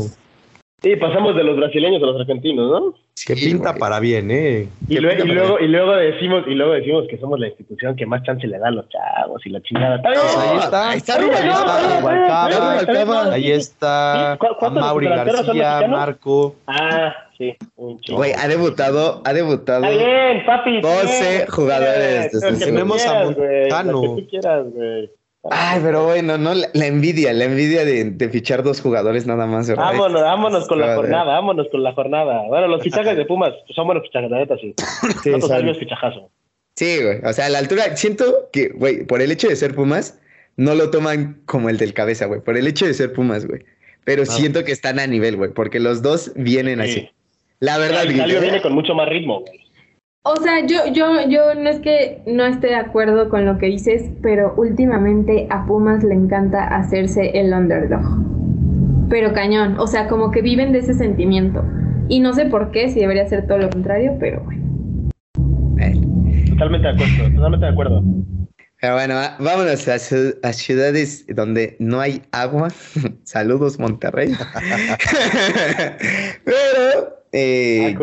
Sí, 0.82 0.96
pasamos 0.96 1.36
de 1.36 1.44
los 1.44 1.58
brasileños 1.58 2.02
a 2.04 2.06
los 2.06 2.20
argentinos, 2.22 2.70
¿no? 2.70 2.94
que 3.26 3.36
pinta 3.36 3.76
para 3.76 4.00
bien, 4.00 4.32
¿eh? 4.32 4.70
Y, 4.88 5.00
luego, 5.00 5.60
y 5.60 5.68
luego 5.68 5.96
decimos 5.96 6.44
y 6.48 6.54
luego 6.54 6.74
decimos 6.74 7.06
que 7.10 7.18
somos 7.18 7.40
la 7.40 7.48
institución 7.48 7.96
que 7.96 8.06
más 8.06 8.24
chance 8.24 8.48
le 8.48 8.58
da 8.58 8.68
a 8.68 8.72
los 8.72 8.88
chavos 8.90 9.46
y 9.46 9.50
la 9.50 9.62
chingada. 9.62 10.02
Pues 10.02 10.18
ahí 10.38 10.58
está, 10.58 10.90
ahí 10.92 10.98
está, 10.98 11.16
ahí 13.34 13.52
está, 13.52 14.38
Mauri 14.72 15.08
García, 15.08 15.88
Marco. 15.90 16.56
Ah, 16.68 17.14
sí, 17.38 17.56
un 17.76 18.00
Güey, 18.10 18.34
ha 18.34 18.48
debutado, 18.48 19.22
ha 19.26 19.34
debutado. 19.34 19.84
Está 19.84 20.06
bien, 20.06 20.46
papi. 20.46 20.82
12 20.82 21.48
jugadores. 21.50 22.32
Tenemos 22.60 23.06
a 23.06 23.26
Montano. 23.26 24.16
Que 24.16 24.28
quieras, 24.28 24.66
güey. 24.72 25.10
Ay, 25.52 25.80
pero 25.84 26.06
bueno, 26.06 26.38
no, 26.38 26.54
la, 26.54 26.86
envidia, 26.86 27.34
la 27.34 27.46
envidia 27.46 27.86
de, 27.86 28.30
fichar 28.30 28.64
dos 28.64 28.82
jugadores 28.82 29.26
nada 29.26 29.46
más. 29.46 29.74
Vámonos, 29.74 30.22
vámonos 30.22 30.68
con 30.68 30.80
la 30.80 30.96
jornada, 30.96 31.26
vámonos 31.26 31.68
con 31.70 31.84
la 31.84 31.94
jornada. 31.94 32.44
Bueno, 32.48 32.68
los 32.68 32.84
fichajes 32.84 33.16
de 33.16 33.26
Pumas 33.26 33.54
son 33.76 33.86
buenos 33.86 34.04
fichajes, 34.04 34.30
la 34.30 34.40
neta, 34.40 34.58
sí. 34.58 34.74
sí 35.24 35.32
no 35.32 35.76
fichajazo. 35.76 36.30
Sí, 36.76 37.02
güey. 37.02 37.20
O 37.24 37.34
sea, 37.34 37.48
a 37.48 37.50
la 37.50 37.60
altura, 37.60 37.96
siento 37.96 38.50
que, 38.52 38.70
güey, 38.70 39.06
por 39.06 39.22
el 39.22 39.32
hecho 39.32 39.48
de 39.48 39.56
ser 39.56 39.74
Pumas, 39.74 40.20
no 40.58 40.76
lo 40.76 40.92
toman 40.92 41.42
como 41.46 41.70
el 41.70 41.78
del 41.78 41.94
cabeza, 41.94 42.26
güey. 42.26 42.42
Por 42.42 42.58
el 42.58 42.68
hecho 42.68 42.86
de 42.86 42.94
ser 42.94 43.14
Pumas, 43.14 43.48
güey. 43.48 43.64
Pero 44.06 44.24
ah. 44.24 44.26
siento 44.26 44.64
que 44.64 44.72
están 44.72 45.00
a 45.00 45.08
nivel, 45.08 45.38
güey, 45.38 45.52
porque 45.52 45.80
los 45.80 46.02
dos 46.02 46.32
vienen 46.36 46.82
así. 46.82 47.10
La 47.60 47.78
verdad, 47.78 48.04
el 48.04 48.14
viene 48.14 48.62
con 48.62 48.74
mucho 48.74 48.94
más 48.94 49.10
ritmo, 49.10 49.42
güey. 49.42 49.67
O 50.30 50.36
sea, 50.42 50.66
yo, 50.66 50.92
yo, 50.92 51.30
yo 51.30 51.56
no 51.56 51.70
es 51.70 51.80
que 51.80 52.22
no 52.26 52.46
esté 52.46 52.68
de 52.68 52.76
acuerdo 52.76 53.30
con 53.30 53.46
lo 53.46 53.58
que 53.58 53.68
dices, 53.68 54.12
pero 54.22 54.54
últimamente 54.58 55.48
a 55.50 55.66
Pumas 55.66 56.04
le 56.04 56.16
encanta 56.16 56.66
hacerse 56.66 57.32
el 57.40 57.54
underdog. 57.54 58.02
Pero 59.10 59.32
cañón, 59.32 59.80
o 59.80 59.88
sea, 59.88 60.10
como 60.10 60.32
que 60.32 60.42
viven 60.42 60.74
de 60.74 60.80
ese 60.80 60.96
sentimiento. 60.96 61.64
Y 62.10 62.20
no 62.20 62.34
sé 62.34 62.46
por 62.46 62.72
qué, 62.72 62.90
si 62.90 63.00
debería 63.00 63.26
ser 63.26 63.48
todo 63.48 63.58
lo 63.58 63.70
contrario, 63.70 64.18
pero 64.20 64.42
bueno. 64.42 64.64
Totalmente 66.50 66.88
de 66.88 66.94
acuerdo, 66.94 67.36
totalmente 67.36 67.66
de 67.66 67.72
acuerdo. 67.72 68.04
Pero 68.82 68.94
bueno, 68.96 69.16
vámonos 69.40 69.88
a, 69.88 69.94
a, 69.94 70.54
ciudades 70.54 71.26
donde 71.34 71.78
no 71.80 72.02
hay 72.02 72.22
agua. 72.34 72.68
Saludos, 73.24 73.80
Monterrey. 73.80 74.34
Pero 76.44 77.17
eh, 77.38 77.96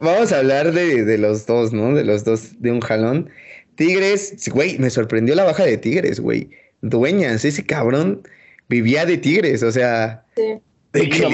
vamos, 0.00 0.32
a 0.32 0.38
hablar 0.38 0.72
de, 0.72 1.18
los 1.18 1.46
dos, 1.46 1.72
¿no? 1.72 1.94
De 1.94 2.04
los 2.04 2.24
dos 2.24 2.60
de 2.60 2.70
un 2.70 2.80
jalón. 2.80 3.28
Tigres, 3.74 4.48
güey, 4.52 4.78
me 4.78 4.90
sorprendió 4.90 5.34
la 5.34 5.44
baja 5.44 5.64
de 5.64 5.76
Tigres, 5.76 6.20
güey. 6.20 6.50
Dueñas, 6.80 7.44
ese 7.44 7.64
cabrón 7.66 8.22
vivía 8.68 9.04
de 9.04 9.18
Tigres, 9.18 9.62
o 9.62 9.72
sea. 9.72 10.24
Sí. 10.36 10.60
De 10.92 11.08
que 11.08 11.26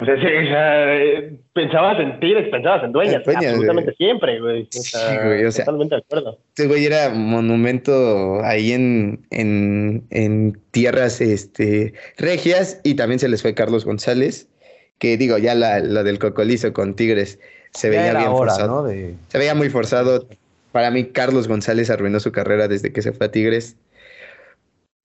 o 0.00 0.04
sea, 0.04 0.14
sí, 0.14 1.40
pensabas 1.52 1.98
en 1.98 2.20
Tigres, 2.20 2.48
pensabas 2.50 2.84
en 2.84 2.92
dueñas, 2.92 3.26
absolutamente 3.26 3.92
siempre, 3.94 4.40
güey. 4.40 4.68
sí, 4.70 4.96
güey, 5.24 5.44
o 5.44 5.50
sea, 5.50 5.64
totalmente 5.64 5.96
de 5.96 6.02
acuerdo. 6.02 6.38
Este 6.50 6.68
güey 6.68 6.86
era 6.86 7.08
monumento 7.08 8.40
ahí 8.44 8.72
en, 8.72 9.26
en, 9.30 10.06
en 10.10 10.56
tierras 10.70 11.20
este, 11.20 11.94
regias 12.16 12.80
y 12.84 12.94
también 12.94 13.18
se 13.18 13.28
les 13.28 13.42
fue 13.42 13.54
Carlos 13.54 13.84
González 13.84 14.48
que 14.98 15.16
digo, 15.16 15.38
ya 15.38 15.54
la, 15.54 15.80
del 15.80 16.18
cocolizo 16.18 16.72
con 16.72 16.94
Tigres 16.94 17.38
se 17.72 17.90
veía 17.90 18.14
bien 18.14 18.30
forzado. 18.30 18.88
Se 18.88 19.38
veía 19.38 19.54
muy 19.54 19.70
forzado. 19.70 20.26
Para 20.72 20.90
mí, 20.90 21.04
Carlos 21.04 21.48
González 21.48 21.90
arruinó 21.90 22.20
su 22.20 22.32
carrera 22.32 22.68
desde 22.68 22.92
que 22.92 23.02
se 23.02 23.12
fue 23.12 23.26
a 23.26 23.30
Tigres. 23.30 23.76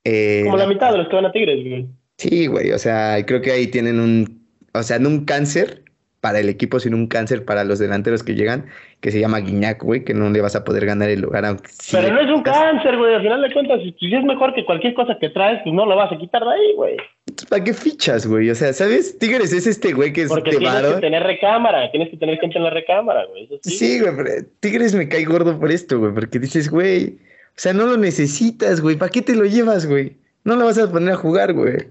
Eh, 0.04 0.42
Como 0.46 0.58
la 0.58 0.68
mitad 0.68 0.92
de 0.92 0.98
los 0.98 1.08
que 1.08 1.16
van 1.16 1.26
a 1.26 1.32
Tigres, 1.32 1.64
güey. 1.64 1.88
Sí, 2.18 2.48
güey, 2.48 2.72
o 2.72 2.80
sea, 2.80 3.24
creo 3.26 3.42
que 3.42 3.52
ahí 3.52 3.68
tienen 3.68 4.00
un, 4.00 4.48
o 4.74 4.84
sea, 4.84 5.00
no 5.00 5.10
un 5.10 5.26
cáncer, 5.26 5.84
para 6.24 6.40
el 6.40 6.48
equipo, 6.48 6.80
sino 6.80 6.96
un 6.96 7.08
cáncer 7.08 7.44
para 7.44 7.66
los 7.66 7.80
delanteros 7.80 8.24
que 8.24 8.34
llegan, 8.34 8.68
que 9.02 9.12
se 9.12 9.20
llama 9.20 9.40
Guiñac, 9.40 9.84
güey, 9.84 10.06
que 10.06 10.14
no 10.14 10.30
le 10.30 10.40
vas 10.40 10.56
a 10.56 10.64
poder 10.64 10.86
ganar 10.86 11.10
el 11.10 11.20
lugar. 11.20 11.44
Aunque 11.44 11.70
Pero 11.92 12.14
no 12.14 12.22
es 12.22 12.30
un 12.30 12.42
cáncer, 12.44 12.96
güey. 12.96 13.14
Al 13.14 13.24
final 13.24 13.42
de 13.42 13.52
cuentas, 13.52 13.82
si 14.00 14.16
es 14.16 14.24
mejor 14.24 14.56
que 14.56 14.64
cualquier 14.64 14.94
cosa 14.94 15.18
que 15.20 15.28
traes, 15.32 15.60
pues 15.66 15.76
no 15.76 15.86
lo 15.86 15.98
vas 15.98 16.14
a 16.14 16.18
quitar 16.18 16.42
de 16.42 16.50
ahí, 16.50 16.76
güey. 16.78 16.96
¿Para 17.50 17.62
qué 17.62 17.74
fichas, 17.74 18.26
güey? 18.26 18.50
O 18.50 18.56
sea, 18.56 18.72
¿sabes? 18.72 19.20
Tigres 19.20 19.52
es 19.52 19.68
este 19.68 19.92
güey 19.92 20.14
que 20.14 20.22
es 20.22 20.30
Porque 20.30 20.52
tienes 20.52 20.82
que 20.82 21.02
tener 21.02 21.24
recámara, 21.24 21.92
tienes 21.92 22.10
que 22.10 22.16
tener 22.16 22.40
gente 22.40 22.58
en 22.58 22.64
la 22.64 22.70
recámara, 22.70 23.26
güey. 23.26 23.50
sí, 23.62 24.00
güey, 24.00 24.16
pero 24.16 24.30
Tigres 24.62 24.96
me 24.96 25.10
cae 25.10 25.26
gordo 25.26 25.60
por 25.60 25.74
esto, 25.74 26.00
güey, 26.00 26.14
porque 26.14 26.40
dices, 26.40 26.72
güey, 26.72 27.18
o 27.50 27.58
sea, 27.58 27.74
no 27.74 27.86
lo 27.86 27.98
necesitas, 27.98 28.80
güey. 28.80 28.96
¿Para 28.96 29.12
qué 29.12 29.22
te 29.22 29.36
lo 29.36 29.44
llevas, 29.44 29.86
güey? 29.86 30.16
No 30.46 30.56
lo 30.56 30.64
vas 30.64 30.78
a 30.78 30.90
poner 30.90 31.16
a 31.16 31.18
jugar, 31.18 31.52
güey. 31.52 31.88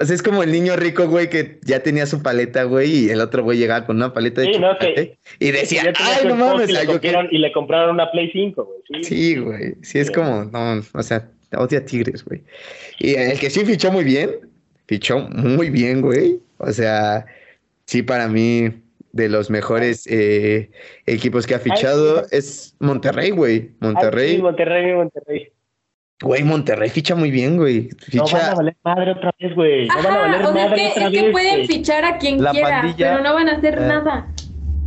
O 0.00 0.04
sea, 0.04 0.14
es 0.14 0.22
como 0.22 0.42
el 0.42 0.50
niño 0.50 0.74
rico, 0.74 1.06
güey, 1.06 1.30
que 1.30 1.60
ya 1.62 1.80
tenía 1.80 2.06
su 2.06 2.20
paleta, 2.20 2.64
güey, 2.64 3.06
y 3.06 3.10
el 3.10 3.20
otro 3.20 3.44
güey 3.44 3.58
llegaba 3.58 3.86
con 3.86 3.96
una 3.96 4.12
paleta 4.12 4.40
de 4.40 4.52
sí, 4.52 5.12
y 5.38 5.50
decía, 5.52 5.92
ay, 6.00 6.26
no 6.26 6.34
mames. 6.34 6.68
Y 6.68 6.72
le, 6.72 6.80
y 7.30 7.38
le 7.38 7.52
compraron 7.52 7.90
una 7.90 8.10
Play 8.10 8.28
5, 8.32 8.64
güey. 8.64 9.04
Sí, 9.04 9.36
güey. 9.36 9.74
Sí, 9.82 10.00
es 10.00 10.10
como, 10.10 10.44
no, 10.46 10.82
o 10.94 11.02
sea, 11.02 11.28
odia 11.56 11.84
Tigres, 11.84 12.24
güey. 12.24 12.42
Y 12.98 13.14
el 13.14 13.38
que 13.38 13.50
sí 13.50 13.64
fichó 13.64 13.92
muy 13.92 14.02
bien, 14.02 14.30
fichó 14.86 15.20
muy 15.20 15.70
bien, 15.70 16.00
güey. 16.00 16.40
O 16.58 16.72
sea, 16.72 17.24
sí, 17.86 18.02
para 18.02 18.26
mí, 18.26 18.70
de 19.12 19.28
los 19.28 19.48
mejores 19.48 20.08
eh, 20.10 20.70
equipos 21.06 21.46
que 21.46 21.54
ha 21.54 21.60
fichado 21.60 22.26
es 22.32 22.74
Monterrey, 22.80 23.30
güey. 23.30 23.70
Monterrey. 23.78 24.30
Ay, 24.30 24.36
sí, 24.36 24.42
Monterrey, 24.42 24.92
Monterrey. 24.92 25.52
Güey, 26.24 26.42
Monterrey 26.42 26.88
ficha 26.90 27.14
muy 27.14 27.30
bien, 27.30 27.56
güey. 27.56 27.88
No 28.12 28.24
van 28.26 28.42
a 28.42 28.54
valer 28.54 28.76
madre 28.82 29.10
otra 29.12 29.30
vez, 29.38 29.54
güey. 29.54 29.86
No 29.88 29.94
van 30.02 30.06
a 30.06 30.18
valer 30.18 30.42
o 30.42 30.52
sea, 30.52 30.64
madre 30.68 30.84
es 30.86 30.90
otra 30.92 31.10
que, 31.10 31.16
es 31.18 31.22
que 31.24 31.30
pueden 31.30 31.54
güey. 31.56 31.66
fichar 31.66 32.04
a 32.04 32.18
quien 32.18 32.42
La 32.42 32.50
quiera, 32.50 32.68
pandilla, 32.80 33.10
pero 33.12 33.22
no 33.22 33.34
van 33.34 33.48
a 33.48 33.52
hacer 33.56 33.74
eh, 33.74 33.80
nada. 33.80 34.26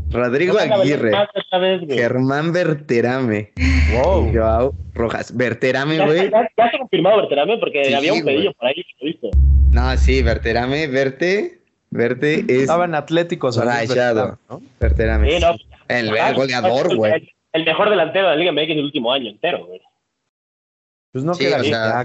Rodrigo 0.10 0.54
No 0.54 0.76
Aguirre. 0.76 1.12
vez. 1.60 1.82
Germán 1.90 2.54
Berterame. 2.54 3.52
Wow. 3.94 4.32
Joao 4.34 4.74
Rojas. 4.94 5.36
Berterame, 5.36 5.98
Ya, 5.98 6.06
güey. 6.06 6.18
ya, 6.32 6.42
ya 6.58 6.70
se 6.70 6.76
ha 6.76 6.80
confirmado 6.80 7.18
Berterame 7.18 7.58
porque 7.58 7.86
Sí, 7.86 7.94
había 7.94 8.14
un 8.14 8.24
pedillo 8.26 8.54
por 8.54 8.68
ahí, 8.68 8.84
¿lo 9.00 9.06
viste? 9.06 9.30
No, 9.72 9.96
sí, 9.98 10.22
Berterame, 10.24 10.88
Verte. 10.88 11.60
Verte 11.90 12.40
es 12.48 12.62
Estaba 12.62 12.86
en 12.86 12.96
Atlético 12.96 13.52
San 13.52 13.66
Luis 13.66 13.90
Rayado. 13.90 14.38
¿no? 14.50 14.62
Berterame. 14.80 15.32
Sí, 15.32 15.40
no. 15.42 15.52
El, 15.88 16.10
Ah, 16.18 16.30
el 16.30 16.36
goleador, 16.36 16.88
el- 16.92 16.98
güey. 16.98 17.14
El, 17.14 17.30
el 17.54 17.66
mejor 17.66 17.90
delantero 17.90 18.30
de 18.30 18.36
la 18.36 18.40
Liga 18.40 18.52
MX 18.52 18.68
del 18.76 18.84
último 18.86 19.12
año 19.14 19.30
entero, 19.30 19.66
güey. 19.66 19.82
Pues 21.12 21.24
no 21.24 21.34
Sí, 21.34 21.46
queda 21.46 21.64
sea- 21.64 22.04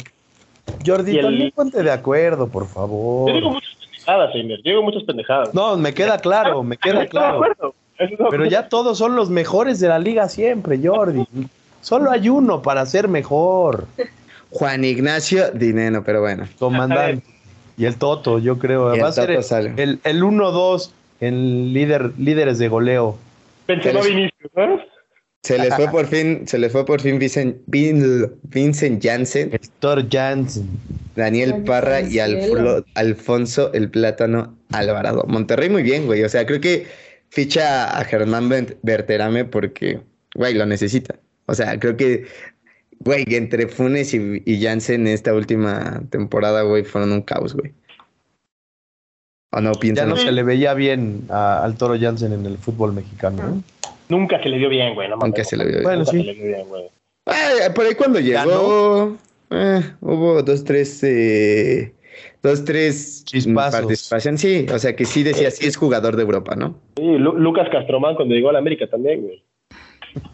Jordi, 0.87 1.17
el- 1.19 1.25
también 1.25 1.51
ponte 1.55 1.83
de 1.83 1.91
acuerdo, 1.91 2.49
por 2.49 2.63
Yo 2.65 2.69
digo 2.69 2.75
favor. 2.75 3.33
muchas 3.55 3.75
pendejadas, 3.81 4.33
señor. 4.33 4.59
Yo 4.59 4.71
digo 4.71 4.83
muchas 4.83 5.03
pendejadas. 5.05 5.55
No, 5.55 5.77
me 5.77 5.93
queda 5.93 6.19
claro, 6.19 6.63
me 6.63 6.77
queda 6.77 7.07
claro. 7.07 7.75
Pero 8.31 8.45
ya 8.47 8.69
todos 8.69 8.99
son 8.99 9.15
los 9.17 9.31
mejores 9.31 9.79
de 9.81 9.89
la 9.89 9.99
liga 9.99 10.29
siempre, 10.29 10.79
Jordi. 10.83 11.25
Solo 11.81 12.11
hay 12.11 12.29
uno 12.29 12.63
para 12.63 12.87
ser 12.87 13.09
mejor. 13.09 13.87
Juan 14.51 14.85
Ignacio 14.85 15.51
Dineno, 15.53 16.03
pero 16.05 16.21
bueno. 16.21 16.47
Comandante. 16.59 17.23
Y 17.77 17.87
el 17.87 17.97
Toto, 17.97 18.39
yo 18.39 18.59
creo. 18.59 18.95
Y 18.95 19.01
Va 19.01 19.09
a 19.09 19.13
ser 19.13 19.31
el, 19.31 19.79
el, 19.79 20.01
el 20.05 20.23
1-2 20.23 20.91
en 21.21 21.73
líder, 21.73 22.13
líderes 22.19 22.59
de 22.59 22.69
goleo. 22.69 23.17
Benzema 23.67 24.01
Eres- 24.01 24.09
Vinicius, 24.15 24.51
¿no? 24.55 24.81
Se 25.43 25.59
les 25.59 25.75
fue 25.75 25.89
por 25.89 26.07
fin, 26.07 26.47
se 26.47 26.57
les 26.59 26.71
fue 26.71 26.85
por 26.87 27.01
fin 27.01 27.19
Vincent, 27.19 27.57
Vin- 27.67 28.31
Vincent 28.45 29.03
Janssen, 29.05 29.51
Jansen. 30.11 30.69
Daniel 31.17 31.65
Parra 31.65 32.01
y 32.01 32.19
Alfonso 32.95 33.73
el 33.73 33.91
Plátano 33.91 34.57
Alvarado. 34.71 35.25
Monterrey 35.27 35.69
muy 35.69 35.83
bien, 35.83 36.07
güey. 36.07 36.23
O 36.23 36.29
sea, 36.29 36.47
creo 36.47 36.61
que 36.61 36.87
ficha 37.29 37.99
a 37.99 38.05
Germán 38.05 38.49
Berterame 38.83 39.45
porque, 39.45 40.01
güey, 40.35 40.55
lo 40.55 40.65
necesita. 40.65 41.17
O 41.47 41.55
sea, 41.55 41.79
creo 41.81 41.97
que, 41.97 42.27
güey, 43.01 43.25
entre 43.29 43.67
Funes 43.67 44.15
y, 44.15 44.43
y 44.47 44.63
Jansen 44.63 45.09
esta 45.09 45.35
última 45.35 46.03
temporada, 46.11 46.63
güey, 46.63 46.85
fueron 46.85 47.11
un 47.13 47.23
caos, 47.23 47.55
güey. 47.55 47.73
¿O 49.51 49.61
no 49.61 49.73
Ya 49.75 49.81
piensan? 49.81 50.09
no 50.09 50.17
se 50.17 50.31
le 50.33 50.45
veía 50.45 50.73
bien 50.75 51.25
a- 51.29 51.63
al 51.65 51.75
Toro 51.77 51.99
Jansen 52.01 52.33
en 52.33 52.47
el 52.47 52.57
fútbol 52.59 52.93
mexicano. 52.93 53.43
¿no? 53.43 53.63
Nunca 54.09 54.43
se 54.43 54.49
le 54.49 54.59
dio 54.59 54.69
bien, 54.69 54.95
güey. 54.95 55.09
No. 55.09 55.17
Nunca 55.17 55.43
se 55.45 55.57
le 55.57 55.65
vio 55.65 55.73
bien. 55.75 55.83
Bueno, 55.85 55.99
Nunca 56.01 56.11
sí. 56.13 56.19
se 56.19 56.25
le 56.25 56.35
dio 56.35 56.45
bien, 56.47 56.69
güey. 56.69 56.85
Por 57.75 57.87
ahí 57.87 57.95
cuando 57.95 58.21
llegó, 58.21 59.17
eh, 59.51 59.81
hubo 60.01 60.43
dos, 60.43 60.65
tres, 60.65 61.03
eh, 61.05 61.93
dos, 62.43 62.65
tres 62.65 63.25
Chispazos. 63.25 63.81
participaciones. 63.81 64.41
Sí, 64.41 64.67
o 64.73 64.79
sea 64.79 64.95
que 64.97 65.05
sí 65.05 65.23
decía, 65.23 65.51
sí 65.51 65.67
es 65.67 65.77
jugador 65.77 66.17
de 66.17 66.23
Europa, 66.23 66.55
¿no? 66.57 66.79
Sí, 66.97 67.05
Lu- 67.05 67.39
Lucas 67.39 67.69
Castromán 67.71 68.17
cuando 68.17 68.35
llegó 68.35 68.51
a 68.51 68.55
la 68.55 68.59
América 68.59 68.87
también, 68.89 69.23
güey. 69.23 69.43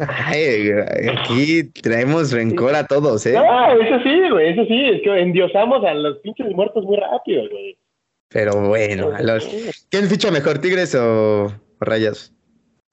Ay, 0.00 0.70
aquí 1.16 1.64
traemos 1.82 2.32
rencor 2.32 2.74
a 2.74 2.86
todos, 2.86 3.24
¿eh? 3.26 3.36
Ah, 3.36 3.74
eso 3.80 4.02
sí, 4.02 4.28
güey, 4.30 4.48
eso 4.52 4.64
sí. 4.64 4.84
Es 4.86 5.02
que 5.02 5.20
endiosamos 5.20 5.84
a 5.84 5.94
los 5.94 6.18
pinches 6.18 6.50
muertos 6.52 6.84
muy 6.84 6.96
rápido, 6.96 7.42
güey. 7.48 7.78
Pero 8.30 8.68
bueno, 8.68 9.12
a 9.14 9.22
los... 9.22 9.48
¿quién 9.88 10.06
ficha 10.08 10.30
mejor, 10.32 10.58
Tigres 10.58 10.94
o, 10.96 11.44
o 11.44 11.52
Rayas? 11.80 12.32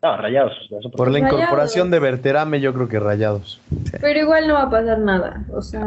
No, 0.06 0.18
rayados. 0.18 0.54
Por 0.96 1.10
la 1.12 1.20
Rayados. 1.20 1.34
incorporación 1.42 1.90
de 1.90 2.00
Berterame, 2.00 2.62
yo 2.62 2.74
creo 2.76 2.88
que 2.88 3.00
rayados. 3.00 3.60
Pero 4.00 4.20
igual 4.20 4.48
no 4.48 4.54
va 4.54 4.64
a 4.64 4.70
pasar 4.70 5.00
nada. 5.00 5.44
O 5.52 5.64
sea, 5.64 5.82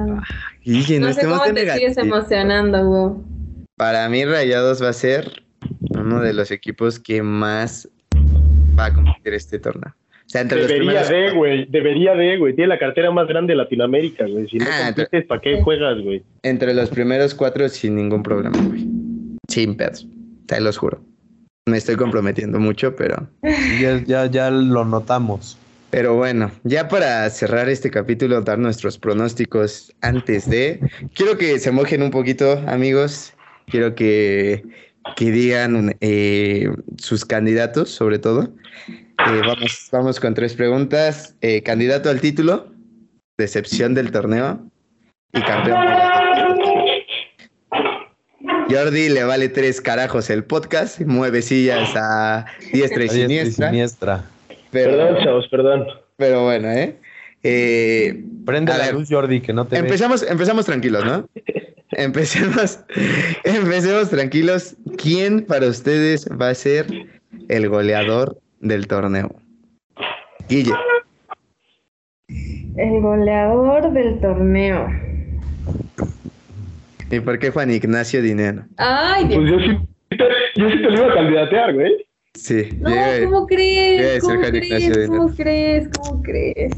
Guille, 0.64 0.98
no, 0.98 1.06
no 1.06 1.12
sé 1.12 1.20
estemos 1.20 1.40
cómo 1.40 1.54
te 1.54 1.70
sigues 1.72 1.96
emocionando, 1.98 2.84
güey. 2.84 3.22
Para 3.76 4.08
mí, 4.08 4.24
Rayados 4.24 4.82
va 4.82 4.88
a 4.88 4.92
ser 4.92 5.44
uno 5.90 6.20
de 6.20 6.32
los 6.32 6.50
equipos 6.50 6.98
que 6.98 7.22
más 7.22 7.88
va 8.76 8.86
a 8.86 8.92
competir 8.94 9.34
este 9.34 9.60
torneo. 9.60 9.94
O 9.94 10.30
sea, 10.30 10.40
entre 10.40 10.58
los 10.62 10.68
Debería 10.68 11.02
primeros... 11.02 11.08
de, 11.32 11.38
güey. 11.38 11.64
Debería 11.66 12.14
de, 12.14 12.36
güey. 12.38 12.54
Tiene 12.56 12.68
la 12.70 12.78
cartera 12.80 13.12
más 13.12 13.28
grande 13.28 13.52
de 13.52 13.56
Latinoamérica, 13.58 14.26
güey. 14.26 14.48
Si 14.48 14.58
no 14.58 14.66
Ah, 14.68 14.86
compites, 14.94 15.26
¿para 15.26 15.40
qué 15.40 15.62
juegas, 15.62 16.02
güey? 16.02 16.24
Entre 16.42 16.74
los 16.74 16.90
primeros 16.90 17.34
cuatro 17.36 17.68
sin 17.68 17.94
ningún 17.94 18.24
problema, 18.24 18.58
güey. 18.66 18.84
Sin 19.48 19.76
pedos. 19.76 20.08
Te 20.46 20.60
los 20.60 20.76
juro. 20.76 21.00
Me 21.68 21.78
estoy 21.78 21.96
comprometiendo 21.96 22.58
mucho, 22.58 22.96
pero... 22.96 23.28
Ya, 23.80 24.02
ya, 24.04 24.26
ya 24.26 24.50
lo 24.50 24.84
notamos. 24.84 25.58
Pero 25.90 26.16
bueno, 26.16 26.50
ya 26.64 26.88
para 26.88 27.28
cerrar 27.30 27.68
este 27.68 27.90
capítulo, 27.90 28.40
dar 28.42 28.58
nuestros 28.58 28.98
pronósticos 28.98 29.94
antes 30.00 30.48
de... 30.48 30.80
Quiero 31.14 31.38
que 31.38 31.58
se 31.58 31.70
mojen 31.70 32.02
un 32.02 32.10
poquito, 32.10 32.62
amigos. 32.66 33.32
Quiero 33.66 33.94
que, 33.94 34.64
que 35.16 35.30
digan 35.30 35.96
eh, 36.00 36.70
sus 36.98 37.24
candidatos, 37.24 37.90
sobre 37.90 38.18
todo. 38.18 38.52
Eh, 38.88 39.40
vamos, 39.46 39.88
vamos 39.90 40.20
con 40.20 40.34
tres 40.34 40.54
preguntas. 40.54 41.34
Eh, 41.40 41.62
candidato 41.62 42.10
al 42.10 42.20
título, 42.20 42.72
decepción 43.38 43.94
del 43.94 44.10
torneo 44.10 44.60
y 45.32 45.40
campeón. 45.42 46.17
Jordi 48.70 49.08
le 49.08 49.24
vale 49.24 49.48
tres 49.48 49.80
carajos 49.80 50.28
el 50.30 50.44
podcast, 50.44 51.00
mueve 51.00 51.42
sillas 51.42 51.90
a 51.96 52.46
diestra 52.72 52.72
y 52.72 52.78
A 52.80 52.82
diestra 52.88 53.04
y 53.04 53.08
siniestra. 53.08 53.68
siniestra. 53.68 54.24
Pero, 54.70 54.90
Perdón, 54.96 55.24
chavos, 55.24 55.48
perdón. 55.50 55.86
pero 56.16 56.44
bueno, 56.44 56.70
¿eh? 56.70 56.96
Eh, 57.42 58.22
Prende 58.44 58.72
la 58.72 58.78
ver. 58.86 58.94
luz, 58.94 59.08
Jordi, 59.10 59.40
que 59.40 59.52
no 59.52 59.66
te 59.66 59.76
ve. 59.76 59.80
empezamos, 59.80 60.22
empezamos 60.28 60.66
tranquilos, 60.66 61.04
¿no? 61.04 61.28
Empecemos, 61.92 62.80
empecemos 63.44 64.10
tranquilos. 64.10 64.76
¿Quién 64.98 65.44
para 65.46 65.66
ustedes 65.66 66.28
va 66.30 66.50
a 66.50 66.54
ser 66.54 66.86
el 67.48 67.68
goleador 67.70 68.38
del 68.60 68.86
torneo? 68.86 69.34
Guille. 70.50 70.74
El 72.76 73.00
goleador 73.00 73.90
del 73.94 74.20
torneo. 74.20 74.86
¿Y 77.10 77.20
por 77.20 77.38
qué 77.38 77.50
Juan 77.50 77.70
Ignacio 77.70 78.20
Dinero? 78.22 78.64
Ay, 78.76 79.24
Dios. 79.28 79.40
Pues 79.40 79.50
yo 79.50 79.58
sí, 79.60 79.78
te- 80.10 80.60
yo 80.60 80.68
sí 80.70 80.76
te 80.76 80.90
lo 80.90 80.94
iba 80.94 81.12
a 81.12 81.14
candidatear, 81.14 81.74
güey. 81.74 82.06
Sí, 82.34 82.68
No, 82.80 82.90
llega- 82.90 83.24
¿cómo 83.24 83.46
crees? 83.46 84.22
¿Cómo 84.22 84.40
crees? 84.40 85.08
¿Cómo 85.08 85.34
crees? 85.34 85.88
¿Cómo 85.98 86.22
crees? 86.22 86.72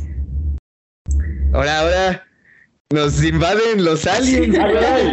ahora, 1.53 1.81
ahora 1.81 2.25
nos 2.93 3.23
invaden 3.25 3.85
los 3.85 4.07
aliens. 4.07 4.57
Ah, 4.59 4.69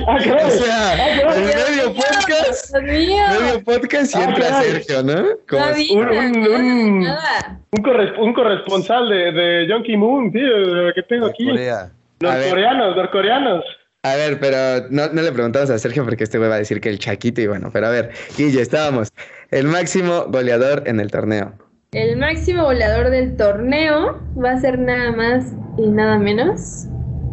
ah, 0.07 0.18
O 0.47 0.49
sea, 0.51 0.93
Ah, 0.93 1.11
en 1.15 1.22
caray. 1.22 1.76
medio 1.76 1.93
podcast, 1.93 2.76
medio 2.76 3.63
podcast 3.63 4.15
y 4.15 4.20
entra. 4.22 4.61
Sergio, 4.61 5.03
¿no? 5.03 5.26
Como 5.49 5.63
un- 5.99 6.47
un- 6.47 6.99
nada. 7.01 7.59
Un, 7.76 7.84
corres- 7.84 8.18
un 8.20 8.34
corresponsal 8.34 9.09
de, 9.09 9.32
de 9.32 9.68
Yonki 9.68 9.97
Moon, 9.97 10.32
tío, 10.32 10.47
que 10.95 11.03
tengo 11.03 11.26
aquí. 11.28 11.45
Corea. 11.45 11.91
Norcoreanos, 12.22 12.95
norcoreanos. 12.95 13.63
A 14.04 14.16
ver, 14.16 14.39
pero 14.39 14.88
no, 14.89 15.08
no 15.12 15.22
le 15.22 15.32
preguntamos 15.32 15.70
a 15.70 15.78
Sergio 15.78 16.06
porque 16.06 16.24
este 16.24 16.38
güey 16.38 16.50
va 16.50 16.56
a 16.56 16.60
decir 16.60 16.80
que 16.80 16.89
el 16.89 17.00
Chaquito 17.00 17.41
y 17.41 17.48
bueno, 17.48 17.70
pero 17.74 17.88
a 17.88 17.89
ver, 17.89 18.12
Guille, 18.38 18.62
estábamos. 18.62 19.10
El 19.52 19.66
máximo 19.68 20.26
goleador 20.28 20.84
en 20.86 21.00
el 21.00 21.12
torneo. 21.12 21.54
El 21.93 22.18
máximo 22.18 22.64
goleador 22.64 23.10
del 23.10 23.36
torneo 23.38 24.22
va 24.41 24.52
a 24.52 24.60
ser 24.60 24.78
nada 24.78 25.12
más 25.12 25.45
y 25.78 25.88
nada 25.88 26.20
menos 26.20 26.86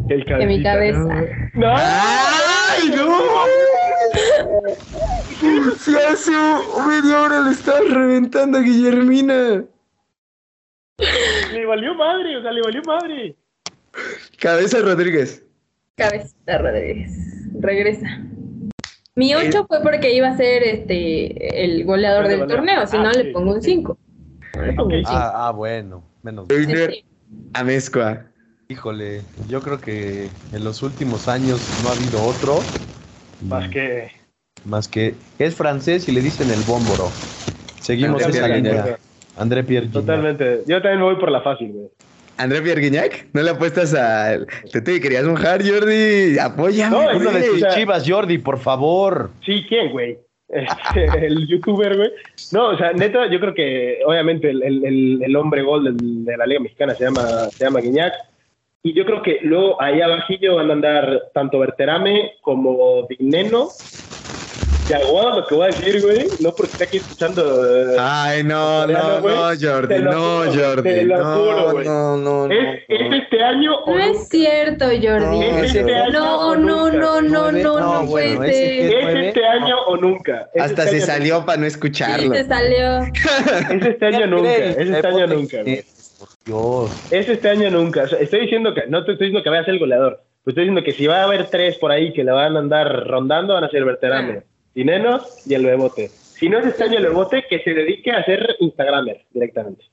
El 0.09 0.25
que 0.25 0.45
mi 0.45 0.63
cabeza. 0.63 1.23
No. 1.53 1.73
¡Ay, 1.75 2.89
no! 2.95 3.19
Si 5.77 5.95
hace 5.95 6.31
media 6.31 7.21
hora 7.21 7.41
le 7.41 7.51
estás 7.51 7.81
reventando 7.89 8.57
a 8.57 8.61
Guillermina. 8.61 9.65
Le 11.51 11.65
valió 11.65 11.93
madre, 11.93 12.37
o 12.37 12.41
sea, 12.41 12.51
le 12.51 12.61
valió 12.61 12.81
madre. 12.85 13.35
Cabeza 14.39 14.79
Rodríguez. 14.79 15.44
Cabecita 15.95 16.57
Rodríguez. 16.57 17.11
Regresa. 17.59 18.21
Mi 19.15 19.33
8 19.33 19.65
fue 19.67 19.81
porque 19.81 20.13
iba 20.13 20.27
a 20.27 20.37
ser 20.37 20.63
este 20.63 21.63
el 21.63 21.85
goleador 21.85 22.27
del 22.27 22.47
torneo, 22.47 22.85
si 22.85 22.97
Ah, 22.97 23.03
no 23.03 23.11
le 23.11 23.31
pongo 23.31 23.53
un 23.53 23.61
sí. 23.61 23.75
5. 23.75 23.97
Le 24.61 24.73
pongo 24.73 24.89
un 24.89 25.05
5. 25.05 25.09
Ah, 25.09 25.47
ah, 25.47 25.51
bueno. 25.51 26.03
Menos. 26.21 26.47
Amezcua. 27.53 28.25
Híjole, 28.67 29.21
yo 29.47 29.61
creo 29.61 29.79
que 29.79 30.27
en 30.51 30.63
los 30.63 30.83
últimos 30.83 31.27
años 31.27 31.61
no 31.83 31.89
ha 31.89 31.93
habido 31.93 32.21
otro. 32.23 32.59
Más 33.47 33.69
que. 33.69 34.11
Más 34.65 34.87
que 34.87 35.13
es 35.39 35.55
francés 35.55 36.09
y 36.09 36.11
le 36.11 36.21
dicen 36.21 36.49
el 36.49 36.61
bómboro. 36.63 37.09
Seguimos 37.79 38.23
André 38.23 38.37
esa 38.37 38.47
Pierre 38.47 38.61
línea. 38.61 38.97
André 39.37 39.63
Pierre. 39.63 39.87
Totalmente. 39.87 40.63
Yo 40.67 40.81
también 40.81 40.99
me 40.99 41.05
voy 41.05 41.15
por 41.17 41.31
la 41.31 41.41
fácil, 41.41 41.71
güey. 41.71 41.87
André 42.37 42.61
Pierre 42.61 42.81
Guignac, 42.81 43.27
¿no 43.33 43.41
le 43.41 43.51
apuestas 43.51 43.93
a. 43.93 44.37
Te, 44.71 44.81
te 44.81 44.99
querías 44.99 45.23
mojar, 45.25 45.61
Jordi. 45.67 46.37
Apóyame. 46.37 46.95
No, 46.95 47.17
Uno 47.17 47.31
de 47.31 47.43
tus 47.43 47.67
chivas, 47.73 48.03
Jordi, 48.07 48.37
por 48.39 48.59
favor. 48.59 49.29
Sí, 49.45 49.65
¿quién, 49.69 49.91
güey? 49.91 50.17
este, 50.49 51.05
el 51.25 51.47
youtuber, 51.47 51.95
güey. 51.97 52.11
No, 52.51 52.67
o 52.69 52.77
sea, 52.77 52.91
neta, 52.93 53.27
yo 53.31 53.39
creo 53.39 53.53
que 53.53 53.99
obviamente 54.05 54.49
el, 54.49 54.61
el- 54.63 55.21
el 55.23 55.35
hombre 55.35 55.61
gol 55.63 55.95
de 55.97 56.37
la 56.37 56.45
Liga 56.45 56.59
Mexicana 56.59 56.93
se 56.95 57.05
llama, 57.05 57.49
se 57.49 57.63
llama 57.63 57.79
Guiñac. 57.81 58.13
Y 58.83 58.93
yo 58.93 59.03
creo 59.05 59.23
que 59.23 59.39
luego 59.41 59.81
ahí 59.81 59.99
abajillo 60.01 60.57
van 60.57 60.69
a 60.69 60.73
andar 60.73 61.21
tanto 61.33 61.57
Berterame 61.57 62.33
como 62.41 63.07
Dineno. 63.09 63.69
Y 64.87 64.93
aguado 64.93 65.39
lo 65.39 65.47
que 65.47 65.55
voy 65.55 65.63
a 65.63 65.67
decir, 65.67 65.99
güey. 66.01 66.27
No 66.41 66.53
porque 66.53 66.71
esté 66.73 66.83
aquí 66.83 66.97
escuchando. 66.97 67.93
eh, 67.93 67.97
Ay, 67.99 68.43
no, 68.43 68.85
no, 68.85 69.19
güey, 69.21 69.33
no, 69.35 69.41
Jordi, 69.59 69.97
lo 69.97 70.11
no, 70.11 70.21
juro, 70.51 70.53
Jordi. 70.53 70.83
te 70.83 71.03
lo 71.05 71.17
no, 71.17 71.35
juro, 71.35 71.71
güey. 71.71 71.85
no, 71.87 72.17
no, 72.17 72.47
no, 72.47 72.53
¿Es, 72.53 72.83
es 72.87 73.09
no. 73.09 73.15
este 73.15 73.43
año 73.43 73.75
o 73.77 73.95
No 73.95 73.99
es 74.03 74.29
cierto, 74.29 74.85
Jordi. 74.85 75.39
No, 75.39 75.41
¿Es 75.41 75.75
este 75.75 75.95
año 75.95 76.11
No, 76.11 76.39
o 76.49 76.55
no, 76.55 76.85
nunca? 76.91 76.97
no, 76.99 77.21
no, 77.21 77.51
no, 77.51 77.79
No, 78.03 78.09
puede 78.09 78.37
ser. 78.37 78.93
¿Es 78.93 79.27
este 79.27 79.45
año 79.45 79.75
o 79.87 79.97
nunca? 79.97 80.49
¿Es 80.53 80.61
Hasta 80.61 80.83
este 80.83 80.99
se 80.99 81.05
salió 81.07 81.43
para 81.45 81.57
no 81.57 81.63
Sí, 81.63 81.67
escucharlo. 81.69 82.33
se 82.35 82.45
salió. 82.45 82.99
Es 83.01 83.85
este 83.87 84.05
año 84.05 84.27
nunca. 84.27 84.53
Es 84.55 84.77
este 84.89 85.07
año 85.07 85.27
nunca, 85.27 85.61
güey. 85.63 85.83
Por 86.19 86.29
Dios. 86.45 86.91
Es 87.11 87.27
este 87.27 87.49
año 87.49 87.71
nunca. 87.71 88.03
O 88.03 88.07
sea, 88.07 88.19
estoy 88.19 88.41
diciendo 88.41 88.73
que, 88.75 88.83
no 88.87 89.03
te 89.03 89.13
estoy 89.13 89.27
diciendo 89.27 89.43
que 89.43 89.49
vaya 89.49 89.63
a 89.63 89.65
ser 89.65 89.73
el 89.73 89.79
goleador. 89.79 90.21
Estoy 90.45 90.65
diciendo 90.65 90.83
que 90.83 90.91
si 90.91 91.07
va 91.07 91.21
a 91.21 91.23
haber 91.23 91.47
tres 91.47 91.75
por 91.79 91.91
ahí 91.91 92.13
que 92.13 92.23
le 92.23 92.31
van 92.31 92.55
a 92.55 92.59
andar 92.59 93.07
rondando, 93.07 93.55
van 93.55 93.63
a 93.63 93.69
ser 93.69 93.83
Berterame, 93.83 94.43
Dineno 94.75 95.21
y 95.45 95.53
el 95.53 95.65
Bebote. 95.65 96.09
Si 96.09 96.49
no 96.49 96.59
es 96.59 96.65
este 96.67 96.83
año 96.83 96.97
el 96.97 97.05
Bebote, 97.05 97.45
que 97.49 97.59
se 97.63 97.73
dedique 97.73 98.11
a 98.11 98.23
ser 98.25 98.55
Instagramer 98.59 99.25
directamente. 99.33 99.83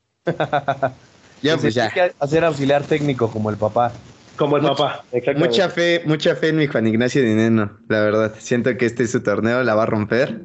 Ya, 1.40 1.54
Que 1.54 1.58
pues 1.58 1.62
se 1.62 1.70
ya. 1.72 1.82
dedique 1.84 2.12
a 2.18 2.26
ser 2.26 2.44
auxiliar 2.44 2.82
técnico 2.84 3.30
como 3.30 3.48
el 3.50 3.56
papá. 3.56 3.92
Como 4.36 4.56
el 4.56 4.62
Mucha- 4.62 4.74
papá. 4.74 5.04
Exactamente. 5.12 5.48
Mucha 5.48 5.68
fe, 5.70 6.02
mucha 6.04 6.34
fe 6.36 6.48
en 6.48 6.56
mi 6.56 6.66
Juan 6.66 6.86
Ignacio 6.86 7.22
Dineno, 7.22 7.78
la 7.88 8.00
verdad. 8.00 8.34
Siento 8.38 8.76
que 8.76 8.86
este 8.86 9.04
es 9.04 9.10
su 9.12 9.22
torneo, 9.22 9.62
la 9.62 9.74
va 9.74 9.84
a 9.84 9.86
romper. 9.86 10.40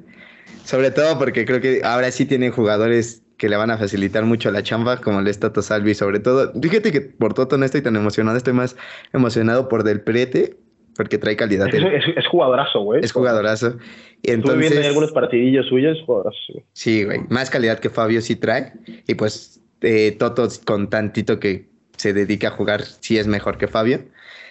Sobre 0.66 0.92
todo 0.92 1.18
porque 1.18 1.46
creo 1.46 1.62
que 1.62 1.82
ahora 1.84 2.12
sí 2.12 2.26
tiene 2.26 2.50
jugadores 2.50 3.24
que 3.38 3.48
le 3.50 3.56
van 3.56 3.70
a 3.72 3.78
facilitar 3.78 4.24
mucho 4.26 4.52
la 4.52 4.64
chamba, 4.64 4.98
como 4.98 5.20
el 5.20 5.28
es 5.28 5.40
Toto 5.40 5.62
Salvi, 5.62 5.94
sobre 5.96 6.20
todo. 6.20 6.52
Fíjate 6.60 6.92
que 6.92 7.02
por 7.02 7.34
Toto 7.34 7.58
no 7.58 7.66
estoy 7.66 7.82
tan 7.82 7.96
emocionado, 7.96 8.36
estoy 8.38 8.54
más 8.54 8.76
emocionado 9.14 9.70
por 9.70 9.84
Del 9.84 10.02
Prete, 10.02 10.58
porque 10.98 11.18
trae 11.18 11.36
calidad. 11.36 11.68
Es, 11.68 11.76
es- 12.08 12.18
es 12.18 12.28
jugadorazo, 12.28 12.82
güey. 12.82 13.02
Es 13.04 13.12
jugadorazo. 13.14 13.78
Y 14.24 14.32
Estuve 14.32 14.54
viendo 14.58 14.66
entonces, 14.66 14.86
algunos 14.88 15.12
partidillos 15.12 15.68
suyos, 15.68 15.98
es 15.98 16.04
jugadorazo. 16.04 16.38
güey. 16.54 16.66
sí, 16.74 17.04
güey, 17.06 17.20
más 17.30 17.50
calidad 17.50 17.80
que 17.80 17.90
Fabio 17.90 18.20
sí 18.22 18.36
trae. 18.36 18.74
Y 19.08 19.14
pues 19.16 19.62
eh, 19.82 20.16
Toto 20.20 20.48
con 20.66 20.90
tantito 20.90 21.40
que 21.40 21.68
se 21.96 22.14
dedica 22.14 22.50
a 22.50 22.52
jugar, 22.52 22.82
sí 22.84 23.18
es 23.18 23.28
mejor 23.28 23.58
que 23.58 23.68
Fabio. 23.68 24.02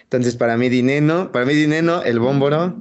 Entonces, 0.03 0.35
para 0.37 0.55
mí, 0.57 0.69
Dineno, 0.69 1.31
para 1.33 1.45
mí, 1.45 1.53
Dineno, 1.53 2.01
el 2.03 2.19
Bómboro. 2.19 2.75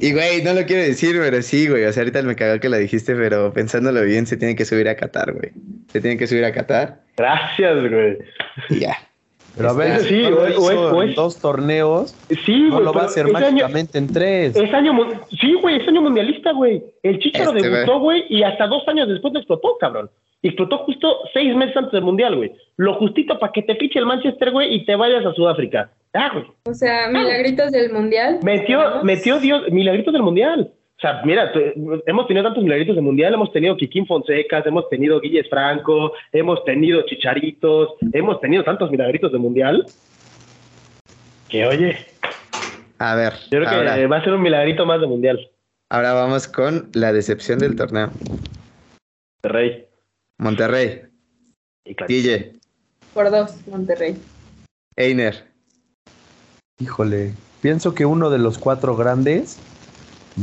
Y, 0.00 0.12
güey, 0.12 0.42
no 0.42 0.52
lo 0.54 0.66
quiero 0.66 0.82
decir, 0.82 1.16
pero 1.20 1.40
sí, 1.42 1.68
güey. 1.68 1.84
O 1.84 1.92
sea, 1.92 2.02
ahorita 2.02 2.20
me 2.22 2.34
cagó 2.34 2.58
que 2.58 2.68
lo 2.68 2.76
dijiste, 2.76 3.14
pero 3.14 3.52
pensándolo 3.52 4.02
bien, 4.02 4.26
se 4.26 4.36
tiene 4.36 4.56
que 4.56 4.64
subir 4.64 4.88
a 4.88 4.96
Qatar, 4.96 5.32
güey. 5.32 5.52
Se 5.92 6.00
tiene 6.00 6.16
que 6.16 6.26
subir 6.26 6.44
a 6.44 6.52
Qatar 6.52 7.00
Gracias, 7.16 7.88
güey. 7.88 8.18
y 8.70 8.80
ya. 8.80 8.96
Pero 9.56 9.68
a 9.70 9.72
ver, 9.74 9.92
Eso 9.96 10.04
sí, 10.08 10.22
no 10.22 10.36
o 10.36 10.40
o 10.40 10.46
es- 10.46 10.76
o 10.94 11.02
en 11.02 11.14
dos 11.14 11.38
torneos, 11.40 12.14
Sí, 12.44 12.68
no 12.70 12.80
lo 12.80 12.92
va 12.92 13.02
a 13.02 13.04
hacer 13.04 13.26
es 13.26 13.34
año- 13.34 13.46
mágicamente 13.50 13.98
en 13.98 14.12
tres. 14.12 14.56
Es 14.56 14.72
año, 14.72 14.92
sí, 15.40 15.54
güey, 15.60 15.76
es 15.80 15.86
año 15.88 16.00
mundialista, 16.00 16.52
güey. 16.52 16.82
El 17.02 17.18
Chicharo 17.18 17.54
Este, 17.54 17.68
debutó, 17.68 18.00
güey, 18.00 18.24
y 18.28 18.42
hasta 18.42 18.66
dos 18.66 18.86
años 18.88 19.08
después 19.08 19.34
explotó, 19.34 19.76
cabrón. 19.78 20.10
Y 20.40 20.48
explotó 20.48 20.78
justo 20.78 21.18
seis 21.32 21.54
meses 21.54 21.76
antes 21.76 21.92
del 21.92 22.02
mundial, 22.02 22.34
güey. 22.36 22.52
Lo 22.76 22.94
justito 22.94 23.38
para 23.38 23.52
que 23.52 23.62
te 23.62 23.76
fiche 23.76 23.98
el 23.98 24.06
Manchester, 24.06 24.50
güey, 24.50 24.74
y 24.74 24.84
te 24.84 24.96
vayas 24.96 25.24
a 25.24 25.32
Sudáfrica. 25.34 25.90
Ah, 26.14 26.30
güey. 26.32 26.46
O 26.64 26.74
sea, 26.74 27.08
milagritos 27.08 27.70
del 27.70 27.92
mundial. 27.92 28.40
Metió, 28.42 28.80
metió 29.04 29.38
Dios, 29.38 29.70
milagritos 29.70 30.12
del 30.12 30.22
mundial. 30.22 30.70
O 31.02 31.04
sea, 31.04 31.20
mira, 31.24 31.50
hemos 32.06 32.28
tenido 32.28 32.44
tantos 32.44 32.62
milagritos 32.62 32.94
del 32.94 33.02
mundial, 33.04 33.34
hemos 33.34 33.50
tenido 33.50 33.76
Kikín 33.76 34.06
Fonsecas, 34.06 34.64
hemos 34.66 34.88
tenido 34.88 35.20
Guilles 35.20 35.48
Franco, 35.50 36.12
hemos 36.30 36.64
tenido 36.64 37.02
Chicharitos, 37.06 37.94
hemos 38.12 38.40
tenido 38.40 38.62
tantos 38.62 38.88
milagritos 38.88 39.32
del 39.32 39.40
mundial. 39.40 39.84
Que 41.48 41.66
oye, 41.66 41.96
A 43.00 43.16
ver, 43.16 43.32
yo 43.50 43.58
creo 43.58 43.68
ahora, 43.68 43.96
que 43.96 44.06
va 44.06 44.18
a 44.18 44.22
ser 44.22 44.32
un 44.32 44.42
milagrito 44.42 44.86
más 44.86 45.00
de 45.00 45.08
mundial. 45.08 45.50
ahora 45.90 46.12
vamos 46.12 46.46
con 46.46 46.88
la 46.94 47.12
decepción 47.12 47.58
del 47.58 47.74
torneo. 47.74 48.08
Rey. 49.42 49.84
Monterrey, 50.38 51.00
Y 51.84 51.96
claro. 51.96 52.08
Guille, 52.08 52.52
Por 53.12 53.28
dos, 53.28 53.56
Monterrey. 53.66 54.14
Einer. 54.94 55.34
Híjole, 56.78 57.32
pienso 57.60 57.92
que 57.92 58.06
uno 58.06 58.30
de 58.30 58.38
los 58.38 58.56
cuatro 58.56 58.94
grandes 58.94 59.58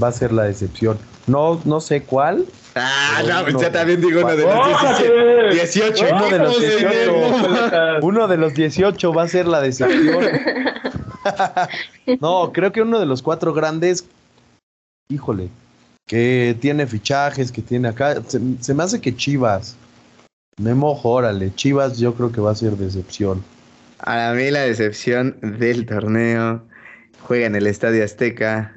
va 0.01 0.09
a 0.09 0.11
ser 0.11 0.31
la 0.31 0.43
decepción. 0.43 0.97
No, 1.27 1.61
no 1.65 1.79
sé 1.81 2.01
cuál. 2.03 2.45
Ah, 2.75 3.21
no, 3.27 3.41
uno- 3.49 3.61
yo 3.61 3.71
también 3.71 4.01
digo 4.01 4.19
uno 4.21 4.35
de 4.35 4.43
los 4.43 4.55
¡Ójate! 4.55 5.49
17, 5.51 5.93
18. 5.93 6.15
Uno 6.15 6.29
de 6.29 6.37
los 6.39 6.47
¿Cómo 6.53 6.59
se 6.59 6.77
18. 6.77 7.71
llama? 7.71 7.99
Uno 8.01 8.27
de 8.27 8.37
los 8.37 8.53
18 8.53 9.13
va 9.13 9.23
a 9.23 9.27
ser 9.27 9.47
la 9.47 9.61
decepción. 9.61 10.23
no, 12.21 12.51
creo 12.53 12.71
que 12.71 12.81
uno 12.81 12.99
de 12.99 13.05
los 13.05 13.21
cuatro 13.21 13.53
grandes, 13.53 14.05
híjole, 15.09 15.49
que 16.07 16.55
tiene 16.59 16.87
fichajes, 16.87 17.51
que 17.51 17.61
tiene 17.61 17.87
acá. 17.89 18.21
Se, 18.27 18.39
se 18.59 18.73
me 18.73 18.83
hace 18.83 19.01
que 19.01 19.15
Chivas. 19.15 19.75
Me 20.57 20.73
mojo, 20.73 21.09
órale. 21.11 21.53
Chivas 21.55 21.97
yo 21.99 22.13
creo 22.15 22.31
que 22.31 22.41
va 22.41 22.51
a 22.51 22.55
ser 22.55 22.71
decepción. 22.73 23.43
Para 24.03 24.33
mí 24.33 24.49
la 24.51 24.61
decepción 24.61 25.37
del 25.41 25.85
torneo 25.85 26.63
juega 27.21 27.45
en 27.47 27.55
el 27.55 27.67
Estadio 27.67 28.03
Azteca, 28.03 28.73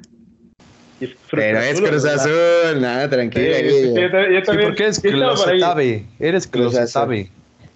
Y 1.03 1.11
es 1.11 1.17
pero 1.31 1.59
es 1.59 1.73
Azul, 1.73 1.87
Cruz 1.89 2.03
¿verdad? 2.03 2.19
Azul, 2.19 2.81
nada, 2.81 3.09
tranquila. 3.09 3.57
Sí, 3.57 3.63
yo 3.95 4.01
yo 4.31 4.43
también- 4.43 4.75
por 4.75 4.81
ahí. 4.81 5.01
closetabe. 5.01 6.05
Eres 6.19 6.47
Cruz 6.47 6.75
Azul. 6.75 6.79
closetabe. 6.79 7.31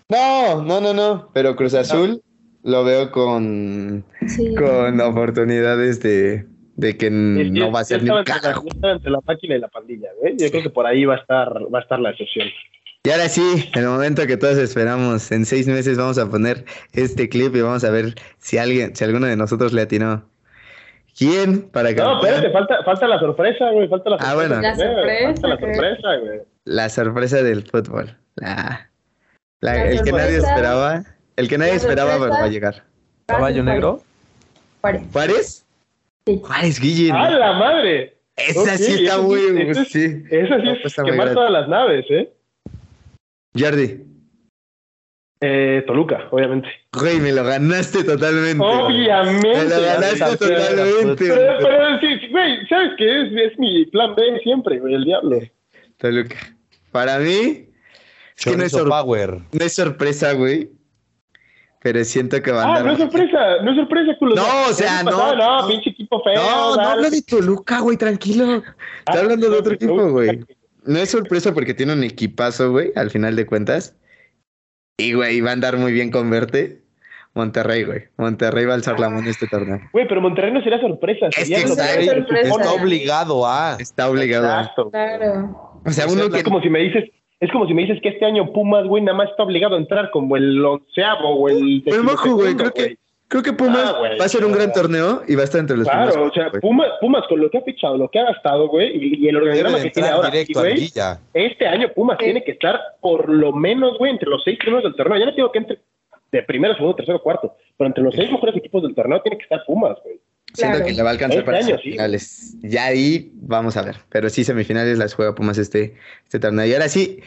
No, 0.10 0.64
no, 0.64 0.80
no, 0.82 0.94
no, 0.94 1.30
pero 1.34 1.56
Cruz 1.56 1.74
Azul 1.74 2.22
lo 2.64 2.84
veo 2.84 3.12
con, 3.12 4.04
Sí. 4.28 4.54
con 4.56 5.00
oportunidades 5.02 6.00
de, 6.02 6.46
de 6.76 6.98
que 6.98 7.08
Sí, 7.08 7.12
no 7.52 7.72
va 7.72 7.82
a 7.82 7.84
ser 7.84 8.04
ni 8.04 8.10
un 8.10 8.20
entre 8.20 8.36
la- 8.36 8.42
carajo. 8.42 8.64
yo 8.64 8.70
estaba 8.74 8.94
entre 8.94 9.12
la 9.12 9.20
máquina 9.26 9.56
y 9.56 9.60
la 9.60 9.68
pandilla, 9.68 10.10
güey. 10.22 10.36
Yo 10.38 10.50
creo 10.50 10.64
que 10.64 10.70
por 10.70 10.86
ahí 10.86 11.06
va 11.06 11.16
a 11.16 11.18
estar, 11.18 11.50
va 11.74 11.80
a 11.80 11.82
estar 11.82 12.00
la 12.00 12.12
excepción. 12.12 12.48
Y 13.04 13.10
ahora 13.10 13.30
sí, 13.30 13.70
el 13.74 13.86
momento 13.86 14.28
que 14.28 14.36
todos 14.38 14.58
esperamos. 14.58 15.32
En 15.32 15.46
seis 15.46 15.66
meses 15.68 15.98
vamos 15.98 16.18
a 16.18 16.30
poner 16.30 16.66
este 16.94 17.30
clip 17.30 17.56
y 17.56 17.62
vamos 17.62 17.84
a 17.86 17.90
ver 17.90 18.16
si 18.38 18.58
alguien, 18.58 18.96
si 18.96 19.04
alguno 19.06 19.28
de 19.28 19.38
nosotros 19.38 19.72
le 19.72 19.84
atinó. 19.84 20.26
¿Quién 21.18 21.70
para 21.70 21.90
No, 21.92 21.96
campeón? 21.98 22.34
espérate, 22.36 22.52
falta, 22.52 22.84
falta 22.84 23.08
la 23.08 23.20
sorpresa, 23.20 23.72
güey. 23.72 23.88
Falta 23.88 24.10
la 24.12 24.16
Ah, 24.18 24.20
sorpresa. 24.20 24.36
bueno. 24.36 24.62
La 24.62 24.76
güey, 24.76 24.88
sorpresa, 24.88 25.26
Falta 25.34 25.48
la 25.48 25.56
güey. 25.56 25.74
sorpresa, 25.74 26.16
güey. 26.18 26.40
La 26.66 26.90
sorpresa 26.90 27.44
del 27.44 27.64
fútbol. 27.64 28.18
La, 28.36 28.90
la- 29.62 29.74
La 29.74 29.86
el 29.90 30.02
que 30.04 30.12
nadie 30.12 30.38
esperaba. 30.38 31.04
El 31.36 31.48
que 31.48 31.58
nadie 31.58 31.74
esperaba, 31.74 32.14
pero 32.20 32.30
va 32.30 32.44
a 32.44 32.48
llegar. 32.48 32.84
¿Caballo 33.26 33.64
negro? 33.64 34.02
Juárez. 34.82 35.02
¿Juárez? 35.12 35.66
Sí. 36.26 36.40
Juárez, 36.44 36.80
Guille. 36.80 37.12
¡A 37.12 37.30
la 37.32 37.54
madre! 37.54 38.18
Esa 38.36 38.78
sí 38.78 39.04
está 39.04 39.18
muy. 39.20 39.40
sí, 39.40 39.56
eso 39.62 39.82
es- 39.82 39.88
sí. 39.90 40.24
Esa 40.30 40.58
sí 40.58 40.64
No, 40.66 40.72
es 40.74 40.86
está 40.86 41.02
muy 41.02 41.12
quemar 41.12 41.34
todas 41.34 41.52
las 41.52 41.68
naves, 41.68 42.06
¿eh? 42.10 42.32
Jordi. 43.58 44.04
Eh, 45.40 45.84
Toluca, 45.86 46.28
obviamente. 46.32 46.68
Güey, 46.94 47.20
me 47.20 47.32
lo 47.32 47.44
ganaste 47.44 48.04
totalmente. 48.04 48.64
Obviamente. 48.64 49.48
Me 49.48 49.64
lo 49.66 49.82
ganaste 49.82 50.38
totalmente. 50.38 51.26
Pero, 51.28 51.58
pero 51.60 52.00
sí, 52.00 52.28
güey, 52.32 52.68
¿sabes 52.68 52.92
qué? 52.98 53.22
Es, 53.22 53.52
es 53.54 53.60
mi 53.60 53.86
plan 53.86 54.16
B 54.16 54.24
siempre, 54.42 54.80
güey, 54.80 54.96
el 54.96 55.04
diablo. 55.04 55.40
Toluca. 55.98 56.36
Para 56.92 57.20
mí, 57.20 57.68
es 58.36 58.46
que 58.46 58.58
no 58.58 58.64
es, 58.64 58.72
Chorizo 58.72 58.78
sor- 58.80 58.90
Power. 58.90 59.30
no 59.52 59.66
es 59.66 59.76
sorpresa, 59.76 60.34
güey. 60.34 60.72
Pero 61.84 62.04
siento 62.04 62.42
que 62.42 62.52
va 62.52 62.64
a 62.64 62.76
Ah, 62.78 62.84
no 62.84 62.92
es 62.94 62.98
sorpresa, 62.98 63.62
no 63.64 63.72
es 63.72 63.78
sorpresa, 63.78 64.12
culo. 64.18 64.36
No, 64.36 64.66
o 64.70 64.74
sea, 64.74 65.04
no, 65.04 65.36
No, 65.36 65.62
no. 65.62 65.68
pinche 65.68 65.92
equipo 65.92 66.22
feo. 66.24 66.42
No, 66.42 66.76
no 66.76 66.82
hablo 66.82 67.10
de 67.12 67.22
Toluca, 67.22 67.80
güey, 67.82 67.96
tranquilo. 67.98 68.56
Está 68.56 69.14
Ah, 69.14 69.20
hablando 69.20 69.50
de 69.52 69.58
otro 69.58 69.72
no, 69.72 69.76
equipo, 69.76 70.10
güey. 70.10 70.44
No 70.84 70.98
es 70.98 71.12
sorpresa 71.12 71.54
porque 71.54 71.76
tiene 71.76 71.94
un 71.94 72.04
equipazo, 72.04 72.72
güey, 72.72 72.92
al 72.96 73.12
final 73.12 73.36
de 73.36 73.46
cuentas. 73.46 73.96
Y, 74.98 75.14
güey, 75.14 75.42
va 75.42 75.52
a 75.52 75.54
andar 75.54 75.78
muy 75.78 75.92
bien 75.92 76.10
con 76.10 76.30
verte. 76.30 76.82
Monterrey, 77.36 77.84
güey. 77.84 78.06
Monterrey 78.18 78.66
va 78.66 78.72
a 78.72 78.76
alzar 78.78 79.00
la 79.00 79.10
mano 79.12 79.30
este 79.30 79.46
torneo. 79.46 79.80
Güey, 79.94 80.08
pero 80.08 80.22
Monterrey 80.22 80.52
no 80.52 80.62
sería 80.64 80.82
sorpresa. 80.82 81.28
Es 81.28 81.48
que 81.48 81.56
está 81.56 82.02
sorpresa. 82.04 82.50
Está 82.50 82.74
obligado 82.74 83.46
a. 83.46 83.78
Está 83.80 84.10
obligado. 84.10 84.48
Exacto. 84.48 84.90
Claro. 84.90 85.82
O 85.86 85.92
sea, 85.92 86.08
uno 86.08 86.24
es 86.24 86.30
que. 86.30 86.44
Como 86.44 86.62
si 86.62 86.70
me 86.70 86.80
dices, 86.80 87.04
es 87.40 87.52
como 87.52 87.68
si 87.68 87.76
me 87.76 87.84
dices 87.84 88.00
que 88.02 88.10
este 88.10 88.26
año 88.26 88.52
Pumas, 88.52 88.88
güey, 88.88 89.04
nada 89.04 89.20
más 89.20 89.30
está 89.30 89.44
obligado 89.44 89.76
a 89.76 89.80
entrar 89.80 90.10
como 90.10 90.36
el 90.36 90.66
onceavo 90.66 91.36
o 91.36 91.48
el 91.48 91.84
Pero, 91.86 92.04
mojo, 92.04 92.34
güey, 92.34 92.56
creo 92.56 92.74
que, 92.74 92.98
creo 93.28 93.44
que 93.44 93.54
Pumas 93.54 93.84
Ah, 93.94 94.00
güey, 94.00 94.18
va 94.20 94.26
a 94.26 94.30
ser 94.30 94.46
un 94.46 94.52
gran 94.52 94.72
torneo 94.72 95.24
y 95.28 95.36
va 95.36 95.42
a 95.42 95.46
estar 95.46 95.60
entre 95.60 95.78
los 95.78 95.88
Claro, 95.88 96.24
o 96.26 96.32
sea. 96.32 96.52
Pumas, 96.52 96.88
Pumas 97.02 97.24
con 97.28 97.40
lo 97.42 97.50
que 97.50 97.58
ha 97.58 97.62
fichado, 97.62 97.98
lo 97.98 98.10
que 98.10 98.20
ha 98.20 98.26
gastado, 98.26 98.68
güey, 98.68 98.90
y, 98.96 99.26
y 99.26 99.28
el 99.28 99.38
organigrama 99.38 99.82
que 99.82 99.92
tiene 99.92 100.10
ahora, 100.10 100.28
a 100.30 100.32
güey, 100.32 100.92
este 101.34 101.68
año 101.68 101.90
Pumas 101.94 102.18
tiene 102.18 102.44
que 102.44 102.52
estar 102.52 102.80
por 103.02 103.30
lo 103.30 103.52
menos, 103.54 103.98
güey, 103.98 104.12
entre 104.12 104.30
los 104.30 104.44
seis 104.44 104.58
primeros 104.60 104.84
del 104.84 104.96
torneo. 104.96 105.18
Ya 105.20 105.26
no 105.26 105.32
digo 105.34 105.52
que 105.52 105.60
entre 105.60 105.80
de 106.32 106.44
primero, 106.44 106.74
segundo, 106.76 106.96
tercero, 106.96 107.22
cuarto, 107.22 107.56
pero 107.78 107.88
entre 107.88 108.04
los 108.04 108.14
seis 108.14 108.30
mejores 108.32 108.56
equipos 108.58 108.84
del 108.84 108.94
torneo 108.94 109.22
tiene 109.22 109.38
que 109.38 109.44
estar 109.44 109.64
Pumas, 109.66 109.98
güey. 110.04 110.20
Siento 110.54 110.76
Claro. 110.78 110.86
que 110.90 110.94
le 110.94 111.04
va 111.04 111.10
a 111.10 111.12
alcanzar 111.12 111.40
Este 111.40 111.46
para 111.46 111.58
año, 111.60 111.68
sí. 111.78 111.82
semifinales. 111.84 112.56
Ya 112.62 112.86
ahí 112.86 113.32
vamos 113.36 113.78
a 113.78 113.82
ver. 113.82 113.96
Pero 114.10 114.30
sí, 114.30 114.44
semifinales 114.44 114.98
las 114.98 115.14
juega 115.14 115.36
Pumas 115.36 115.58
este, 115.58 115.96
este 116.24 116.40
torneo. 116.40 116.66
Y 116.66 116.74
ahora 116.74 116.90
sí, 116.90 117.22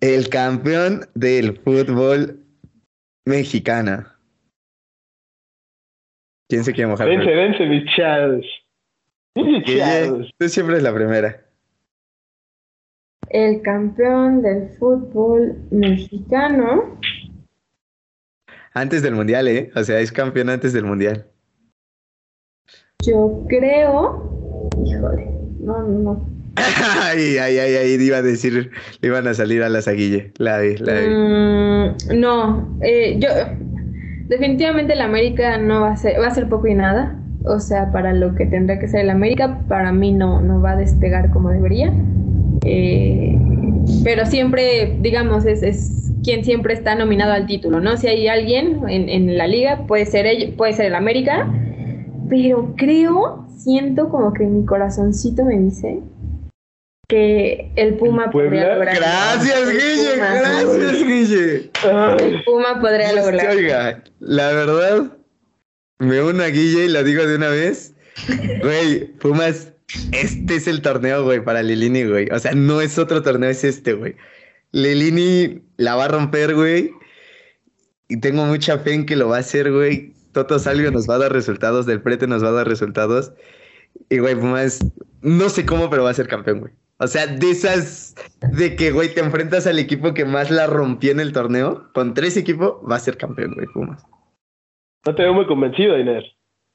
el 0.00 0.28
campeón 0.28 1.06
del 1.14 1.58
fútbol 1.58 2.40
mexicano. 3.24 4.06
¿Quién 6.48 6.64
se 6.64 6.72
quiere 6.72 6.90
mojar? 6.90 7.08
Vence, 7.08 7.34
vence, 7.34 7.66
mis 7.66 7.84
chavos. 7.96 8.46
Mis 9.34 9.64
chavos. 9.64 10.30
Tú 10.38 10.48
siempre 10.48 10.76
es 10.76 10.82
la 10.82 10.94
primera. 10.94 11.44
El 13.30 13.60
campeón 13.62 14.42
del 14.42 14.70
fútbol 14.78 15.56
mexicano. 15.70 16.98
Antes 18.74 19.02
del 19.02 19.14
mundial, 19.14 19.48
¿eh? 19.48 19.70
O 19.74 19.82
sea, 19.82 19.98
es 20.00 20.12
campeón 20.12 20.50
antes 20.50 20.72
del 20.72 20.84
mundial. 20.84 21.26
Yo 23.04 23.44
creo. 23.48 24.70
Híjole. 24.84 25.26
No, 25.60 25.82
no, 25.82 25.98
no. 25.98 26.36
ay, 27.02 27.38
ay, 27.38 27.58
ay, 27.58 27.74
ay, 27.74 27.92
iba 28.00 28.18
a 28.18 28.22
decir, 28.22 28.70
le 29.00 29.08
iban 29.08 29.26
a 29.26 29.34
salir 29.34 29.62
a 29.62 29.68
las 29.68 29.88
aguille. 29.88 30.32
La 30.38 30.58
vi, 30.60 30.76
la 30.76 30.94
vi. 30.94 31.08
Mm, 31.08 32.20
no, 32.20 32.78
eh, 32.82 33.18
yo 33.18 33.28
definitivamente 34.28 34.92
el 34.92 35.00
América 35.00 35.58
no 35.58 35.82
va 35.82 35.92
a 35.92 35.96
ser, 35.96 36.20
va 36.20 36.28
a 36.28 36.34
ser 36.34 36.48
poco 36.48 36.66
y 36.66 36.74
nada. 36.74 37.18
O 37.44 37.60
sea, 37.60 37.92
para 37.92 38.12
lo 38.12 38.34
que 38.34 38.46
tendrá 38.46 38.78
que 38.78 38.88
ser 38.88 39.02
el 39.02 39.10
América, 39.10 39.60
para 39.68 39.92
mí 39.92 40.12
no, 40.12 40.40
no 40.40 40.60
va 40.60 40.72
a 40.72 40.76
despegar 40.76 41.30
como 41.30 41.50
debería. 41.50 41.92
Eh, 42.64 43.38
pero 44.02 44.26
siempre, 44.26 44.96
digamos, 45.00 45.44
es, 45.44 45.62
es 45.62 46.12
quien 46.24 46.44
siempre 46.44 46.74
está 46.74 46.96
nominado 46.96 47.32
al 47.32 47.46
título, 47.46 47.80
¿no? 47.80 47.96
Si 47.96 48.08
hay 48.08 48.26
alguien 48.26 48.80
en, 48.88 49.08
en 49.08 49.38
la 49.38 49.46
liga, 49.46 49.86
puede 49.86 50.06
ser 50.06 50.26
puede 50.56 50.72
ser 50.72 50.86
el 50.86 50.96
América, 50.96 51.48
pero 52.28 52.74
creo, 52.76 53.46
siento 53.56 54.08
como 54.08 54.32
que 54.32 54.44
mi 54.44 54.64
corazoncito 54.64 55.44
me 55.44 55.58
dice 55.58 56.00
que 57.08 57.70
el 57.76 57.96
Puma 57.96 58.30
podría 58.30 58.74
lograr. 58.74 58.96
Gracias, 58.96 59.70
Guille, 59.70 60.14
Puma. 60.14 60.34
gracias, 60.34 61.04
Guille. 61.04 61.70
El 62.18 62.44
Puma 62.44 62.80
podría 62.80 63.12
Dios 63.12 63.24
te 63.26 63.32
lograr. 63.32 63.56
oiga, 63.56 64.04
la 64.20 64.52
verdad, 64.52 65.16
me 65.98 66.22
uno 66.22 66.42
a 66.42 66.48
Guille 66.48 66.86
y 66.86 66.88
lo 66.88 67.04
digo 67.04 67.26
de 67.26 67.36
una 67.36 67.48
vez. 67.48 67.94
Güey, 68.62 69.06
Pumas, 69.18 69.72
este 70.12 70.56
es 70.56 70.66
el 70.66 70.82
torneo, 70.82 71.22
güey, 71.24 71.44
para 71.44 71.62
Lilini, 71.62 72.04
güey. 72.04 72.28
O 72.30 72.38
sea, 72.38 72.52
no 72.52 72.80
es 72.80 72.98
otro 72.98 73.22
torneo, 73.22 73.50
es 73.50 73.62
este, 73.62 73.92
güey. 73.92 74.16
Lilini 74.72 75.62
la 75.76 75.94
va 75.94 76.06
a 76.06 76.08
romper, 76.08 76.54
güey. 76.54 76.92
Y 78.08 78.20
tengo 78.20 78.44
mucha 78.44 78.78
fe 78.78 78.94
en 78.94 79.06
que 79.06 79.16
lo 79.16 79.28
va 79.28 79.36
a 79.36 79.40
hacer, 79.40 79.72
güey. 79.72 80.12
Toto 80.32 80.58
Salvio 80.58 80.90
nos 80.90 81.08
va 81.08 81.14
a 81.14 81.18
dar 81.18 81.32
resultados, 81.32 81.86
Del 81.86 82.02
Prete 82.02 82.26
nos 82.26 82.42
va 82.44 82.48
a 82.48 82.52
dar 82.52 82.68
resultados. 82.68 83.32
Y, 84.10 84.18
güey, 84.18 84.34
Pumas, 84.34 84.80
no 85.22 85.48
sé 85.48 85.64
cómo, 85.64 85.88
pero 85.88 86.04
va 86.04 86.10
a 86.10 86.14
ser 86.14 86.28
campeón, 86.28 86.60
güey. 86.60 86.72
O 86.98 87.06
sea, 87.06 87.26
de 87.26 87.50
esas 87.50 88.14
de 88.52 88.74
que, 88.76 88.90
güey, 88.90 89.12
te 89.12 89.20
enfrentas 89.20 89.66
al 89.66 89.78
equipo 89.78 90.14
que 90.14 90.24
más 90.24 90.50
la 90.50 90.66
rompió 90.66 91.12
en 91.12 91.20
el 91.20 91.32
torneo, 91.32 91.90
con 91.92 92.14
tres 92.14 92.36
equipos, 92.36 92.74
va 92.90 92.96
a 92.96 93.00
ser 93.00 93.18
campeón, 93.18 93.52
güey, 93.54 93.66
Pumas. 93.66 94.02
No 95.04 95.14
te 95.14 95.22
veo 95.22 95.34
muy 95.34 95.46
convencido, 95.46 95.98
Inés. 95.98 96.24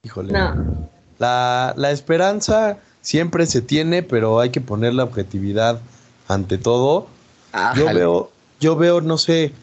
Híjole. 0.03 0.31
No. 0.33 0.89
La, 1.17 1.73
la 1.75 1.91
esperanza 1.91 2.77
siempre 3.01 3.45
se 3.45 3.61
tiene, 3.61 4.03
pero 4.03 4.39
hay 4.39 4.51
que 4.51 4.61
poner 4.61 4.93
la 4.93 5.03
objetividad 5.03 5.81
ante 6.27 6.57
todo. 6.57 7.07
Yo 7.53 7.59
Ájale. 7.59 7.99
veo, 7.99 8.31
yo 8.59 8.75
veo, 8.75 9.01
no 9.01 9.17
sé. 9.17 9.53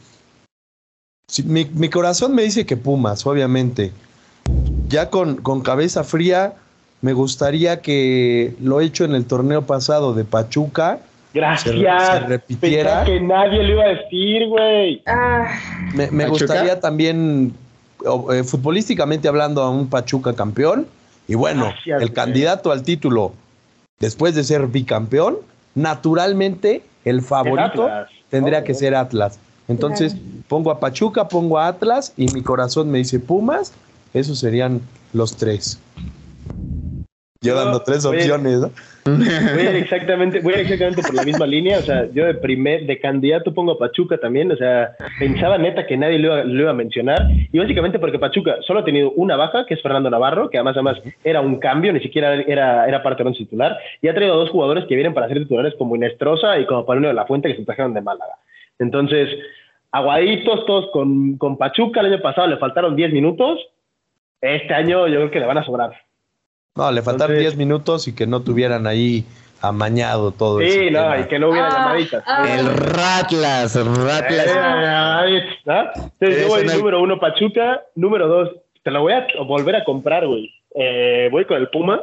si- 1.29 1.43
mi, 1.45 1.65
mi 1.67 1.89
corazón 1.89 2.35
me 2.35 2.43
dice 2.43 2.67
que 2.67 2.77
Pumas, 2.77 3.27
obviamente. 3.27 3.93
Ya 4.89 5.09
con, 5.11 5.37
con 5.37 5.61
cabeza 5.63 6.05
fría, 6.05 6.55
me 7.01 7.13
gustaría 7.13 7.81
que 7.81 8.55
lo 8.61 8.81
hecho 8.81 9.05
en 9.05 9.15
el 9.15 9.25
torneo 9.27 9.63
pasado 9.67 10.15
de 10.15 10.25
Pachuca 10.25 11.01
Gracias. 11.35 11.75
Se- 11.75 11.81
se 11.81 12.21
repitiera. 12.27 13.05
Pensaba 13.05 13.05
que 13.05 13.21
nadie 13.21 13.63
lo 13.63 13.73
iba 13.75 13.85
a 13.85 13.89
decir, 13.89 14.47
güey. 14.49 15.03
Ah, 15.07 15.47
Me, 15.95 16.27
gustaría 16.27 16.81
también, 16.81 17.53
eh, 18.33 18.43
futbolísticamente 18.43 19.29
hablando, 19.29 19.63
a 19.63 19.71
un 19.71 19.89
Pachuca 19.89 20.35
campeón. 20.35 20.87
Y 21.29 21.35
bueno, 21.35 21.65
Gracias, 21.65 22.01
el 22.01 22.09
güey. 22.09 22.15
candidato 22.15 22.73
al 22.73 22.83
título, 22.83 23.35
después 24.01 24.35
de 24.35 24.43
ser 24.43 24.67
bicampeón, 24.69 25.37
naturalmente 25.75 26.83
el 27.05 27.21
favorito 27.23 27.89
tendría 28.31 28.65
que 28.65 28.73
ser 28.75 28.95
Atlas. 28.95 29.39
Entonces, 29.69 30.17
pongo 30.49 30.71
a 30.71 30.81
Pachuca, 30.81 31.29
pongo 31.29 31.59
a 31.59 31.69
Atlas 31.69 32.15
y 32.17 32.27
mi 32.33 32.43
corazón 32.43 32.91
me 32.91 32.99
dice 32.99 33.21
Pumas. 33.21 33.73
Esos 34.15 34.39
serían 34.39 34.81
los 35.13 35.37
tres. 35.37 35.79
Yo 37.41 37.55
dando 37.55 37.81
tres 37.81 38.05
voy 38.05 38.17
opciones, 38.17 38.61
¿no? 38.61 38.71
Voy 39.05 39.67
a 39.67 39.71
ir 39.71 39.77
exactamente, 39.85 40.41
voy 40.41 40.55
a 40.55 40.57
ir 40.57 40.63
exactamente 40.63 41.03
por 41.03 41.15
la 41.15 41.23
misma 41.23 41.47
línea. 41.47 41.79
O 41.79 41.83
sea, 41.83 42.11
yo 42.13 42.27
de 42.27 42.35
primer, 42.35 42.85
de 42.85 42.99
candidato 42.99 43.55
pongo 43.55 43.73
a 43.73 43.79
Pachuca 43.79 44.19
también. 44.19 44.51
O 44.51 44.57
sea, 44.57 44.97
pensaba 45.21 45.57
neta 45.57 45.87
que 45.87 45.97
nadie 45.97 46.19
lo 46.19 46.35
iba, 46.35 46.45
lo 46.45 46.63
iba 46.63 46.71
a 46.71 46.75
mencionar. 46.75 47.29
Y 47.53 47.59
básicamente 47.61 48.01
porque 48.01 48.19
Pachuca 48.19 48.57
solo 48.67 48.81
ha 48.81 48.85
tenido 48.85 49.13
una 49.13 49.37
baja, 49.37 49.67
que 49.67 49.75
es 49.75 49.83
Fernando 49.83 50.11
Navarro, 50.11 50.51
que 50.51 50.59
además, 50.59 50.75
además 50.75 50.99
era 51.23 51.41
un 51.41 51.61
cambio, 51.61 51.93
ni 51.93 52.01
siquiera 52.01 52.35
era, 52.35 52.89
era 52.89 53.03
parte 53.05 53.23
de 53.23 53.29
un 53.29 53.37
titular. 53.37 53.79
Y 54.03 54.09
ha 54.09 54.15
traído 54.15 54.35
a 54.35 54.39
dos 54.39 54.51
jugadores 54.51 54.87
que 54.87 54.97
vienen 54.97 55.15
para 55.15 55.29
ser 55.29 55.39
titulares 55.39 55.75
como 55.79 55.95
Inestrosa 55.95 56.59
y 56.59 56.67
como 56.67 56.85
Paulino 56.85 57.07
de 57.07 57.15
la 57.15 57.27
Fuente, 57.27 57.49
que 57.49 57.57
se 57.57 57.65
trajeron 57.65 57.95
de 57.95 58.01
Málaga. 58.01 58.35
Entonces, 58.81 59.29
aguaditos 59.93 60.67
todos 60.67 60.91
con, 60.91 61.39
con 61.39 61.57
Pachuca. 61.57 62.01
El 62.01 62.07
año 62.07 62.21
pasado 62.21 62.49
le 62.49 62.57
faltaron 62.57 62.97
10 62.97 63.13
minutos. 63.13 63.61
Este 64.41 64.75
año 64.75 65.07
yo 65.07 65.19
creo 65.19 65.31
que 65.31 65.41
le 65.41 65.47
van 65.47 65.59
a 65.59 65.65
sobrar. 65.65 66.08
No, 66.79 66.91
le 66.93 67.03
faltaron 67.03 67.37
Entonces- 67.37 67.57
10 67.57 67.57
minutos 67.57 68.09
y 68.09 68.15
que 68.15 68.27
no 68.27 68.41
tuvieran 68.41 68.87
ahí 68.87 69.25
amañado 69.61 70.31
todo 70.31 70.61
eso. 70.61 70.73
Sí, 70.81 70.91
no, 70.91 71.19
y 71.19 71.25
que 71.25 71.39
no 71.39 71.51
hubiera 71.51 71.67
Ah, 71.69 71.79
llamaditas. 71.79 72.23
ah. 72.27 72.47
El 72.49 72.67
Ratlas, 72.77 73.75
Ratlas. 73.75 74.47
Eh, 74.47 75.43
¿no? 75.65 75.81
Entonces, 76.21 76.43
yo 76.43 76.49
voy 76.49 76.63
una- 76.63 76.75
número 76.77 77.03
uno 77.03 77.19
Pachuca, 77.19 77.83
número 77.97 78.29
dos, 78.29 78.51
te 78.85 78.91
lo 78.93 79.01
voy 79.03 79.13
a 79.15 79.27
volver 79.47 79.77
a 79.77 79.85
comprar, 79.85 80.27
güey. 80.27 80.51
Eh, 80.75 81.29
voy 81.33 81.45
con 81.45 81.57
el 81.57 81.69
Puma 81.71 82.01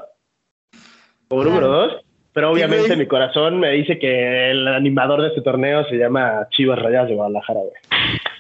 como 1.30 1.44
número 1.46 1.68
dos, 1.70 1.94
pero 2.34 2.52
obviamente 2.52 2.96
mi 2.98 3.08
corazón 3.08 3.60
me 3.60 3.72
dice 3.72 3.98
que 3.98 4.52
el 4.52 4.68
animador 4.68 5.22
de 5.22 5.30
este 5.30 5.42
torneo 5.42 5.86
se 5.86 5.96
llama 5.96 6.48
Chivas 6.52 6.78
Rayadas 6.80 7.08
de 7.08 7.16
Guadalajara, 7.16 7.62
güey. 7.62 7.74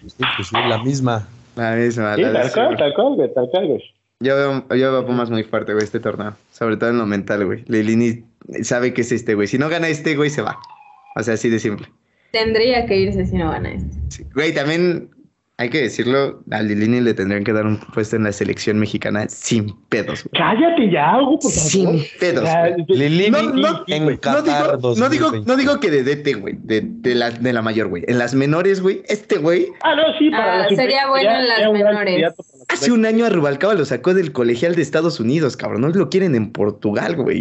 Sí, 0.08 0.24
pues 0.36 0.48
sí, 0.50 0.56
la 0.68 0.78
misma. 0.80 1.28
La 1.56 1.72
misma. 1.72 2.16
Sí, 2.16 2.22
la 2.24 2.34
tal 2.34 2.44
misma. 2.44 2.64
cual, 2.66 2.78
tal 2.78 2.94
cual, 2.94 3.14
güey, 3.16 3.34
tal 3.34 3.50
cual, 3.50 3.68
güey. 3.68 3.95
Yo 4.22 4.36
veo, 4.36 4.66
yo 4.70 4.92
veo 4.92 4.98
a 5.02 5.06
Pumas 5.06 5.30
muy 5.30 5.44
fuerte, 5.44 5.74
güey, 5.74 5.84
este 5.84 6.00
torneo. 6.00 6.36
Sobre 6.52 6.78
todo 6.78 6.90
en 6.90 6.98
lo 6.98 7.06
mental, 7.06 7.46
güey. 7.46 7.64
Lilini 7.68 8.24
sabe 8.64 8.94
que 8.94 9.02
es 9.02 9.12
este, 9.12 9.36
güey. 9.36 9.48
Si 9.48 9.58
no 9.58 9.68
gana 9.70 9.90
este, 9.90 10.16
güey, 10.16 10.30
se 10.30 10.42
va. 10.42 10.58
O 11.18 11.24
sea, 11.24 11.34
así 11.34 11.50
de 11.50 11.60
simple. 11.60 11.88
tendría 12.32 12.86
que 12.86 12.96
irse 12.98 13.26
si 13.26 13.36
no 13.38 13.52
gana 13.52 13.72
este. 13.74 13.98
Sí. 14.10 14.24
Güey, 14.34 14.54
también 14.54 15.10
hay 15.58 15.70
que 15.70 15.82
decirlo, 15.82 16.44
a 16.52 16.62
Lilini 16.62 17.00
le 17.00 17.14
tendrían 17.14 17.44
que 17.46 17.54
dar 17.54 17.66
un 17.66 17.78
puesto 17.78 18.16
en 18.18 18.24
la 18.24 18.32
selección 18.34 18.78
mexicana 18.80 19.28
sin 19.30 19.74
pedos, 19.88 20.24
güey. 20.26 20.32
Cállate 20.42 20.92
ya, 20.92 21.18
Hugo, 21.22 21.40
por 21.40 21.52
favor. 21.52 21.70
Sin 21.70 22.04
pedos, 22.20 22.44
güey. 22.44 22.86
Lilini 22.90 23.32
No, 23.32 23.42
no, 23.54 23.84
en 23.88 24.04
güey, 24.04 24.16
no 24.16 24.22
Qatar 24.22 24.44
digo, 24.44 24.96
no, 24.98 25.10
digo, 25.10 25.26
2020. 25.32 25.46
no 25.52 25.58
digo 25.58 25.80
que 25.80 25.92
de 25.92 26.04
DT, 26.04 26.34
güey, 26.40 26.56
de, 26.60 26.82
de, 26.86 27.16
la, 27.16 27.32
de 27.32 27.54
la 27.54 27.62
mayor, 27.62 27.88
güey. 27.88 28.04
En 28.08 28.18
las 28.18 28.34
menores, 28.34 28.82
güey, 28.82 29.04
este 29.08 29.38
güey 29.38 29.68
Ah, 29.82 29.94
no, 29.96 30.04
sí, 30.20 30.30
para 30.30 30.64
Ah, 30.64 30.68
la 30.70 30.76
sería 30.76 31.04
sub-20 31.04 31.10
bueno 31.10 31.32
en 31.32 31.48
las 31.48 31.72
menores. 31.72 32.34
Hace 32.68 32.92
un 32.92 33.06
año 33.06 33.26
a 33.26 33.30
Rubalcaba 33.30 33.74
lo 33.74 33.86
sacó 33.86 34.14
del 34.14 34.32
colegial 34.32 34.76
de 34.76 34.82
Estados 34.82 35.20
Unidos, 35.20 35.58
cabrón. 35.58 35.82
No 35.82 35.90
lo 35.90 36.10
quieren 36.10 36.36
en 36.36 36.52
Portugal, 36.52 37.16
güey. 37.16 37.40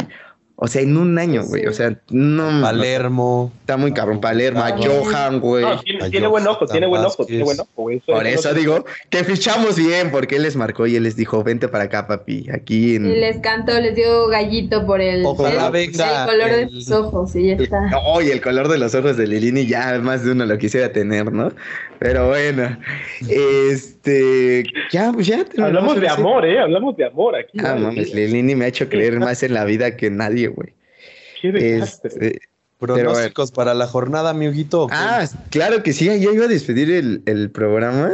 O 0.57 0.68
sea, 0.68 0.82
en 0.82 0.96
un 0.96 1.18
año, 1.18 1.44
güey. 1.44 1.66
O 1.66 1.72
sea, 1.72 1.98
no. 2.11 2.61
Palermo. 2.62 3.52
Está 3.61 3.76
muy 3.76 3.92
cabrón. 3.92 4.20
Palermo, 4.20 4.62
a. 4.62 4.70
Johan, 4.76 5.40
güey. 5.40 5.64
No, 5.64 5.80
tiene, 6.11 6.28
buen 6.28 6.46
ojo, 6.46 6.64
tiene 6.66 6.86
buen 6.86 7.05
ojo, 7.05 7.26
tiene 7.26 7.42
buen 7.42 7.59
ojo, 7.59 7.68
güey. 7.74 8.00
Por 8.00 8.24
eso 8.24 8.55
digo 8.55 8.84
que 9.11 9.24
fichamos 9.24 9.76
bien, 9.76 10.12
porque 10.12 10.36
él 10.36 10.42
les 10.42 10.55
marcó 10.55 10.86
y 10.86 10.94
él 10.94 11.02
les 11.02 11.16
dijo, 11.16 11.42
vente 11.42 11.66
para 11.66 11.84
acá, 11.84 12.07
papi. 12.07 12.46
Aquí 12.52 12.94
en. 12.94 13.07
Y 13.07 13.16
les 13.16 13.38
cantó, 13.40 13.78
les 13.80 13.96
dio 13.96 14.28
gallito 14.28 14.86
por 14.86 15.00
el, 15.00 15.24
Ojalá 15.26 15.66
el- 15.66 15.72
venga 15.72 16.22
el 16.24 16.30
color 16.30 16.50
de 16.57 16.68
sus 16.68 16.90
ojos 16.92 17.34
y 17.34 17.48
ya 17.48 17.55
está. 17.55 17.80
No, 17.90 18.22
y 18.22 18.30
el 18.30 18.40
color 18.40 18.68
de 18.68 18.78
los 18.78 18.94
ojos 18.94 19.16
de 19.16 19.26
Lilini 19.26 19.66
ya 19.66 19.98
más 19.98 20.24
de 20.24 20.32
uno 20.32 20.46
lo 20.46 20.57
quisiera 20.57 20.92
tener, 20.92 21.32
¿no? 21.32 21.52
Pero 21.98 22.28
bueno, 22.28 22.76
este, 23.28 24.64
ya, 24.90 25.11
pues 25.12 25.26
ya. 25.26 25.44
Hablamos 25.59 26.00
de 26.00 26.09
amor, 26.09 26.44
¿eh? 26.44 26.61
Hablamos 26.61 26.96
de 26.96 27.07
amor 27.07 27.34
aquí. 27.36 27.59
Ah, 27.64 27.76
mames, 27.78 28.12
Lilini 28.14 28.55
me 28.55 28.66
ha 28.66 28.68
hecho 28.68 28.88
creer 28.88 29.18
más 29.20 29.42
en 29.42 29.55
la 29.55 29.64
vida 29.64 29.96
que 29.96 30.11
nadie, 30.11 30.43
güey. 30.49 30.74
Qué. 31.40 31.78
Este, 31.78 32.40
Pronósticos 32.78 33.53
para 33.53 33.72
la 33.74 33.86
jornada, 33.86 34.34
mi 34.34 34.49
Huguito. 34.49 34.88
ah, 34.90 35.24
claro 35.51 35.82
que 35.82 35.92
sí, 35.92 36.05
ya 36.07 36.14
iba 36.14 36.45
a 36.45 36.49
despedir 36.49 36.90
el, 36.90 37.22
el 37.26 37.51
programa. 37.51 38.12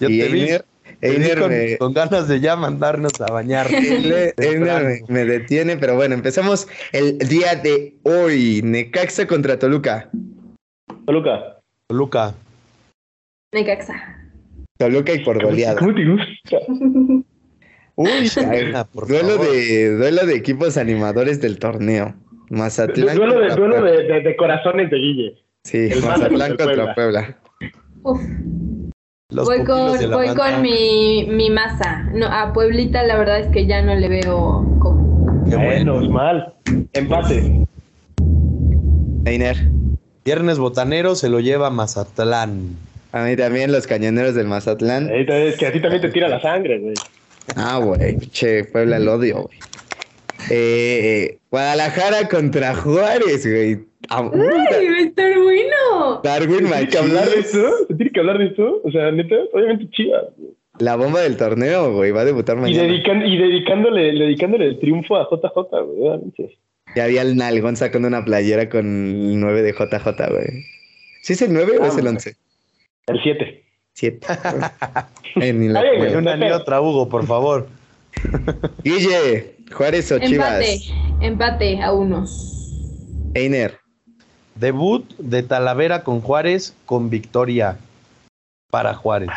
Yo 0.00 0.08
y 0.08 0.18
te 0.20 0.28
vi, 0.28 0.42
Einer, 0.42 0.64
te 1.00 1.10
vi 1.10 1.16
Einer 1.16 1.38
con, 1.40 1.50
me, 1.50 1.78
con 1.78 1.92
ganas 1.92 2.28
de 2.28 2.40
ya 2.40 2.56
mandarnos 2.56 3.20
a 3.20 3.26
bañar. 3.32 3.66
Einer 4.36 4.84
me- 4.84 5.00
me 5.08 5.24
detiene, 5.24 5.76
pero 5.76 5.96
bueno, 5.96 6.14
empezamos 6.14 6.68
el 6.92 7.18
día 7.18 7.54
de 7.56 7.96
hoy. 8.04 8.60
Necaxa 8.62 9.26
contra 9.26 9.58
Toluca. 9.58 10.08
Toluca. 11.04 11.58
Luca, 11.90 12.34
Necaxa. 13.52 14.14
Toluca 14.78 15.12
y 15.12 15.24
por 15.24 15.42
goleada. 15.42 15.80
¿Cómo 15.80 15.94
te 15.94 16.04
gusta? 16.04 17.24
Uy, 18.00 18.30
por 18.94 19.08
duelo 19.08 19.30
favor. 19.38 19.50
de, 19.50 19.96
duelo 19.96 20.24
de 20.26 20.36
equipos 20.36 20.76
animadores 20.76 21.40
del 21.40 21.58
torneo. 21.58 22.14
Mazatlán. 22.48 23.16
Duelo, 23.16 23.40
de, 23.40 23.48
duelo 23.56 23.76
Puebla. 23.76 23.90
de, 23.90 24.02
de- 24.04 24.20
de 24.22 24.36
corazones 24.36 24.88
de 24.90 24.96
Guille. 24.96 25.34
Sí, 25.64 25.88
el 25.90 26.02
Mazatlán 26.02 26.56
contra 26.56 26.94
Puebla. 26.94 27.36
Uf, 28.04 28.20
Los 29.30 29.46
voy 29.46 29.64
con, 29.64 29.98
de 29.98 30.06
la 30.06 30.16
voy 30.16 30.28
banda. 30.28 30.52
con 30.52 30.62
mi, 30.62 31.26
mi 31.28 31.50
masa. 31.50 32.08
No, 32.14 32.26
a 32.26 32.52
Pueblita 32.52 33.02
la 33.02 33.18
verdad 33.18 33.40
es 33.40 33.48
que 33.48 33.66
ya 33.66 33.82
no 33.82 33.94
le 33.96 34.08
veo 34.08 34.64
como. 34.78 35.44
Qué 35.50 35.56
bueno. 35.56 35.94
Menos 35.96 36.08
mal. 36.08 36.54
Empate. 36.92 37.66
Einer. 39.24 39.56
Viernes 40.24 40.58
botanero 40.58 41.14
se 41.14 41.28
lo 41.28 41.40
lleva 41.40 41.70
Mazatlán. 41.70 42.76
A 43.12 43.24
mí 43.24 43.36
también 43.36 43.72
los 43.72 43.86
cañoneros 43.86 44.34
del 44.34 44.46
Mazatlán. 44.46 45.08
Ahí 45.10 45.26
te- 45.26 45.48
Es 45.48 45.56
que 45.56 45.66
a 45.66 45.72
ti 45.72 45.80
también 45.80 46.02
te 46.02 46.10
tira 46.10 46.28
la 46.28 46.40
sangre, 46.40 46.78
güey. 46.78 46.94
Ah, 47.56 47.78
güey, 47.78 48.18
che, 48.30 48.64
Puebla 48.64 48.96
el 48.98 49.08
odio, 49.08 49.42
güey. 49.42 49.58
Eh, 50.50 51.38
Guadalajara 51.50 52.28
contra 52.28 52.74
Juárez, 52.74 53.46
güey. 53.46 53.78
Ah, 54.10 54.30
¡Ay, 54.32 54.38
va 54.88 54.96
a 54.96 55.00
estar 55.00 55.38
bueno! 55.38 56.20
Darwin 56.22 56.58
¿Tiene 56.68 56.88
que 56.88 56.98
hablar 56.98 57.28
de? 57.28 57.42
¿Se 57.42 57.94
tiene 57.96 58.10
que 58.12 58.20
hablar 58.20 58.38
de 58.38 58.46
esto? 58.46 58.80
O 58.84 58.90
sea, 58.90 59.10
neta, 59.10 59.34
obviamente 59.52 59.88
chivas. 59.90 60.22
güey. 60.36 60.52
la 60.78 60.96
bomba 60.96 61.20
del 61.20 61.36
torneo, 61.36 61.92
güey, 61.92 62.12
va 62.12 62.20
a 62.20 62.24
debutar 62.24 62.56
Y, 62.56 62.60
mañana. 62.60 62.82
dedican, 62.84 63.26
y 63.26 63.36
dedicándole, 63.36 64.12
dedicándole 64.12 64.66
el 64.66 64.78
triunfo 64.78 65.16
a 65.16 65.24
JJ, 65.28 65.52
güey. 65.84 66.00
obviamente. 66.08 66.56
Ya 66.96 67.04
había 67.04 67.22
el 67.22 67.36
nalgón 67.36 67.76
sacando 67.76 68.08
una 68.08 68.24
playera 68.24 68.70
con 68.70 68.86
el 68.86 69.38
9 69.40 69.62
de 69.62 69.72
JJ, 69.72 70.06
güey. 70.30 70.64
¿Sí 71.22 71.32
es 71.34 71.42
el 71.42 71.52
9 71.52 71.78
o 71.80 71.84
Ah, 71.84 71.88
es 71.88 71.94
el 71.96 72.02
güey. 72.02 72.14
11? 72.14 72.36
El 73.08 73.20
7. 73.22 73.64
7. 73.98 74.26
Eh, 75.40 75.52
ni 75.52 75.68
la 75.68 75.82
una 76.16 76.36
ni 76.36 76.50
otra, 76.50 76.80
Hugo, 76.80 77.08
por 77.08 77.26
favor. 77.26 77.66
Guille, 78.84 79.56
Juárez 79.72 80.12
o 80.12 80.18
Chivas. 80.20 80.60
Empate, 80.60 81.26
empate 81.26 81.82
a 81.82 81.92
unos. 81.92 82.70
Einer. 83.34 83.76
Debut 84.54 85.04
de 85.18 85.42
Talavera 85.42 86.04
con 86.04 86.20
Juárez 86.20 86.74
con 86.86 87.10
victoria 87.10 87.78
para 88.70 88.94
Juárez. 88.94 89.30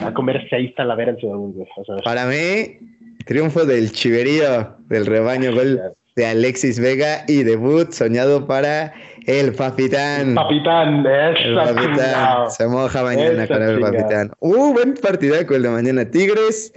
Va 0.00 0.08
a 0.08 0.14
comer 0.14 0.46
seis 0.48 0.74
talaveras 0.74 1.16
en 1.16 1.20
su 1.20 1.26
debut, 1.28 1.54
güey. 1.54 1.68
O 1.76 1.84
sea, 1.84 1.96
Para 2.04 2.26
mí, 2.26 2.78
triunfo 3.24 3.66
del 3.66 3.92
chiverío 3.92 4.76
del 4.88 5.06
rebaño, 5.06 5.52
gol 5.52 5.80
de 6.14 6.26
Alexis 6.26 6.78
Vega 6.80 7.24
y 7.28 7.42
debut 7.42 7.92
soñado 7.92 8.46
para 8.46 8.94
el 9.28 9.54
Papitán. 9.54 10.34
Papitán, 10.34 11.04
El 11.04 11.36
esa 11.58 11.74
Papitán 11.74 12.50
se 12.50 12.66
moja 12.66 13.02
mañana 13.02 13.44
Esa 13.44 13.54
con 13.54 13.62
el 13.62 13.74
chingada. 13.74 13.92
Papitán. 13.98 14.30
Uh, 14.40 14.72
buen 14.72 14.94
partidaco 14.94 15.54
el 15.54 15.62
de 15.62 15.68
mañana. 15.68 16.10
Tigres 16.10 16.72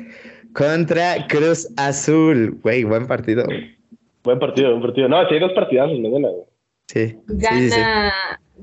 contra 0.54 1.26
Cruz 1.28 1.70
Azul. 1.78 2.60
Güey, 2.62 2.84
buen 2.84 3.08
partido. 3.08 3.46
Buen 4.24 4.38
partido, 4.38 4.72
buen 4.72 4.82
partido. 4.82 5.08
No, 5.08 5.26
sí 5.30 5.34
hay 5.34 5.40
dos 5.40 5.54
partidazos 5.54 5.98
mañana, 6.00 6.28
güey. 6.28 6.44
Sí. 6.88 7.08
sí, 7.08 7.18
Gana, 7.28 7.58
sí, 7.58 7.70
sí. 7.72 7.80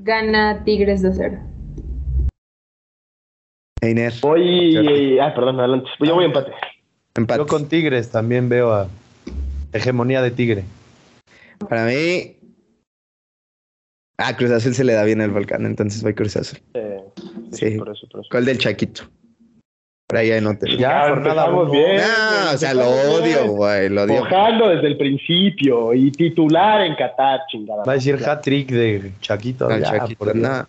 gana 0.03 0.63
Tigres 0.63 1.03
2-0. 1.03 1.39
Einer, 3.81 4.13
Voy. 4.21 5.17
Ah, 5.19 5.33
perdón, 5.33 5.59
adelante. 5.59 5.89
Yo 5.99 6.13
voy 6.13 6.25
a 6.25 6.27
empate. 6.27 6.51
empate. 7.15 7.39
Yo 7.39 7.47
con 7.47 7.67
Tigres 7.67 8.11
también 8.11 8.49
veo 8.49 8.71
a 8.71 8.87
hegemonía 9.73 10.21
de 10.21 10.29
Tigre. 10.29 10.63
Para 11.67 11.85
mí. 11.85 12.35
Ah, 14.21 14.35
Cruz 14.35 14.51
Azul 14.51 14.75
se 14.75 14.83
le 14.83 14.93
da 14.93 15.03
bien 15.05 15.21
el 15.21 15.31
volcán, 15.31 15.65
entonces 15.65 16.03
voy 16.03 16.13
Cruz 16.13 16.35
Azul. 16.35 16.59
Eh, 16.73 16.99
Sí. 17.51 17.77
Por 17.77 17.89
eso, 17.89 18.07
por 18.11 18.21
eso. 18.21 18.29
Gol 18.31 18.45
del 18.45 18.57
Chaquito. 18.57 19.03
Por 20.07 20.17
ahí 20.17 20.31
anote. 20.31 20.75
Ya, 20.77 21.07
jornada 21.07 21.45
empezamos 21.45 21.71
bien. 21.71 21.97
No, 21.97 22.51
o 22.53 22.57
sea, 22.57 22.73
lo 22.73 22.89
odio, 22.89 23.47
güey, 23.53 23.89
lo 23.89 24.03
odio. 24.03 24.23
Mojando 24.23 24.69
desde 24.69 24.87
el 24.87 24.97
principio 24.97 25.93
y 25.93 26.11
titular 26.11 26.81
en 26.81 26.95
Qatar, 26.95 27.41
chingada. 27.49 27.83
Va 27.83 27.91
a 27.93 27.95
decir 27.95 28.15
hat-trick 28.15 28.69
de 28.71 29.11
Chaquito. 29.21 29.67
Al 29.67 29.81
ya, 29.81 29.99
Chaquito, 29.99 30.33
no. 30.33 30.67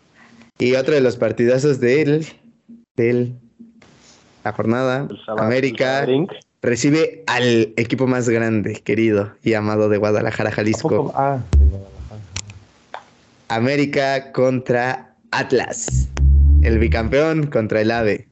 Y 0.59 0.75
otro 0.75 0.95
de 0.95 1.01
los 1.01 1.17
partidazos 1.17 1.81
del, 1.81 2.27
del 2.97 3.35
la 4.45 4.53
jornada, 4.53 5.07
El 5.11 5.19
sábado, 5.25 5.47
América 5.47 6.07
recibe 6.63 7.25
al 7.27 7.73
equipo 7.77 8.07
más 8.07 8.29
grande, 8.29 8.83
querido 8.85 9.33
y 9.43 9.55
amado 9.55 9.89
de 9.89 9.97
Guadalajara, 9.97 10.51
¿A 10.51 10.53
Jalisco. 10.53 11.13
Ah, 11.15 11.39
de 11.59 11.65
Guadalajara. 11.65 11.90
América 13.51 14.31
contra 14.31 15.17
Atlas. 15.33 16.09
El 16.63 16.79
bicampeón 16.79 17.49
contra 17.49 17.81
el 17.81 17.91
AVE. 17.91 18.29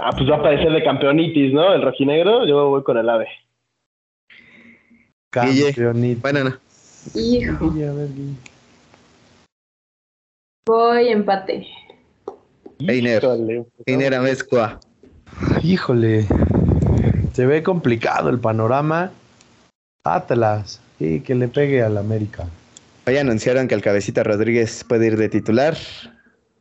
Ah, 0.00 0.10
pues 0.10 0.28
va 0.28 0.38
a 0.38 0.42
padecer 0.42 0.72
de 0.72 0.82
campeonitis, 0.82 1.52
¿no? 1.52 1.72
El 1.72 1.82
rojinegro, 1.82 2.44
yo 2.48 2.68
voy 2.68 2.82
con 2.82 2.98
el 2.98 3.08
ave. 3.08 3.28
Guille. 5.32 5.66
Campeonito. 5.66 6.20
Bueno, 6.20 6.44
no. 6.44 6.58
Hijo, 7.14 7.72
voy 10.66 11.08
empate. 11.08 11.64
Einer. 12.80 13.22
Híjole, 13.22 13.64
Einer 13.86 14.14
Amezcua. 14.14 14.80
Híjole, 15.62 16.26
se 17.34 17.46
ve 17.46 17.62
complicado 17.62 18.30
el 18.30 18.40
panorama. 18.40 19.12
Atlas, 20.02 20.80
sí, 20.98 21.20
que 21.20 21.36
le 21.36 21.46
pegue 21.46 21.82
al 21.82 21.98
América. 21.98 22.48
Hoy 23.04 23.16
anunciaron 23.16 23.66
que 23.66 23.74
el 23.74 23.82
Cabecita 23.82 24.22
Rodríguez 24.22 24.84
puede 24.84 25.08
ir 25.08 25.16
de 25.16 25.28
titular. 25.28 25.76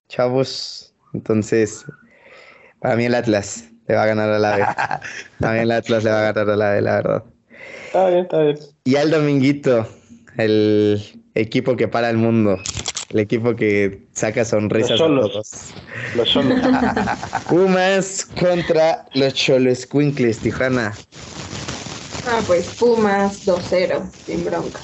Chavos. 0.10 0.94
Entonces, 1.14 1.86
para 2.80 2.96
mí 2.96 3.06
el 3.06 3.14
Atlas 3.14 3.66
le 3.88 3.96
va 3.96 4.04
a 4.04 4.06
ganar 4.08 4.30
al 4.30 4.46
AVE. 4.46 4.66
Para 5.40 5.54
mí 5.54 5.60
el 5.60 5.72
Atlas 5.72 6.04
le 6.04 6.10
va 6.10 6.20
a 6.20 6.32
ganar 6.34 6.50
al 6.50 6.62
AVE, 6.62 6.82
la 6.82 6.96
verdad. 6.96 7.24
Está 7.86 8.10
bien, 8.10 8.20
está 8.22 8.42
bien. 8.42 8.58
Y 8.86 8.96
al 8.96 9.12
Dominguito, 9.12 9.88
el 10.38 11.02
equipo 11.36 11.76
que 11.76 11.88
para 11.88 12.10
el 12.10 12.18
mundo. 12.18 12.58
El 13.10 13.20
equipo 13.20 13.56
que 13.56 14.08
saca 14.14 14.46
sonrisas 14.46 14.92
Los 14.92 15.02
a 15.02 15.04
Cholos. 15.04 15.32
todos. 15.32 15.74
Los 16.16 16.30
solos. 16.30 16.60
Pumas 17.50 18.26
contra 18.40 19.06
los 19.14 19.34
Cholos 19.34 19.86
Quinkles, 19.86 20.40
Tijuana. 20.40 20.94
Ah, 22.28 22.40
pues 22.48 22.66
Pumas 22.80 23.46
2-0, 23.46 24.10
sin 24.26 24.46
bronca. 24.46 24.80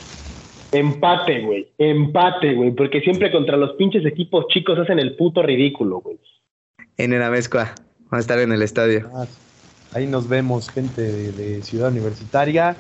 Empate, 0.72 1.42
güey. 1.42 1.68
Empate, 1.78 2.54
güey. 2.54 2.72
Porque 2.72 3.02
siempre 3.02 3.32
contra 3.32 3.56
los 3.58 3.74
pinches 3.74 4.06
equipos 4.06 4.48
chicos 4.50 4.78
hacen 4.80 5.00
el 5.00 5.16
puto 5.16 5.42
ridículo, 5.42 6.02
güey. 6.02 6.18
En 6.98 7.14
Eramezcua. 7.14 7.74
Vamos 8.10 8.14
a 8.14 8.20
estar 8.20 8.40
en 8.40 8.52
el 8.52 8.62
estadio. 8.62 9.10
Ah, 9.16 9.26
Ahí 9.94 10.06
nos 10.06 10.28
vemos, 10.28 10.70
gente 10.70 11.02
de, 11.02 11.32
de 11.32 11.62
Ciudad 11.64 11.90
Universitaria. 11.90 12.76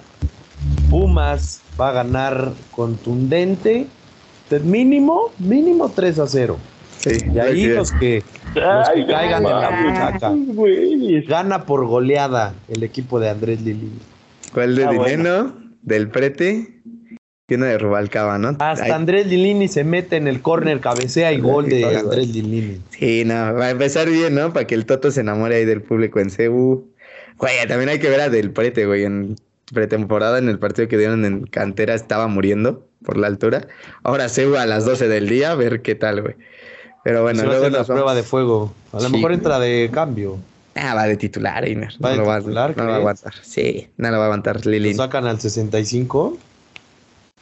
Pumas 0.90 1.62
va 1.80 1.90
a 1.90 1.94
ganar 1.94 2.52
contundente, 2.72 3.88
de 4.50 4.60
mínimo, 4.60 5.32
mínimo 5.40 5.90
3 5.94 6.20
a 6.20 6.28
0. 6.28 6.58
Sí, 6.98 7.12
Y 7.34 7.40
ahí 7.40 7.68
los 7.68 7.92
que, 7.94 8.24
los 8.56 8.90
que 8.90 9.06
caigan 9.06 9.46
en 9.46 9.52
la 9.52 9.84
buchaca. 9.84 10.34
güey. 10.36 11.22
Gana 11.26 11.66
por 11.66 11.86
goleada 11.86 12.54
el 12.68 12.84
equipo 12.84 13.20
de 13.20 13.30
Andrés 13.30 13.62
Lili. 13.62 13.92
¿Cuál 14.54 14.76
de 14.76 14.84
Ah, 14.86 14.92
bueno. 14.92 15.06
Dineno? 15.06 15.54
Del 15.84 16.10
Prete 16.10 16.77
uno 17.56 17.66
de 17.66 17.78
Rubalcaba, 17.78 18.38
¿no? 18.38 18.50
Hasta 18.60 18.84
Ay, 18.84 18.92
Andrés 18.92 19.28
Lilini 19.28 19.68
se 19.70 19.84
mete 19.86 20.18
en 20.18 20.28
el 20.28 20.42
córner, 20.42 20.82
cabecea 20.82 21.32
y 21.32 21.40
gol 21.40 21.70
de 21.70 21.86
Andrés 21.98 22.28
Lilini. 22.28 22.82
Sí, 22.90 23.24
no, 23.26 23.54
va 23.54 23.66
a 23.68 23.70
empezar 23.70 24.10
bien, 24.10 24.36
¿no? 24.36 24.52
Para 24.52 24.68
que 24.68 24.76
el 24.76 24.86
Toto 24.86 25.12
se 25.12 25.22
enamore 25.22 25.56
ahí 25.56 25.66
del 25.66 25.82
público 25.82 26.20
en 26.20 26.30
CU. 26.30 26.86
Güey, 27.38 27.54
también 27.68 27.90
hay 27.90 28.00
que 28.00 28.10
ver 28.10 28.20
a 28.22 28.30
Del 28.30 28.52
Prete, 28.52 28.86
güey. 28.86 29.06
En 29.06 29.36
pretemporada, 29.74 30.40
en 30.40 30.50
el 30.50 30.60
partido 30.60 30.88
que 30.88 30.98
dieron 30.98 31.24
en 31.26 31.46
cantera, 31.46 31.94
estaba 31.94 32.28
muriendo 32.28 32.86
por 33.06 33.18
la 33.18 33.28
altura. 33.28 33.68
Ahora 34.04 34.28
CU 34.28 34.56
a 34.58 34.66
las 34.66 34.84
12 34.86 35.08
del 35.08 35.30
día, 35.30 35.52
a 35.52 35.56
ver 35.56 35.82
qué 35.82 35.96
tal, 35.96 36.22
güey. 36.22 36.36
Pero 37.04 37.22
bueno, 37.24 37.40
va 37.40 37.44
a 37.44 37.48
luego 37.48 37.66
hacer 37.68 37.72
la 37.80 37.86
prueba 37.86 38.16
de 38.16 38.24
fuego. 38.24 38.74
A 38.92 38.98
lo 38.98 39.04
Sí, 39.04 39.12
mejor 39.14 39.30
güey. 39.30 39.36
entra 39.36 39.60
de 39.60 39.90
cambio. 39.94 40.38
Ah, 40.76 40.94
va 40.96 41.06
de 41.06 41.16
titular, 41.16 41.64
Einer. 41.66 41.94
¿Va 42.04 42.10
No, 42.10 42.10
de 42.10 42.16
lo 42.18 42.26
va, 42.26 42.40
titular, 42.40 42.76
no 42.76 42.84
lo 42.84 42.90
va 42.90 42.96
a 42.96 43.00
aguantar. 43.00 43.34
Sí, 43.42 43.88
no 43.98 44.10
lo 44.12 44.18
va 44.18 44.24
a 44.24 44.26
aguantar 44.26 44.66
Lo 44.66 44.72
Lilín. 44.72 44.96
sacan 44.98 45.26
al 45.26 45.40
65 45.40 46.38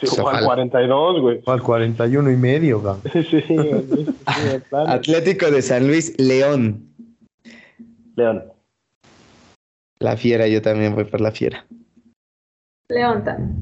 Sí, 0.08 0.16
jugó 0.18 0.30
al 0.30 0.36
Ojalá. 0.36 0.46
42, 0.48 1.22
güey. 1.22 1.42
o 1.46 1.52
al 1.52 1.62
41 1.62 2.32
y 2.32 2.36
medio. 2.36 3.00
Sí, 3.14 3.22
güey. 3.48 4.06
Sí, 4.06 4.48
de 4.50 4.60
plano. 4.70 4.92
Atlético 4.92 5.50
de 5.52 5.62
San 5.62 5.88
Luis, 5.88 6.14
León. 6.20 6.88
León. 8.16 8.44
La 10.00 10.18
fiera, 10.18 10.48
yo 10.48 10.62
también 10.62 10.94
voy 10.96 11.06
por 11.06 11.22
la 11.22 11.32
fiera. 11.32 11.66
León 12.90 13.24
también. 13.24 13.56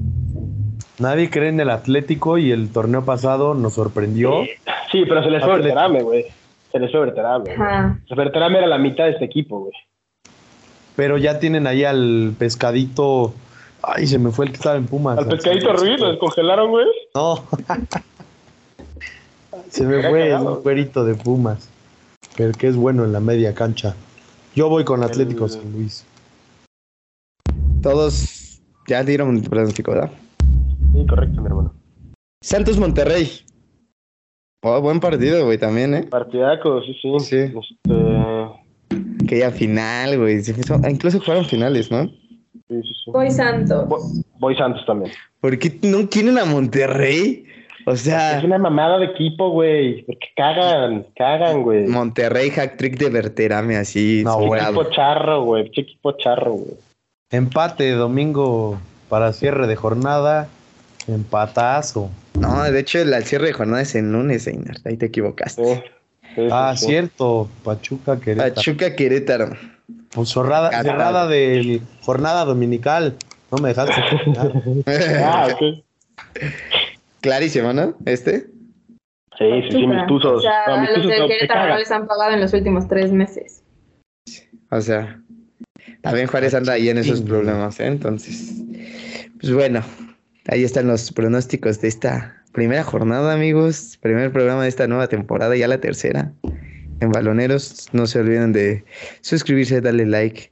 Nadie 0.98 1.28
cree 1.30 1.48
en 1.48 1.58
el 1.60 1.70
Atlético 1.70 2.38
y 2.38 2.52
el 2.52 2.68
torneo 2.70 3.04
pasado 3.04 3.54
nos 3.54 3.74
sorprendió. 3.74 4.44
Sí, 4.92 5.04
pero 5.08 5.22
se 5.24 5.30
les 5.30 5.42
fue. 5.42 5.54
Berterame, 5.54 6.02
güey. 6.02 6.24
Se 6.70 6.78
les 6.78 6.90
fue 6.90 7.00
Berterame. 7.00 7.44
güey. 7.44 7.56
Ajá. 7.56 8.00
Berterame 8.16 8.58
era 8.58 8.66
la 8.68 8.78
mitad 8.78 9.04
de 9.04 9.10
este 9.12 9.24
equipo, 9.24 9.60
güey. 9.60 9.72
Pero 10.96 11.18
ya 11.18 11.40
tienen 11.40 11.66
ahí 11.66 11.82
al 11.84 12.34
pescadito. 12.38 13.34
Ay, 13.86 14.06
se 14.06 14.18
me 14.18 14.30
fue 14.30 14.46
el 14.46 14.52
que 14.52 14.56
estaba 14.56 14.76
en 14.76 14.86
Pumas. 14.86 15.18
Al 15.18 15.28
pescadito 15.28 15.72
Ruiz 15.72 16.00
lo 16.00 16.10
descongelaron, 16.10 16.70
güey. 16.70 16.86
No. 17.14 17.44
se 19.70 19.84
me 19.84 20.02
fue 20.08 20.30
el 20.32 20.44
cuerito 20.62 21.04
de 21.04 21.14
Pumas. 21.14 21.68
Pero 22.36 22.52
que 22.52 22.68
es 22.68 22.76
bueno 22.76 23.04
en 23.04 23.12
la 23.12 23.20
media 23.20 23.54
cancha. 23.54 23.94
Yo 24.54 24.68
voy 24.68 24.84
con 24.84 25.02
Atlético 25.02 25.44
El- 25.46 25.50
San 25.50 25.72
Luis. 25.72 26.04
todos 27.82 28.60
ya 28.86 29.02
dieron 29.04 29.40
pronóstico, 29.42 29.92
¿verdad? 29.92 30.10
Sí, 30.92 31.06
correcto, 31.06 31.40
mi 31.40 31.46
hermano. 31.46 31.74
Santos 32.42 32.78
Monterrey. 32.78 33.30
Oh, 34.62 34.80
buen 34.80 35.00
partido, 35.00 35.44
güey, 35.44 35.58
también, 35.58 35.94
¿eh? 35.94 36.02
Partidaco, 36.04 36.80
sí, 36.82 36.96
sí. 37.02 37.08
Sí. 37.20 37.36
Este, 37.36 39.24
Aquella 39.24 39.50
final, 39.50 40.18
güey. 40.18 40.40
Incluso 40.88 41.20
jugaron 41.20 41.44
finales, 41.44 41.90
¿no? 41.90 42.10
Sí, 42.68 42.82
sí, 42.82 42.94
sí. 43.04 43.10
Voy 43.10 43.30
Santos. 43.30 43.88
Bo- 43.88 44.00
Voy 44.38 44.56
Santos 44.56 44.84
también. 44.86 45.12
¿Por 45.40 45.58
qué 45.58 45.78
no 45.82 46.08
quieren 46.08 46.38
a 46.38 46.44
Monterrey? 46.44 47.46
O 47.86 47.94
sea, 47.96 48.38
Es 48.38 48.44
una 48.44 48.56
mamada 48.58 48.98
de 48.98 49.06
equipo, 49.06 49.50
güey. 49.50 50.02
Porque 50.06 50.28
cagan, 50.36 51.06
cagan, 51.16 51.62
güey. 51.62 51.86
Monterrey 51.86 52.48
hack 52.50 52.76
trick 52.78 52.96
de 52.98 53.10
Verterame 53.10 53.76
así. 53.76 54.22
No, 54.24 54.38
güey. 54.38 54.62
Equipo 54.62 54.84
charro, 54.84 55.42
güey. 55.44 55.66
Equipo 55.66 56.12
charro, 56.12 56.52
güey. 56.52 56.74
Empate 57.30 57.90
domingo 57.92 58.78
para 59.10 59.32
cierre 59.34 59.66
de 59.66 59.76
jornada. 59.76 60.48
Empatazo. 61.06 62.10
No, 62.38 62.62
de 62.64 62.80
hecho, 62.80 62.98
el 63.00 63.12
al 63.12 63.24
cierre 63.24 63.48
de 63.48 63.52
jornada 63.52 63.82
es 63.82 63.94
en 63.94 64.12
lunes, 64.12 64.46
Einar. 64.46 64.76
Ahí 64.84 64.96
te 64.96 65.06
equivocaste. 65.06 65.62
Sí, 65.62 65.80
sí, 66.22 66.30
sí, 66.36 66.48
Ah, 66.50 66.74
sí. 66.76 66.86
cierto. 66.86 67.48
Pachuca 67.62 68.18
Querétaro. 68.18 68.54
Pachuca 68.54 68.96
Querétaro. 68.96 69.50
Pues 70.14 70.28
cerrada, 70.28 70.70
Catado. 70.70 70.90
cerrada 70.90 71.26
de 71.26 71.80
jornada 72.02 72.44
dominical. 72.44 73.16
No 73.50 73.58
me 73.58 73.68
dejaste. 73.68 73.94
Ah, 75.22 75.48
ok. 75.52 75.84
Clarísimo, 77.20 77.72
¿no? 77.72 77.96
Este. 78.04 78.46
Sí, 79.38 79.46
sí, 79.62 79.70
sí, 79.70 79.86
mis 79.86 80.06
tuzos. 80.06 80.38
O 80.38 80.40
sea, 80.40 80.66
No, 80.68 80.80
mis 80.80 80.90
los 80.90 81.02
tuzos 81.02 81.10
del 81.18 81.28
Querétaro 81.28 81.68
no 81.72 81.78
les 81.78 81.90
han 81.90 82.06
pagado 82.06 82.32
en 82.32 82.40
los 82.40 82.52
últimos 82.52 82.86
tres 82.86 83.10
meses. 83.12 83.62
O 84.70 84.80
sea, 84.80 85.20
también 86.02 86.26
Juárez 86.26 86.54
anda 86.54 86.74
ahí 86.74 86.88
en 86.88 86.98
esos 86.98 87.22
problemas, 87.22 87.80
¿eh? 87.80 87.86
Entonces, 87.86 88.62
pues 89.40 89.52
bueno, 89.52 89.82
ahí 90.48 90.62
están 90.64 90.86
los 90.86 91.12
pronósticos 91.12 91.80
de 91.80 91.88
esta 91.88 92.42
primera 92.52 92.84
jornada, 92.84 93.32
amigos. 93.32 93.98
Primer 94.00 94.30
programa 94.32 94.62
de 94.62 94.68
esta 94.68 94.86
nueva 94.86 95.08
temporada, 95.08 95.56
ya 95.56 95.66
la 95.66 95.78
tercera. 95.78 96.32
En 97.00 97.10
Baloneros, 97.10 97.88
no 97.92 98.06
se 98.06 98.20
olviden 98.20 98.52
de 98.52 98.84
suscribirse, 99.20 99.80
darle 99.80 100.06
like. 100.06 100.50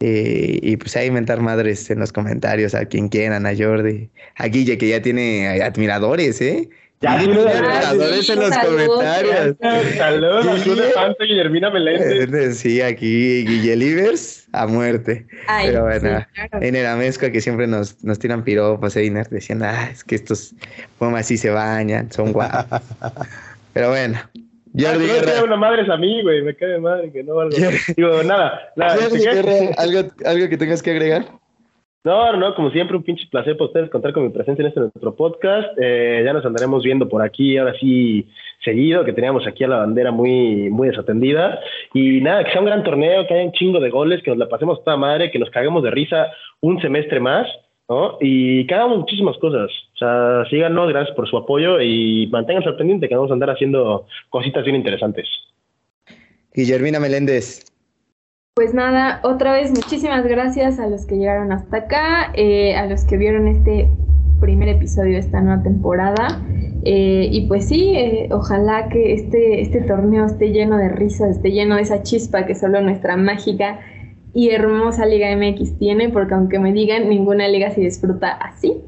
eh, 0.00 0.58
y 0.62 0.76
pues 0.76 0.94
ahí 0.96 1.06
inventar 1.06 1.40
madres 1.40 1.88
en 1.90 1.98
los 2.00 2.12
comentarios 2.12 2.74
a 2.74 2.84
quien 2.84 3.08
quieran, 3.08 3.46
a 3.46 3.56
Jordi, 3.56 4.10
a 4.36 4.46
Guille, 4.48 4.76
que 4.76 4.88
ya 4.88 5.00
tiene 5.00 5.62
admiradores, 5.62 6.40
¿eh? 6.42 6.68
Ya 7.00 7.18
tiene 7.18 7.34
admiradores. 7.34 7.86
admiradores 7.86 8.28
en 8.30 8.40
los 8.40 8.48
Saludos, 8.50 8.86
comentarios. 8.88 9.56
Saludos 9.96 10.60
Sí. 10.64 10.70
De 11.18 11.26
Guillermina 11.26 11.70
Meléndez. 11.70 12.34
Eh, 12.34 12.52
Sí, 12.54 12.80
aquí 12.82 13.44
Guille 13.46 13.76
Livers 13.76 14.48
a 14.52 14.66
muerte. 14.66 15.26
Ay, 15.46 15.68
Pero 15.68 15.84
bueno, 15.84 16.18
sí, 16.20 16.26
claro. 16.34 16.66
En 16.66 16.74
el 16.76 16.86
Amezcua 16.86 17.30
que 17.30 17.40
siempre 17.40 17.66
nos, 17.66 18.02
nos 18.04 18.18
tiran 18.18 18.44
piropos, 18.44 18.96
Einar, 18.96 19.28
decían, 19.30 19.62
ah, 19.62 19.90
es 19.92 20.04
que 20.04 20.14
estos 20.14 20.54
pumas 20.98 21.26
sí 21.26 21.36
se 21.38 21.50
bañan, 21.50 22.10
son 22.12 22.32
guapos. 22.32 22.80
Pero 23.74 23.90
bueno, 23.90 24.18
Jordi 24.78 25.04
Ah, 25.04 25.20
no, 25.20 25.26
Guerra, 25.26 25.44
una 25.44 25.56
madre 25.56 25.82
es 25.82 25.88
a 25.88 25.96
mí, 25.96 26.22
güey. 26.22 26.42
Me 26.42 26.54
cae 26.54 26.68
de 26.68 26.78
madre 26.78 27.10
que 27.10 27.22
no 27.22 27.40
algo. 27.40 27.56
Digo, 27.96 28.22
nada. 28.24 28.72
nada 28.76 28.96
Jordi 28.96 29.24
¿qué? 29.24 29.34
Guerra, 29.34 29.74
¿algo, 29.78 30.10
¿algo 30.24 30.48
que 30.48 30.56
tengas 30.58 30.82
que 30.82 30.90
agregar? 30.90 31.24
No, 32.04 32.30
no, 32.30 32.38
no, 32.38 32.54
como 32.54 32.70
siempre, 32.70 32.96
un 32.96 33.02
pinche 33.02 33.26
placer 33.28 33.56
para 33.56 33.66
ustedes 33.66 33.90
contar 33.90 34.12
con 34.12 34.22
mi 34.22 34.28
presencia 34.28 34.62
en 34.62 34.68
este 34.68 34.78
nuestro 34.78 35.16
podcast. 35.16 35.76
Eh, 35.76 36.22
ya 36.24 36.32
nos 36.32 36.44
andaremos 36.44 36.84
viendo 36.84 37.08
por 37.08 37.20
aquí, 37.20 37.56
ahora 37.56 37.74
sí, 37.80 38.28
seguido, 38.64 39.04
que 39.04 39.12
teníamos 39.12 39.44
aquí 39.44 39.64
a 39.64 39.68
la 39.68 39.78
bandera 39.78 40.12
muy, 40.12 40.70
muy 40.70 40.86
desatendida. 40.86 41.58
Y 41.94 42.20
nada, 42.20 42.44
que 42.44 42.52
sea 42.52 42.60
un 42.60 42.66
gran 42.66 42.84
torneo, 42.84 43.26
que 43.26 43.34
haya 43.34 43.46
un 43.46 43.52
chingo 43.52 43.80
de 43.80 43.90
goles, 43.90 44.22
que 44.22 44.30
nos 44.30 44.38
la 44.38 44.48
pasemos 44.48 44.84
toda 44.84 44.96
madre, 44.96 45.32
que 45.32 45.40
nos 45.40 45.50
caguemos 45.50 45.82
de 45.82 45.90
risa 45.90 46.28
un 46.60 46.80
semestre 46.80 47.18
más, 47.18 47.48
¿no? 47.88 48.18
Y 48.20 48.66
que 48.66 48.74
hagamos 48.74 48.98
muchísimas 48.98 49.36
cosas. 49.38 49.70
O 49.94 49.98
sea, 49.98 50.44
síganos, 50.50 50.88
gracias 50.88 51.14
por 51.16 51.28
su 51.28 51.36
apoyo 51.36 51.80
y 51.80 52.26
manténganse 52.28 52.68
al 52.68 52.76
pendiente 52.76 53.08
que 53.08 53.16
vamos 53.16 53.30
a 53.30 53.34
andar 53.34 53.50
haciendo 53.50 54.06
cositas 54.30 54.64
bien 54.64 54.76
interesantes. 54.76 55.28
Guillermina 56.54 56.98
Meléndez, 56.98 57.64
Pues 58.54 58.72
nada, 58.72 59.20
otra 59.24 59.52
vez 59.52 59.70
muchísimas 59.70 60.26
gracias 60.26 60.78
a 60.78 60.88
los 60.88 61.04
que 61.04 61.16
llegaron 61.16 61.52
hasta 61.52 61.76
acá, 61.76 62.32
eh, 62.34 62.74
a 62.74 62.86
los 62.86 63.04
que 63.04 63.18
vieron 63.18 63.46
este 63.46 63.90
primer 64.40 64.68
episodio 64.68 65.12
de 65.12 65.18
esta 65.18 65.40
nueva 65.40 65.62
temporada. 65.62 66.42
Eh, 66.84 67.28
y 67.30 67.46
pues 67.46 67.68
sí, 67.68 67.94
eh, 67.96 68.28
ojalá 68.30 68.88
que 68.88 69.12
este, 69.12 69.60
este 69.60 69.80
torneo 69.82 70.24
esté 70.26 70.50
lleno 70.50 70.78
de 70.78 70.88
risas, 70.88 71.36
esté 71.36 71.50
lleno 71.50 71.76
de 71.76 71.82
esa 71.82 72.02
chispa 72.02 72.46
que 72.46 72.54
solo 72.54 72.80
nuestra 72.80 73.16
mágica 73.16 73.80
y 74.36 74.50
hermosa 74.50 75.06
Liga 75.06 75.34
MX 75.34 75.78
tiene, 75.78 76.10
porque 76.10 76.34
aunque 76.34 76.58
me 76.58 76.70
digan, 76.70 77.08
ninguna 77.08 77.48
liga 77.48 77.70
se 77.70 77.80
disfruta 77.80 78.32
así 78.32 78.82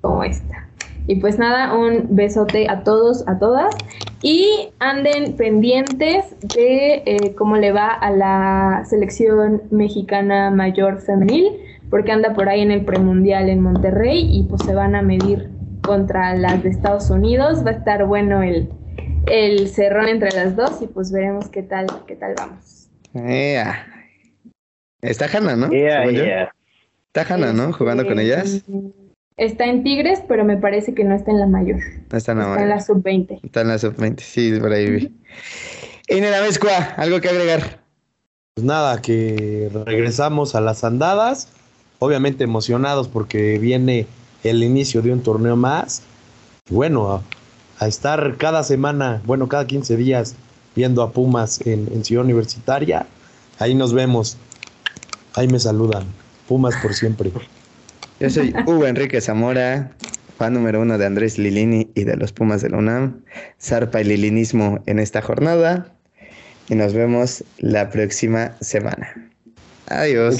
como 0.00 0.24
esta. 0.24 0.66
Y 1.06 1.16
pues 1.16 1.38
nada, 1.38 1.74
un 1.74 2.16
besote 2.16 2.70
a 2.70 2.84
todos, 2.84 3.28
a 3.28 3.38
todas. 3.38 3.74
Y 4.22 4.70
anden 4.78 5.36
pendientes 5.36 6.34
de 6.56 7.02
eh, 7.04 7.34
cómo 7.36 7.58
le 7.58 7.70
va 7.70 7.88
a 7.88 8.10
la 8.12 8.82
selección 8.86 9.64
mexicana 9.70 10.50
mayor 10.50 11.02
femenil, 11.02 11.50
porque 11.90 12.10
anda 12.10 12.32
por 12.32 12.48
ahí 12.48 12.62
en 12.62 12.70
el 12.70 12.86
premundial 12.86 13.50
en 13.50 13.60
Monterrey 13.60 14.26
y 14.26 14.44
pues 14.44 14.62
se 14.62 14.74
van 14.74 14.94
a 14.94 15.02
medir 15.02 15.50
contra 15.82 16.34
las 16.34 16.62
de 16.62 16.70
Estados 16.70 17.10
Unidos. 17.10 17.62
Va 17.62 17.72
a 17.72 17.74
estar 17.74 18.06
bueno 18.06 18.42
el, 18.42 18.70
el 19.26 19.68
cerrón 19.68 20.08
entre 20.08 20.30
las 20.30 20.56
dos 20.56 20.80
y 20.80 20.86
pues 20.86 21.12
veremos 21.12 21.50
qué 21.50 21.62
tal, 21.62 21.88
qué 22.06 22.16
tal 22.16 22.32
vamos. 22.38 22.88
Ea. 23.12 23.93
Está 25.10 25.26
Hanna, 25.26 25.56
¿no? 25.56 25.70
Yeah, 25.70 26.10
yeah. 26.10 26.54
Está 27.12 27.34
Hanna, 27.34 27.52
¿no? 27.52 27.72
Jugando 27.72 28.04
con 28.04 28.18
Este, 28.18 28.24
ellas. 28.24 28.62
Está 29.36 29.66
en 29.66 29.82
Tigres, 29.82 30.20
pero 30.28 30.44
me 30.44 30.56
parece 30.56 30.94
que 30.94 31.04
no 31.04 31.14
está 31.14 31.30
en 31.30 31.40
la 31.40 31.46
mayor. 31.46 31.80
No 32.10 32.18
está 32.18 32.34
nada 32.34 32.52
Está 32.52 32.62
en 32.62 32.68
la 32.68 32.80
sub-20. 32.80 33.40
Está 33.42 33.60
en 33.62 33.68
la 33.68 33.78
sub-20, 33.78 34.20
sí, 34.20 34.58
por 34.60 34.72
ahí 34.72 34.90
vi. 34.90 35.14
En 36.06 36.24
el 36.24 36.34
Amezcua, 36.34 36.76
¿algo 36.96 37.20
que 37.20 37.28
agregar? 37.28 37.80
Pues 38.54 38.64
nada, 38.64 39.00
que 39.02 39.70
regresamos 39.86 40.54
a 40.54 40.60
las 40.60 40.84
andadas. 40.84 41.48
Obviamente 41.98 42.44
emocionados 42.44 43.08
porque 43.08 43.58
viene 43.58 44.06
el 44.44 44.62
inicio 44.62 45.02
de 45.02 45.12
un 45.12 45.22
torneo 45.22 45.56
más. 45.56 46.02
Y 46.70 46.74
bueno, 46.74 47.12
a, 47.12 47.22
a 47.78 47.88
estar 47.88 48.36
cada 48.36 48.62
semana, 48.62 49.20
bueno, 49.24 49.48
cada 49.48 49.66
15 49.66 49.96
días 49.96 50.36
viendo 50.76 51.02
a 51.02 51.10
Pumas 51.10 51.60
en, 51.66 51.88
en 51.92 52.04
Ciudad 52.04 52.24
Universitaria. 52.24 53.06
Ahí 53.58 53.74
nos 53.74 53.92
vemos. 53.92 54.36
Ahí 55.34 55.48
me 55.48 55.58
saludan. 55.58 56.04
Pumas 56.48 56.76
por 56.76 56.94
siempre. 56.94 57.30
Yo 58.20 58.30
soy 58.30 58.54
Hugo 58.66 58.86
Enrique 58.86 59.20
Zamora, 59.20 59.90
fan 60.38 60.54
número 60.54 60.80
uno 60.80 60.98
de 60.98 61.06
Andrés 61.06 61.38
Lilini 61.38 61.90
y 61.94 62.04
de 62.04 62.16
los 62.16 62.32
Pumas 62.32 62.62
de 62.62 62.70
la 62.70 62.78
UNAM. 62.78 63.22
Zarpa 63.60 64.00
el 64.00 64.08
lilinismo 64.08 64.80
en 64.86 64.98
esta 64.98 65.20
jornada 65.22 65.88
y 66.68 66.76
nos 66.76 66.94
vemos 66.94 67.42
la 67.58 67.90
próxima 67.90 68.52
semana. 68.60 69.30
Adiós. 69.88 70.36